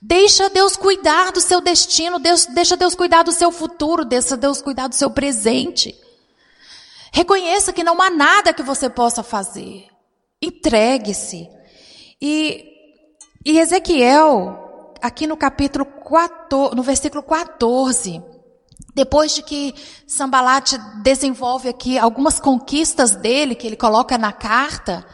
Deixa 0.00 0.48
Deus 0.50 0.76
cuidar 0.76 1.32
do 1.32 1.40
seu 1.40 1.60
destino, 1.60 2.18
Deus, 2.18 2.46
deixa 2.46 2.76
Deus 2.76 2.94
cuidar 2.94 3.22
do 3.22 3.32
seu 3.32 3.50
futuro, 3.50 4.04
deixa 4.04 4.36
Deus 4.36 4.60
cuidar 4.60 4.88
do 4.88 4.94
seu 4.94 5.10
presente. 5.10 5.94
Reconheça 7.12 7.72
que 7.72 7.84
não 7.84 8.00
há 8.00 8.10
nada 8.10 8.52
que 8.52 8.62
você 8.62 8.90
possa 8.90 9.22
fazer. 9.22 9.86
Entregue-se. 10.42 11.48
E 12.20 12.74
e 13.46 13.58
Ezequiel, 13.58 14.94
aqui 15.02 15.26
no 15.26 15.36
capítulo 15.36 15.84
14, 15.84 16.74
no 16.74 16.82
versículo 16.82 17.22
14, 17.22 18.22
depois 18.94 19.34
de 19.34 19.42
que 19.42 19.74
Sambalate 20.06 20.78
desenvolve 21.02 21.68
aqui 21.68 21.98
algumas 21.98 22.40
conquistas 22.40 23.14
dele, 23.14 23.54
que 23.54 23.66
ele 23.66 23.76
coloca 23.76 24.16
na 24.16 24.32
carta, 24.32 25.04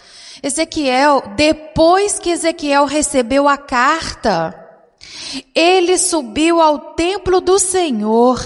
Ezequiel, 0.40 1.24
depois 1.34 2.20
que 2.20 2.30
Ezequiel 2.30 2.84
recebeu 2.84 3.48
a 3.48 3.56
carta, 3.56 4.54
ele 5.54 5.98
subiu 5.98 6.60
ao 6.60 6.94
templo 6.94 7.40
do 7.40 7.58
Senhor, 7.58 8.38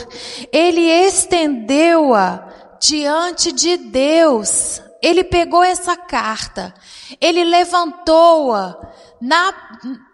ele 0.53 0.83
estendeu-a 0.83 2.49
diante 2.81 3.53
de 3.53 3.77
Deus. 3.77 4.81
Ele 5.03 5.23
pegou 5.23 5.63
essa 5.63 5.97
carta, 5.97 6.75
ele 7.21 7.45
levantou-a 7.45 8.75
na, 9.21 9.53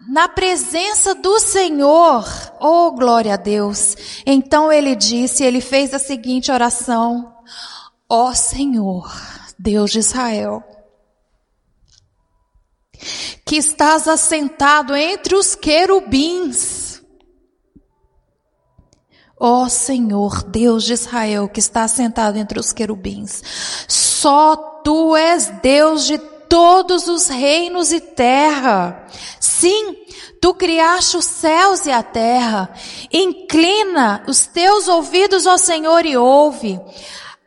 na 0.09 0.29
presença 0.29 1.15
do 1.15 1.39
Senhor. 1.39 2.25
Oh, 2.61 2.91
glória 2.93 3.35
a 3.35 3.37
Deus. 3.37 3.97
Então 4.27 4.73
ele 4.73 4.97
disse, 4.97 5.45
ele 5.45 5.61
fez 5.61 5.95
a 5.95 5.99
seguinte 5.99 6.51
oração: 6.51 7.33
Ó 8.09 8.29
oh, 8.31 8.35
Senhor, 8.35 9.09
Deus 9.57 9.93
de 9.93 10.01
Israel, 10.01 10.63
que 13.45 13.57
estás 13.57 14.07
assentado 14.07 14.95
entre 14.95 15.35
os 15.35 15.55
querubins. 15.55 17.03
Ó 19.39 19.69
Senhor, 19.69 20.43
Deus 20.43 20.85
de 20.85 20.93
Israel, 20.93 21.49
que 21.49 21.61
está 21.61 21.85
assentado 21.85 22.37
entre 22.39 22.61
os 22.61 22.73
querubins, 22.73 23.43
só 23.89 24.55
tu 24.85 25.17
és 25.17 25.47
Deus 25.63 26.05
de 26.05 26.19
todos 26.51 27.07
os 27.09 27.29
reinos 27.29 27.93
e 27.93 28.01
terra. 28.01 29.07
Sim, 29.39 29.97
tu 30.41 30.53
criaste 30.53 31.17
os 31.17 31.25
céus 31.25 31.87
e 31.87 31.93
a 31.93 32.03
terra. 32.03 32.69
Inclina 33.11 34.23
os 34.27 34.47
teus 34.47 34.89
ouvidos 34.89 35.47
ao 35.47 35.57
Senhor 35.57 36.05
e 36.05 36.17
ouve. 36.17 36.79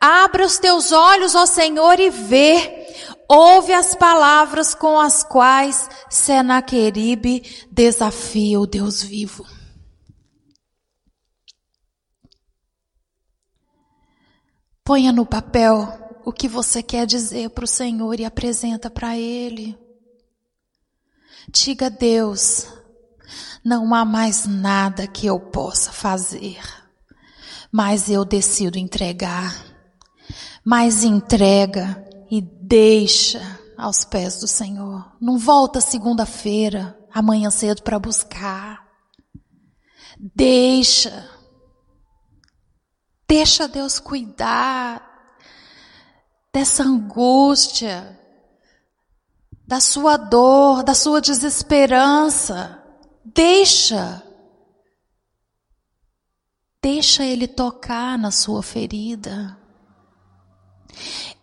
Abra 0.00 0.46
os 0.46 0.58
teus 0.58 0.90
olhos 0.90 1.36
ao 1.36 1.46
Senhor 1.46 2.00
e 2.00 2.10
vê. 2.10 2.83
Ouve 3.28 3.72
as 3.72 3.94
palavras 3.94 4.74
com 4.74 5.00
as 5.00 5.22
quais 5.22 5.88
Senaqueribe 6.10 7.66
desafia 7.70 8.60
o 8.60 8.66
Deus 8.66 9.02
vivo. 9.02 9.46
Ponha 14.84 15.10
no 15.12 15.24
papel 15.24 16.20
o 16.26 16.32
que 16.32 16.46
você 16.46 16.82
quer 16.82 17.06
dizer 17.06 17.50
para 17.50 17.64
o 17.64 17.68
Senhor 17.68 18.20
e 18.20 18.24
apresenta 18.24 18.90
para 18.90 19.16
Ele. 19.16 19.78
Diga 21.48 21.88
Deus, 21.88 22.66
não 23.64 23.94
há 23.94 24.04
mais 24.04 24.46
nada 24.46 25.06
que 25.06 25.26
eu 25.26 25.40
possa 25.40 25.90
fazer, 25.90 26.60
mas 27.72 28.10
eu 28.10 28.24
decido 28.24 28.78
entregar. 28.78 29.72
Mas 30.62 31.02
entrega 31.02 32.04
e 32.36 32.40
deixa 32.40 33.60
aos 33.78 34.04
pés 34.04 34.40
do 34.40 34.48
Senhor. 34.48 35.16
Não 35.20 35.38
volta 35.38 35.80
segunda-feira, 35.80 36.98
amanhã 37.12 37.48
cedo 37.48 37.80
para 37.80 37.96
buscar. 37.96 38.84
Deixa. 40.18 41.30
Deixa 43.28 43.68
Deus 43.68 44.00
cuidar 44.00 45.00
dessa 46.52 46.82
angústia, 46.82 48.18
da 49.64 49.78
sua 49.78 50.16
dor, 50.16 50.82
da 50.82 50.94
sua 50.94 51.20
desesperança. 51.20 52.82
Deixa. 53.24 54.20
Deixa 56.82 57.24
Ele 57.24 57.46
tocar 57.46 58.18
na 58.18 58.32
sua 58.32 58.60
ferida. 58.60 59.56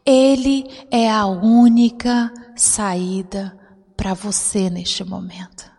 Ele 0.06 0.66
é 0.89 1.10
a 1.10 1.26
única 1.26 2.34
saída 2.56 3.58
para 3.95 4.14
você 4.14 4.70
neste 4.70 5.04
momento. 5.04 5.70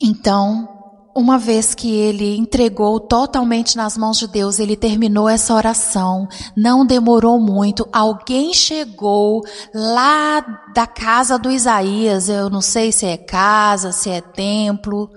Então, 0.00 0.68
uma 1.16 1.38
vez 1.38 1.74
que 1.74 1.90
ele 1.90 2.36
entregou 2.36 3.00
totalmente 3.00 3.76
nas 3.76 3.96
mãos 3.96 4.18
de 4.18 4.26
Deus, 4.26 4.58
ele 4.58 4.76
terminou 4.76 5.26
essa 5.26 5.54
oração. 5.54 6.28
Não 6.54 6.84
demorou 6.84 7.40
muito. 7.40 7.88
Alguém 7.90 8.52
chegou 8.52 9.42
lá 9.74 10.40
da 10.74 10.86
casa 10.86 11.38
do 11.38 11.50
Isaías, 11.50 12.28
eu 12.28 12.50
não 12.50 12.60
sei 12.60 12.92
se 12.92 13.06
é 13.06 13.16
casa, 13.16 13.92
se 13.92 14.10
é 14.10 14.20
templo, 14.20 15.10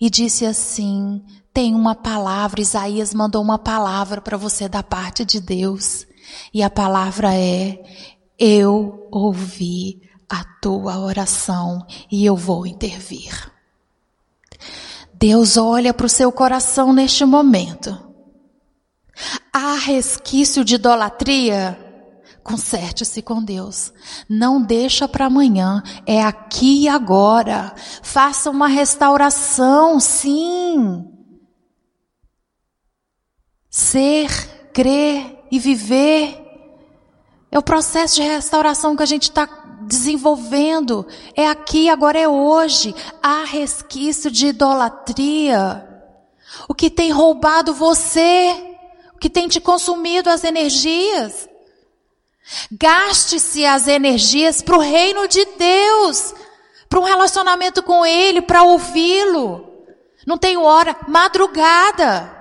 e 0.00 0.08
disse 0.08 0.46
assim: 0.46 1.22
tem 1.52 1.74
uma 1.74 1.94
palavra, 1.94 2.60
Isaías 2.60 3.12
mandou 3.12 3.42
uma 3.42 3.58
palavra 3.58 4.20
para 4.20 4.36
você 4.36 4.68
da 4.68 4.82
parte 4.82 5.24
de 5.24 5.40
Deus. 5.40 6.06
E 6.52 6.62
a 6.62 6.70
palavra 6.70 7.34
é: 7.34 7.82
eu 8.38 9.06
ouvi 9.10 10.00
a 10.28 10.44
tua 10.62 10.98
oração 10.98 11.86
e 12.10 12.24
eu 12.24 12.34
vou 12.34 12.66
intervir. 12.66 13.52
Deus 15.12 15.56
olha 15.56 15.92
para 15.92 16.06
o 16.06 16.08
seu 16.08 16.32
coração 16.32 16.92
neste 16.92 17.24
momento. 17.24 17.96
Há 19.52 19.74
resquício 19.74 20.64
de 20.64 20.76
idolatria? 20.76 21.78
Conserte-se 22.42 23.20
com 23.20 23.44
Deus. 23.44 23.92
Não 24.28 24.60
deixa 24.60 25.06
para 25.06 25.26
amanhã, 25.26 25.82
é 26.06 26.20
aqui 26.22 26.84
e 26.84 26.88
agora. 26.88 27.74
Faça 28.02 28.50
uma 28.50 28.66
restauração, 28.66 30.00
sim. 30.00 31.11
Ser, 33.74 34.28
crer 34.74 35.46
e 35.50 35.58
viver 35.58 36.38
é 37.50 37.58
o 37.58 37.62
processo 37.62 38.16
de 38.16 38.22
restauração 38.22 38.94
que 38.94 39.02
a 39.02 39.06
gente 39.06 39.30
está 39.30 39.46
desenvolvendo. 39.80 41.06
É 41.34 41.48
aqui, 41.48 41.88
agora 41.88 42.18
é 42.18 42.28
hoje. 42.28 42.94
Há 43.22 43.44
resquício 43.44 44.30
de 44.30 44.48
idolatria. 44.48 45.88
O 46.68 46.74
que 46.74 46.90
tem 46.90 47.10
roubado 47.12 47.72
você, 47.72 48.54
o 49.14 49.18
que 49.18 49.30
tem 49.30 49.48
te 49.48 49.58
consumido 49.58 50.28
as 50.28 50.44
energias. 50.44 51.48
Gaste-se 52.70 53.64
as 53.64 53.88
energias 53.88 54.60
para 54.60 54.76
o 54.76 54.80
reino 54.80 55.26
de 55.26 55.46
Deus, 55.46 56.34
para 56.90 57.00
um 57.00 57.04
relacionamento 57.04 57.82
com 57.82 58.04
Ele, 58.04 58.42
para 58.42 58.64
ouvi-lo. 58.64 59.66
Não 60.26 60.36
tenho 60.36 60.62
hora, 60.62 60.94
madrugada. 61.08 62.31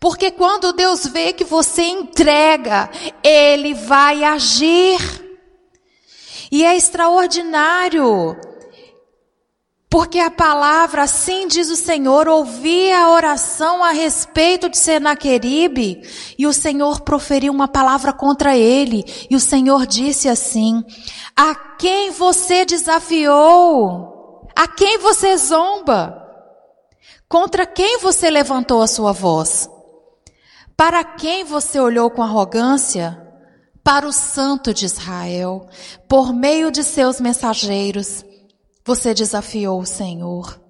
Porque 0.00 0.30
quando 0.30 0.72
Deus 0.72 1.06
vê 1.06 1.32
que 1.32 1.44
você 1.44 1.82
entrega, 1.82 2.90
Ele 3.22 3.74
vai 3.74 4.24
agir. 4.24 4.98
E 6.50 6.64
é 6.64 6.76
extraordinário 6.76 8.36
porque 9.90 10.18
a 10.18 10.30
palavra, 10.30 11.02
assim 11.04 11.48
diz 11.48 11.70
o 11.70 11.76
Senhor, 11.76 12.28
ouvi 12.28 12.92
a 12.92 13.10
oração 13.10 13.82
a 13.82 13.90
respeito 13.90 14.68
de 14.68 14.76
Senaqueribe, 14.76 16.02
e 16.38 16.46
o 16.46 16.52
Senhor 16.52 17.00
proferiu 17.00 17.52
uma 17.52 17.66
palavra 17.66 18.12
contra 18.12 18.54
ele, 18.54 19.02
e 19.30 19.34
o 19.34 19.40
Senhor 19.40 19.86
disse 19.86 20.28
assim, 20.28 20.84
a 21.34 21.54
quem 21.54 22.10
você 22.10 22.66
desafiou? 22.66 24.46
A 24.54 24.68
quem 24.68 24.98
você 24.98 25.38
zomba? 25.38 26.27
Contra 27.28 27.66
quem 27.66 27.98
você 27.98 28.30
levantou 28.30 28.80
a 28.80 28.86
sua 28.86 29.12
voz? 29.12 29.68
Para 30.76 31.04
quem 31.04 31.44
você 31.44 31.78
olhou 31.78 32.10
com 32.10 32.22
arrogância? 32.22 33.22
Para 33.84 34.06
o 34.06 34.12
Santo 34.12 34.72
de 34.72 34.84
Israel, 34.84 35.68
por 36.08 36.32
meio 36.32 36.70
de 36.70 36.82
seus 36.82 37.20
mensageiros, 37.20 38.24
você 38.84 39.12
desafiou 39.12 39.80
o 39.80 39.86
Senhor. 39.86 40.60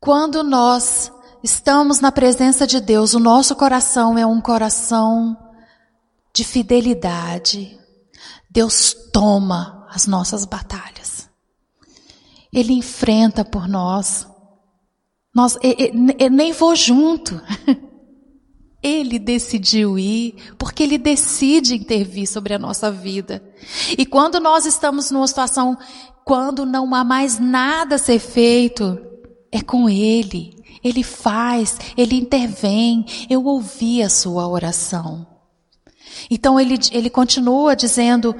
Quando 0.00 0.42
nós 0.42 1.12
estamos 1.42 2.00
na 2.00 2.10
presença 2.10 2.66
de 2.66 2.80
Deus, 2.80 3.12
o 3.14 3.20
nosso 3.20 3.54
coração 3.54 4.16
é 4.16 4.24
um 4.24 4.40
coração 4.40 5.36
de 6.32 6.42
fidelidade. 6.42 7.78
Deus 8.50 8.94
toma 9.12 9.86
as 9.90 10.06
nossas 10.06 10.44
batalhas. 10.44 11.28
Ele 12.52 12.72
enfrenta 12.72 13.44
por 13.44 13.68
nós. 13.68 14.29
Nós, 15.34 15.56
eu, 15.62 15.74
eu, 16.18 16.30
nem 16.30 16.52
vou 16.52 16.74
junto. 16.74 17.40
Ele 18.82 19.18
decidiu 19.18 19.98
ir, 19.98 20.34
porque 20.56 20.82
Ele 20.82 20.96
decide 20.96 21.74
intervir 21.74 22.26
sobre 22.26 22.54
a 22.54 22.58
nossa 22.58 22.90
vida. 22.90 23.42
E 23.96 24.06
quando 24.06 24.40
nós 24.40 24.64
estamos 24.64 25.10
numa 25.10 25.28
situação, 25.28 25.76
quando 26.24 26.64
não 26.64 26.94
há 26.94 27.04
mais 27.04 27.38
nada 27.38 27.96
a 27.96 27.98
ser 27.98 28.18
feito, 28.18 28.98
é 29.52 29.60
com 29.60 29.88
Ele. 29.88 30.56
Ele 30.82 31.02
faz, 31.02 31.78
Ele 31.96 32.16
intervém. 32.16 33.04
Eu 33.28 33.44
ouvi 33.44 34.02
a 34.02 34.08
sua 34.08 34.48
oração. 34.48 35.26
Então 36.30 36.58
ele, 36.58 36.78
ele 36.92 37.10
continua 37.10 37.76
dizendo, 37.76 38.34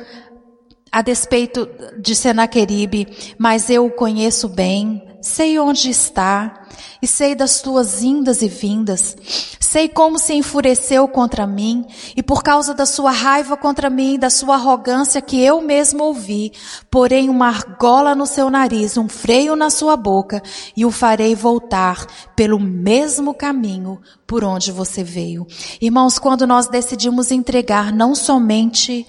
a 0.91 1.03
despeito 1.03 1.68
de 2.01 2.14
Senaqueribe, 2.14 3.07
mas 3.38 3.70
eu 3.70 3.86
o 3.86 3.91
conheço 3.91 4.49
bem, 4.49 5.03
sei 5.21 5.59
onde 5.59 5.91
está, 5.91 6.66
e 7.03 7.07
sei 7.07 7.35
das 7.35 7.61
tuas 7.61 8.03
indas 8.03 8.43
e 8.43 8.49
vindas. 8.49 9.16
Sei 9.59 9.89
como 9.89 10.18
se 10.18 10.35
enfureceu 10.35 11.07
contra 11.07 11.47
mim, 11.47 11.87
e 12.16 12.23
por 12.23 12.43
causa 12.43 12.75
da 12.75 12.85
sua 12.85 13.11
raiva 13.11 13.57
contra 13.57 13.89
mim, 13.89 14.18
da 14.18 14.29
sua 14.29 14.57
arrogância 14.57 15.23
que 15.23 15.41
eu 15.41 15.61
mesmo 15.61 16.05
ouvi, 16.05 16.53
porém 16.91 17.29
uma 17.29 17.49
argola 17.49 18.14
no 18.14 18.27
seu 18.27 18.51
nariz, 18.51 18.97
um 18.97 19.09
freio 19.09 19.55
na 19.55 19.71
sua 19.71 19.97
boca, 19.97 20.43
e 20.77 20.85
o 20.85 20.91
farei 20.91 21.35
voltar 21.35 22.05
pelo 22.35 22.59
mesmo 22.59 23.33
caminho 23.33 24.01
por 24.27 24.45
onde 24.45 24.73
você 24.73 25.05
veio. 25.05 25.47
Irmãos, 25.81 26.18
quando 26.18 26.47
nós 26.47 26.66
decidimos 26.68 27.31
entregar 27.31 27.93
não 27.93 28.14
somente 28.14 29.07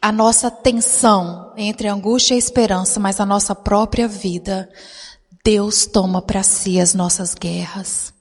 a 0.00 0.12
nossa 0.12 0.50
tensão 0.50 1.52
entre 1.56 1.88
angústia 1.88 2.34
e 2.34 2.38
esperança, 2.38 3.00
mas 3.00 3.20
a 3.20 3.26
nossa 3.26 3.54
própria 3.54 4.06
vida, 4.06 4.70
Deus 5.44 5.86
toma 5.86 6.22
para 6.22 6.42
si 6.42 6.78
as 6.80 6.94
nossas 6.94 7.34
guerras. 7.34 8.12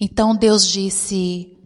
Então 0.00 0.34
Deus 0.34 0.66
disse: 0.66 1.58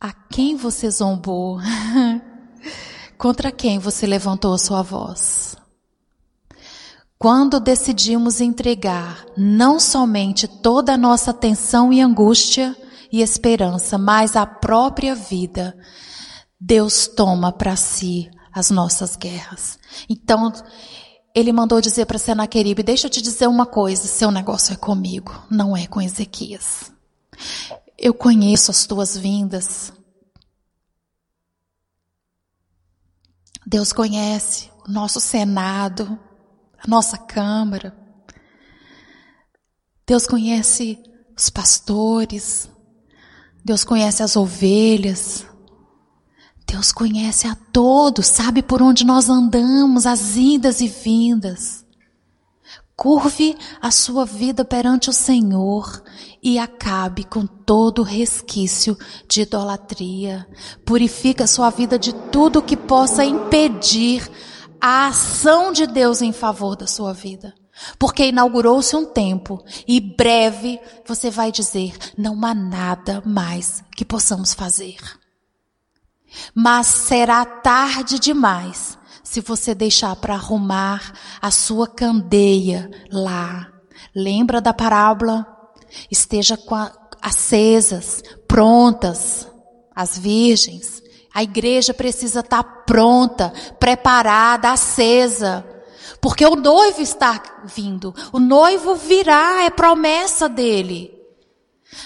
A 0.00 0.12
quem 0.12 0.56
você 0.56 0.90
zombou? 0.90 1.58
Contra 3.18 3.52
quem 3.52 3.78
você 3.78 4.06
levantou 4.06 4.54
a 4.54 4.58
sua 4.58 4.82
voz? 4.82 5.56
Quando 7.18 7.60
decidimos 7.60 8.40
entregar 8.40 9.26
não 9.36 9.78
somente 9.78 10.48
toda 10.48 10.94
a 10.94 10.96
nossa 10.96 11.32
atenção 11.32 11.92
e 11.92 12.00
angústia 12.00 12.74
e 13.12 13.20
esperança, 13.20 13.98
mas 13.98 14.36
a 14.36 14.46
própria 14.46 15.14
vida, 15.14 15.76
Deus 16.60 17.08
toma 17.08 17.50
para 17.50 17.74
si 17.74 18.30
as 18.52 18.70
nossas 18.70 19.16
guerras. 19.16 19.78
Então, 20.08 20.52
ele 21.34 21.52
mandou 21.52 21.80
dizer 21.80 22.04
para 22.06 22.18
Senaqueribe: 22.18 22.82
Deixa 22.82 23.06
eu 23.06 23.10
te 23.10 23.22
dizer 23.22 23.48
uma 23.48 23.64
coisa, 23.64 24.06
seu 24.06 24.30
negócio 24.30 24.74
é 24.74 24.76
comigo, 24.76 25.32
não 25.50 25.76
é 25.76 25.86
com 25.86 26.02
Ezequias. 26.02 26.92
Eu 27.96 28.12
conheço 28.12 28.70
as 28.70 28.86
tuas 28.86 29.16
vindas. 29.16 29.92
Deus 33.66 33.92
conhece 33.92 34.70
o 34.86 34.90
nosso 34.90 35.20
Senado, 35.20 36.18
a 36.78 36.88
nossa 36.88 37.16
Câmara. 37.16 37.96
Deus 40.06 40.26
conhece 40.26 40.98
os 41.36 41.48
pastores. 41.48 42.68
Deus 43.64 43.84
conhece 43.84 44.22
as 44.22 44.34
ovelhas. 44.34 45.46
Deus 46.70 46.92
conhece 46.92 47.48
a 47.48 47.56
todos, 47.72 48.28
sabe 48.28 48.62
por 48.62 48.80
onde 48.80 49.04
nós 49.04 49.28
andamos, 49.28 50.06
as 50.06 50.36
idas 50.36 50.80
e 50.80 50.86
vindas. 50.86 51.84
Curve 52.94 53.56
a 53.82 53.90
sua 53.90 54.24
vida 54.24 54.64
perante 54.64 55.10
o 55.10 55.12
Senhor 55.12 56.00
e 56.40 56.60
acabe 56.60 57.24
com 57.24 57.44
todo 57.44 58.04
resquício 58.04 58.96
de 59.28 59.40
idolatria. 59.42 60.46
Purifica 60.84 61.42
a 61.42 61.48
sua 61.48 61.70
vida 61.70 61.98
de 61.98 62.12
tudo 62.30 62.62
que 62.62 62.76
possa 62.76 63.24
impedir 63.24 64.30
a 64.80 65.08
ação 65.08 65.72
de 65.72 65.88
Deus 65.88 66.22
em 66.22 66.32
favor 66.32 66.76
da 66.76 66.86
sua 66.86 67.12
vida. 67.12 67.52
Porque 67.98 68.28
inaugurou-se 68.28 68.94
um 68.94 69.06
tempo 69.06 69.60
e 69.88 69.98
breve 69.98 70.78
você 71.04 71.30
vai 71.30 71.50
dizer: 71.50 71.96
não 72.16 72.44
há 72.44 72.54
nada 72.54 73.20
mais 73.26 73.82
que 73.96 74.04
possamos 74.04 74.54
fazer. 74.54 74.98
Mas 76.54 76.86
será 76.86 77.44
tarde 77.44 78.18
demais 78.18 78.98
se 79.22 79.40
você 79.40 79.74
deixar 79.74 80.16
para 80.16 80.34
arrumar 80.34 81.12
a 81.40 81.50
sua 81.50 81.86
candeia 81.86 82.90
lá. 83.10 83.68
Lembra 84.14 84.60
da 84.60 84.72
parábola? 84.72 85.46
Esteja 86.10 86.56
com 86.56 86.74
a, 86.74 86.90
acesas, 87.22 88.22
prontas, 88.48 89.46
as 89.94 90.18
virgens. 90.18 91.02
A 91.32 91.42
igreja 91.42 91.94
precisa 91.94 92.40
estar 92.40 92.62
tá 92.62 92.68
pronta, 92.86 93.52
preparada, 93.78 94.72
acesa. 94.72 95.64
Porque 96.20 96.44
o 96.44 96.56
noivo 96.56 97.00
está 97.00 97.40
vindo. 97.64 98.14
O 98.32 98.38
noivo 98.38 98.94
virá, 98.96 99.64
é 99.64 99.70
promessa 99.70 100.48
dele. 100.48 101.16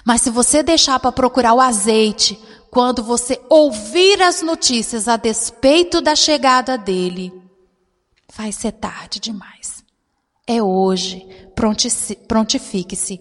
Mas 0.05 0.23
se 0.23 0.31
você 0.31 0.63
deixar 0.63 0.99
para 1.01 1.13
procurar 1.13 1.55
o 1.55 1.61
azeite, 1.61 2.39
quando 2.75 3.03
você 3.05 3.41
ouvir 3.49 4.21
as 4.21 4.43
notícias 4.43 5.07
a 5.07 5.17
despeito 5.17 6.01
da 6.01 6.17
chegada 6.17 6.77
dele, 6.77 7.33
vai 8.35 8.51
ser 8.51 8.73
tarde 8.73 9.21
demais. 9.21 9.85
É 10.45 10.61
hoje. 10.61 11.25
Prontifique-se. 12.27 13.21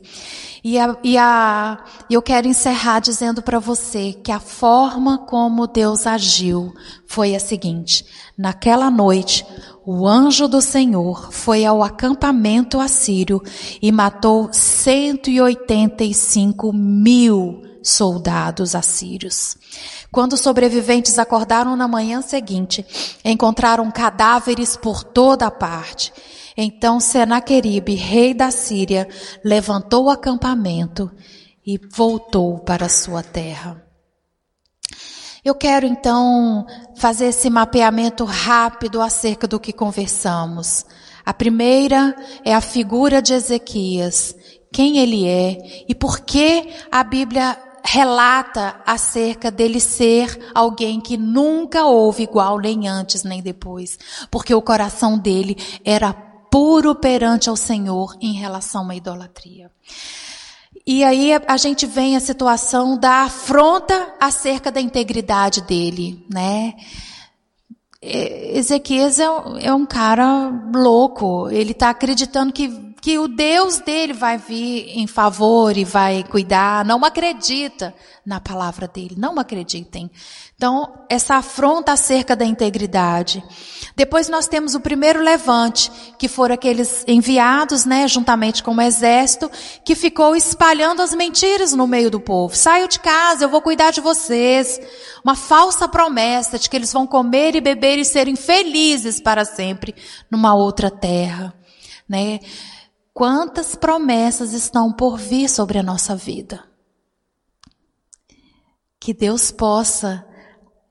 E, 0.63 0.79
a, 0.79 0.97
e 1.03 1.15
a, 1.19 1.83
eu 2.09 2.19
quero 2.19 2.47
encerrar 2.47 2.99
dizendo 2.99 3.43
para 3.43 3.59
você 3.59 4.13
que 4.13 4.31
a 4.31 4.39
forma 4.39 5.19
como 5.19 5.67
Deus 5.67 6.07
agiu 6.07 6.73
foi 7.05 7.35
a 7.35 7.39
seguinte: 7.39 8.03
naquela 8.35 8.89
noite, 8.89 9.45
o 9.85 10.07
anjo 10.07 10.47
do 10.47 10.61
Senhor 10.61 11.31
foi 11.31 11.63
ao 11.63 11.83
acampamento 11.83 12.79
assírio 12.79 13.39
e 13.79 13.91
matou 13.91 14.49
185 14.51 16.73
mil 16.73 17.71
soldados 17.83 18.73
assírios. 18.73 19.57
Quando 20.11 20.33
os 20.33 20.39
sobreviventes 20.39 21.19
acordaram 21.19 21.75
na 21.75 21.87
manhã 21.87 22.21
seguinte, 22.21 22.85
encontraram 23.23 23.91
cadáveres 23.91 24.77
por 24.77 25.03
toda 25.03 25.47
a 25.47 25.51
parte. 25.51 26.13
Então 26.55 26.99
Senaqueribe, 26.99 27.95
rei 27.95 28.33
da 28.33 28.51
Síria, 28.51 29.07
levantou 29.43 30.05
o 30.05 30.09
acampamento 30.09 31.11
e 31.65 31.77
voltou 31.77 32.59
para 32.59 32.89
sua 32.89 33.23
terra. 33.23 33.83
Eu 35.43 35.55
quero 35.55 35.85
então 35.85 36.65
fazer 36.95 37.25
esse 37.25 37.49
mapeamento 37.49 38.23
rápido 38.23 39.01
acerca 39.01 39.45
do 39.45 39.59
que 39.59 39.73
conversamos. 39.73 40.85
A 41.25 41.33
primeira 41.33 42.15
é 42.45 42.53
a 42.53 42.61
figura 42.61 43.21
de 43.21 43.33
Ezequias, 43.33 44.35
quem 44.71 44.99
ele 44.99 45.27
é 45.27 45.85
e 45.87 45.93
por 45.93 46.21
que 46.21 46.69
a 46.91 47.03
Bíblia 47.03 47.57
relata 47.83 48.81
acerca 48.85 49.51
dele 49.51 49.79
ser 49.79 50.51
alguém 50.55 51.01
que 51.01 51.17
nunca 51.17 51.85
houve 51.85 52.23
igual 52.23 52.57
nem 52.57 52.87
antes 52.87 53.23
nem 53.23 53.41
depois, 53.41 53.99
porque 54.31 54.53
o 54.55 54.61
coração 54.61 55.17
dele 55.17 55.57
era 55.83 56.13
puro 56.13 56.95
perante 56.95 57.49
ao 57.49 57.55
Senhor 57.55 58.15
em 58.21 58.33
relação 58.33 58.89
à 58.89 58.95
idolatria. 58.95 59.69
E 60.85 61.03
aí 61.03 61.31
a 61.47 61.57
gente 61.57 61.85
vem 61.85 62.15
a 62.15 62.19
situação 62.19 62.97
da 62.97 63.23
afronta 63.23 64.13
acerca 64.19 64.71
da 64.71 64.81
integridade 64.81 65.61
dele, 65.61 66.25
né? 66.29 66.73
Ezequias 68.01 69.17
é, 69.17 69.25
é 69.61 69.73
um 69.73 69.85
cara 69.85 70.51
louco. 70.73 71.49
Ele 71.49 71.71
está 71.71 71.89
acreditando 71.89 72.51
que 72.51 72.92
que 73.03 73.19
o 73.19 73.27
Deus 73.27 73.79
dele 73.79 74.13
vai 74.13 74.37
vir 74.37 74.97
em 74.97 75.05
favor 75.07 75.75
e 75.75 75.83
vai 75.83 76.23
cuidar, 76.23 76.85
não 76.85 77.03
acredita 77.03 77.93
na 78.25 78.39
palavra 78.39 78.87
dele, 78.87 79.15
não 79.17 79.37
acreditem. 79.37 80.09
Então, 80.55 81.03
essa 81.09 81.35
afronta 81.35 81.91
acerca 81.91 82.33
da 82.33 82.45
integridade. 82.45 83.43
Depois 83.93 84.29
nós 84.29 84.47
temos 84.47 84.73
o 84.73 84.79
primeiro 84.79 85.21
levante, 85.21 85.91
que 86.17 86.29
foram 86.29 86.55
aqueles 86.55 87.03
enviados, 87.05 87.83
né, 87.83 88.07
juntamente 88.07 88.63
com 88.63 88.73
o 88.73 88.81
exército, 88.81 89.51
que 89.83 89.95
ficou 89.95 90.33
espalhando 90.33 91.01
as 91.01 91.13
mentiras 91.13 91.73
no 91.73 91.85
meio 91.85 92.09
do 92.09 92.21
povo. 92.21 92.55
Saiu 92.55 92.87
de 92.87 93.01
casa, 93.01 93.43
eu 93.43 93.49
vou 93.49 93.61
cuidar 93.61 93.91
de 93.91 93.99
vocês. 93.99 94.79
Uma 95.21 95.35
falsa 95.35 95.89
promessa 95.89 96.57
de 96.57 96.69
que 96.69 96.77
eles 96.77 96.93
vão 96.93 97.05
comer 97.05 97.53
e 97.53 97.59
beber 97.59 97.99
e 97.99 98.05
serem 98.05 98.37
felizes 98.37 99.19
para 99.19 99.43
sempre 99.43 99.93
numa 100.31 100.55
outra 100.55 100.89
terra, 100.89 101.53
né? 102.07 102.39
Quantas 103.13 103.75
promessas 103.75 104.53
estão 104.53 104.91
por 104.91 105.17
vir 105.17 105.47
sobre 105.47 105.77
a 105.77 105.83
nossa 105.83 106.15
vida? 106.15 106.63
Que 108.99 109.13
Deus 109.13 109.51
possa 109.51 110.25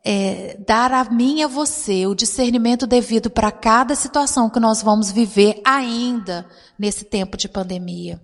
é, 0.05 0.57
dar 0.67 0.93
a 0.93 1.05
mim 1.05 1.41
e 1.41 1.43
a 1.43 1.49
você 1.49 2.07
o 2.07 2.15
discernimento 2.15 2.87
devido 2.87 3.29
para 3.29 3.51
cada 3.51 3.97
situação 3.97 4.49
que 4.49 4.61
nós 4.61 4.83
vamos 4.83 5.11
viver 5.11 5.61
ainda 5.65 6.47
nesse 6.79 7.05
tempo 7.05 7.37
de 7.37 7.49
pandemia. 7.49 8.23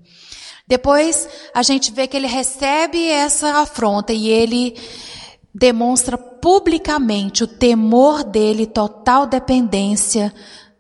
Depois 0.67 1.29
a 1.53 1.63
gente 1.63 1.91
vê 1.91 2.07
que 2.07 2.17
ele 2.17 2.27
recebe 2.29 3.05
essa 3.09 3.63
afronta 3.63 4.13
e 4.13 4.29
ele 4.29 4.77
demonstra 5.53 6.17
publicamente 6.17 7.43
o 7.43 7.49
temor 7.49 8.23
dele, 8.23 8.65
total 8.67 9.27
dependência 9.27 10.33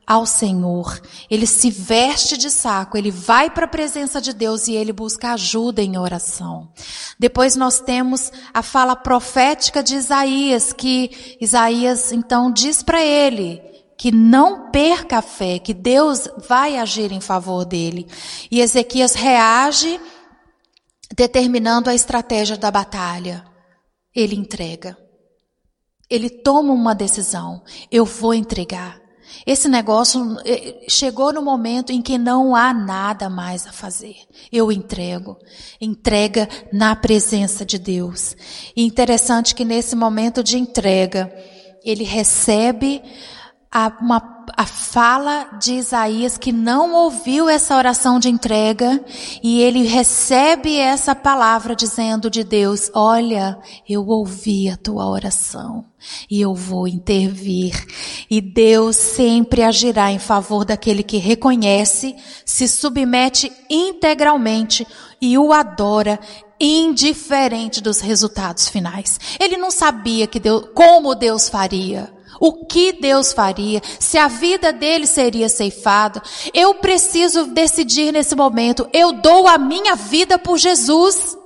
ao 0.09 0.25
Senhor. 0.25 0.99
Ele 1.31 1.47
se 1.47 1.71
veste 1.71 2.39
de 2.39 2.51
saco, 2.51 2.97
ele 2.97 3.11
vai 3.11 3.51
para 3.51 3.67
a 3.67 3.69
presença 3.69 4.23
de 4.23 4.33
Deus 4.33 4.67
e 4.67 4.75
ele 4.75 4.91
busca 4.91 5.33
ajuda 5.35 5.83
em 5.83 5.99
oração. 5.99 6.71
Depois 7.19 7.55
nós 7.55 7.79
temos 7.79 8.33
a 8.55 8.63
fala 8.63 8.97
profética 8.97 9.83
de 9.83 9.97
Isaías, 9.97 10.73
que 10.73 11.37
Isaías 11.39 12.11
então 12.11 12.51
diz 12.51 12.83
para 12.83 13.05
ele 13.05 13.61
que 13.99 14.11
não 14.11 14.71
perca 14.71 15.19
a 15.19 15.23
fé, 15.23 15.59
que 15.59 15.75
Deus 15.75 16.29
vai 16.49 16.79
agir 16.79 17.13
em 17.13 17.21
favor 17.21 17.67
dele. 17.67 18.07
E 18.51 18.61
Ezequias 18.61 19.13
reage 19.15 20.01
determinando 21.15 21.91
a 21.91 21.95
estratégia 21.95 22.57
da 22.57 22.71
batalha. 22.71 23.45
Ele 24.15 24.37
entrega. 24.37 24.97
Ele 26.09 26.31
toma 26.31 26.73
uma 26.73 26.95
decisão. 26.95 27.63
Eu 27.91 28.05
vou 28.05 28.33
entregar. 28.33 28.98
Esse 29.47 29.69
negócio 29.69 30.37
eh, 30.45 30.85
chegou 30.89 31.33
no 31.33 31.43
momento 31.43 31.93
em 31.93 32.03
que 32.03 32.19
não 32.19 32.55
há 32.55 32.73
nada 32.73 33.29
mais 33.29 33.67
a 33.67 33.73
fazer. 33.73 34.17
Eu 34.53 34.71
entrego. 34.71 35.39
Entrega 35.81 36.49
na 36.73 36.95
presença 36.95 37.65
de 37.65 37.79
Deus. 37.79 38.37
E 38.77 38.85
interessante 38.85 39.55
que 39.55 39.65
nesse 39.65 39.95
momento 39.97 40.43
de 40.43 40.59
entrega, 40.59 41.33
ele 41.85 42.05
recebe 42.05 43.03
a, 43.71 43.93
uma, 44.01 44.47
a 44.57 44.65
fala 44.65 45.45
de 45.61 45.75
Isaías 45.75 46.39
que 46.39 46.51
não 46.51 46.95
ouviu 46.95 47.49
essa 47.49 47.77
oração 47.77 48.19
de 48.19 48.31
entrega 48.31 49.05
e 49.43 49.61
ele 49.61 49.83
recebe 49.83 50.77
essa 50.77 51.15
palavra 51.15 51.77
dizendo 51.77 52.31
de 52.31 52.43
Deus: 52.43 52.91
Olha, 52.95 53.59
eu 53.87 54.07
ouvi 54.07 54.71
a 54.71 54.77
tua 54.77 55.07
oração 55.07 55.85
e 56.31 56.41
eu 56.41 56.55
vou 56.55 56.89
intervir. 56.89 57.85
E 58.31 58.41
Deus 58.41 58.97
sempre 58.97 59.63
agirá 59.63 60.11
em 60.11 60.19
favor 60.19 60.65
daquele 60.65 61.03
que 61.03 61.19
reconhece, 61.19 62.17
se 62.45 62.67
submete 62.67 63.53
integralmente 63.69 64.87
e 65.21 65.37
o 65.37 65.53
adora 65.53 66.19
indiferente 66.59 67.81
dos 67.81 68.01
resultados 68.01 68.69
finais. 68.69 69.21
Ele 69.39 69.57
não 69.57 69.71
sabia 69.71 70.27
que 70.27 70.41
Deus, 70.41 70.69
como 70.75 71.15
Deus 71.15 71.49
faria. 71.49 72.18
O 72.41 72.67
que 72.67 72.93
Deus 72.93 73.33
faria? 73.33 73.83
Se 73.99 74.17
a 74.19 74.29
vida 74.29 74.73
dele 74.73 75.07
seria 75.07 75.49
ceifada? 75.49 76.23
Eu 76.55 76.75
preciso 76.75 77.47
decidir 77.47 78.13
nesse 78.13 78.35
momento. 78.35 78.89
Eu 78.93 79.13
dou 79.13 79.49
a 79.49 79.59
minha 79.59 79.95
vida 79.95 80.39
por 80.39 80.59
Jesus. 80.59 81.37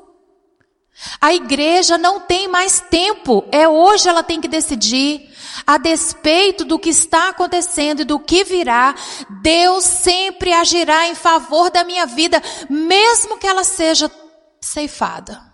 A 1.20 1.34
igreja 1.34 1.99
não 1.99 2.20
tem 2.20 2.49
mais 2.49 2.80
tempo. 2.80 3.45
É 3.51 3.68
hoje 3.68 4.09
ela 4.09 4.22
tem 4.22 4.40
que 4.40 4.49
decidir. 4.49 5.30
A 5.66 5.78
despeito 5.78 6.64
do 6.64 6.78
que 6.78 6.88
está 6.88 7.28
acontecendo 7.28 8.01
e 8.01 8.05
do 8.05 8.18
que 8.18 8.43
virá, 8.43 8.95
Deus 9.43 9.84
sempre 9.84 10.53
agirá 10.53 11.09
em 11.09 11.14
favor 11.14 11.70
da 11.70 11.84
minha 11.84 12.07
vida, 12.07 12.43
mesmo 12.68 13.38
que 13.38 13.47
ela 13.47 13.62
seja 13.62 14.11
ceifada. 14.61 15.51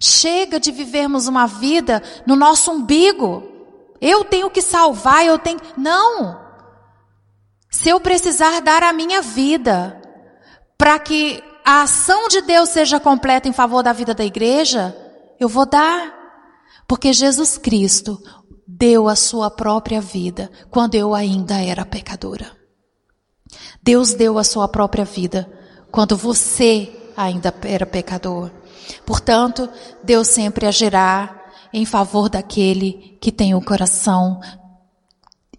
Chega 0.00 0.58
de 0.58 0.70
vivermos 0.70 1.26
uma 1.26 1.46
vida 1.46 2.02
no 2.26 2.36
nosso 2.36 2.70
umbigo. 2.70 3.42
Eu 4.00 4.24
tenho 4.24 4.50
que 4.50 4.60
salvar, 4.62 5.24
eu 5.24 5.38
tenho. 5.38 5.60
Não! 5.76 6.38
Se 7.70 7.88
eu 7.88 7.98
precisar 7.98 8.60
dar 8.60 8.82
a 8.82 8.92
minha 8.92 9.20
vida 9.20 10.00
para 10.78 10.98
que 10.98 11.42
a 11.64 11.82
ação 11.82 12.28
de 12.28 12.42
Deus 12.42 12.68
seja 12.68 13.00
completa 13.00 13.48
em 13.48 13.52
favor 13.52 13.82
da 13.82 13.92
vida 13.92 14.14
da 14.14 14.24
igreja, 14.24 14.96
eu 15.40 15.48
vou 15.48 15.66
dar. 15.66 16.14
Porque 16.86 17.12
Jesus 17.12 17.56
Cristo 17.56 18.22
deu 18.66 19.08
a 19.08 19.16
sua 19.16 19.50
própria 19.50 20.00
vida 20.00 20.50
quando 20.70 20.94
eu 20.94 21.14
ainda 21.14 21.62
era 21.62 21.84
pecadora. 21.84 22.52
Deus 23.82 24.14
deu 24.14 24.38
a 24.38 24.44
sua 24.44 24.68
própria 24.68 25.04
vida 25.04 25.50
quando 25.90 26.16
você 26.16 26.92
ainda 27.16 27.54
era 27.62 27.86
pecador. 27.86 28.50
Portanto, 29.06 29.68
Deus 30.02 30.28
sempre 30.28 30.66
agirá 30.66 31.42
em 31.72 31.84
favor 31.84 32.28
daquele 32.28 33.18
que 33.20 33.32
tem 33.32 33.54
o 33.54 33.64
coração 33.64 34.40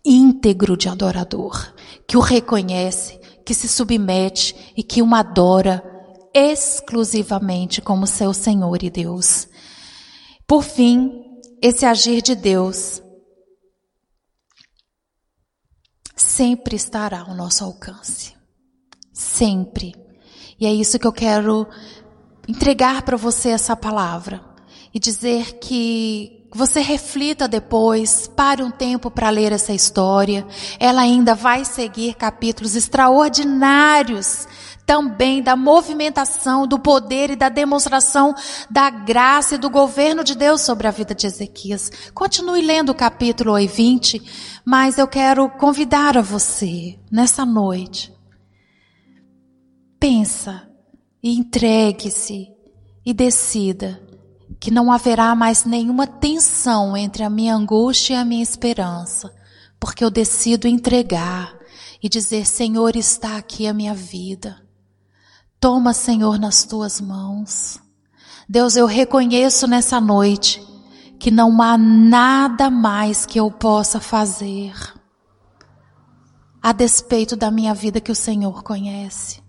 íntegro 0.03 0.77
de 0.77 0.87
adorador, 0.87 1.73
que 2.07 2.15
o 2.15 2.19
reconhece, 2.21 3.19
que 3.43 3.53
se 3.53 3.67
submete 3.67 4.73
e 4.77 4.83
que 4.83 5.01
o 5.01 5.15
adora 5.15 5.83
exclusivamente 6.33 7.81
como 7.81 8.05
seu 8.05 8.33
Senhor 8.33 8.83
e 8.83 8.89
Deus. 8.89 9.47
Por 10.45 10.63
fim, 10.63 11.23
esse 11.61 11.85
agir 11.85 12.21
de 12.21 12.35
Deus 12.35 13.01
sempre 16.15 16.75
estará 16.75 17.21
ao 17.21 17.33
nosso 17.33 17.63
alcance. 17.63 18.35
Sempre. 19.13 19.95
E 20.59 20.65
é 20.65 20.73
isso 20.73 20.99
que 20.99 21.07
eu 21.07 21.13
quero 21.13 21.67
entregar 22.47 23.01
para 23.01 23.17
você 23.17 23.49
essa 23.49 23.75
palavra 23.75 24.41
e 24.93 24.99
dizer 24.99 25.59
que 25.59 26.45
você 26.55 26.79
reflita 26.79 27.49
depois, 27.49 28.27
pare 28.33 28.63
um 28.63 28.71
tempo 28.71 29.11
para 29.11 29.29
ler 29.29 29.51
essa 29.51 29.73
história. 29.73 30.47
Ela 30.79 31.01
ainda 31.01 31.35
vai 31.35 31.65
seguir 31.65 32.13
capítulos 32.13 32.75
extraordinários 32.75 34.47
também 34.85 35.41
da 35.41 35.55
movimentação, 35.55 36.65
do 36.65 36.79
poder 36.79 37.31
e 37.31 37.35
da 37.35 37.49
demonstração 37.49 38.33
da 38.69 38.89
graça 38.89 39.55
e 39.55 39.57
do 39.57 39.69
governo 39.69 40.23
de 40.23 40.35
Deus 40.35 40.61
sobre 40.61 40.87
a 40.87 40.91
vida 40.91 41.13
de 41.13 41.27
Ezequias. 41.27 41.91
Continue 42.13 42.61
lendo 42.61 42.91
o 42.91 42.95
capítulo 42.95 43.55
20, 43.55 44.61
mas 44.63 44.97
eu 44.97 45.07
quero 45.07 45.49
convidar 45.49 46.17
a 46.17 46.21
você 46.21 46.97
nessa 47.11 47.45
noite. 47.45 48.13
Pensa 49.99 50.69
e 51.25 51.35
entregue-se 51.35 52.49
e 53.03 53.11
decida 53.11 53.99
que 54.59 54.69
não 54.69 54.91
haverá 54.91 55.33
mais 55.33 55.65
nenhuma 55.65 56.05
tensão 56.05 56.95
entre 56.95 57.23
a 57.23 57.31
minha 57.31 57.55
angústia 57.55 58.13
e 58.13 58.17
a 58.17 58.23
minha 58.23 58.43
esperança, 58.43 59.33
porque 59.79 60.05
eu 60.05 60.11
decido 60.11 60.67
entregar 60.67 61.57
e 62.01 62.07
dizer: 62.07 62.45
Senhor, 62.45 62.95
está 62.95 63.37
aqui 63.37 63.65
a 63.65 63.73
minha 63.73 63.95
vida. 63.95 64.61
Toma, 65.59 65.93
Senhor, 65.93 66.37
nas 66.37 66.63
tuas 66.63 67.01
mãos. 67.01 67.79
Deus, 68.47 68.75
eu 68.75 68.85
reconheço 68.85 69.65
nessa 69.65 69.99
noite 69.99 70.63
que 71.19 71.31
não 71.31 71.59
há 71.59 71.75
nada 71.75 72.69
mais 72.69 73.25
que 73.25 73.39
eu 73.39 73.49
possa 73.49 73.99
fazer 73.99 74.75
a 76.61 76.71
despeito 76.71 77.35
da 77.35 77.49
minha 77.49 77.73
vida 77.73 77.99
que 77.99 78.11
o 78.11 78.15
Senhor 78.15 78.61
conhece. 78.61 79.44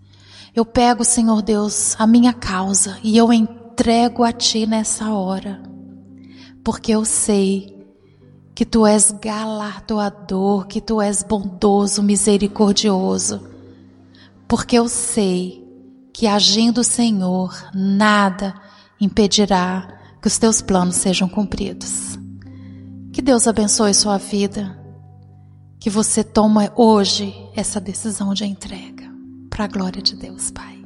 Eu 0.57 0.65
pego, 0.65 1.03
Senhor 1.03 1.43
Deus, 1.43 1.95
a 1.99 2.07
minha 2.07 2.33
causa 2.33 2.97
e 3.03 3.15
eu 3.15 3.31
entrego 3.31 4.23
a 4.23 4.31
Ti 4.31 4.65
nessa 4.65 5.11
hora, 5.11 5.61
porque 6.63 6.91
eu 6.91 7.05
sei 7.05 7.77
que 8.55 8.65
Tu 8.65 8.83
és 8.87 9.11
galardoador, 9.11 10.65
que 10.65 10.81
Tu 10.81 10.99
és 10.99 11.21
bondoso, 11.21 12.01
misericordioso, 12.01 13.47
porque 14.47 14.79
eu 14.79 14.89
sei 14.89 15.63
que 16.11 16.25
agindo 16.25 16.81
o 16.81 16.83
Senhor, 16.83 17.53
nada 17.71 18.55
impedirá 18.99 19.99
que 20.19 20.27
os 20.27 20.39
teus 20.39 20.59
planos 20.59 20.95
sejam 20.95 21.29
cumpridos. 21.29 22.17
Que 23.13 23.21
Deus 23.21 23.47
abençoe 23.47 23.93
sua 23.93 24.17
vida. 24.17 24.75
Que 25.79 25.91
você 25.91 26.23
tome 26.23 26.67
hoje 26.75 27.31
essa 27.55 27.79
decisão 27.79 28.33
de 28.33 28.43
entrega 28.43 29.06
para 29.57 29.65
a 29.65 29.67
glória 29.67 30.03
de 30.03 30.15
Deus, 30.15 30.51
Pai. 30.51 30.76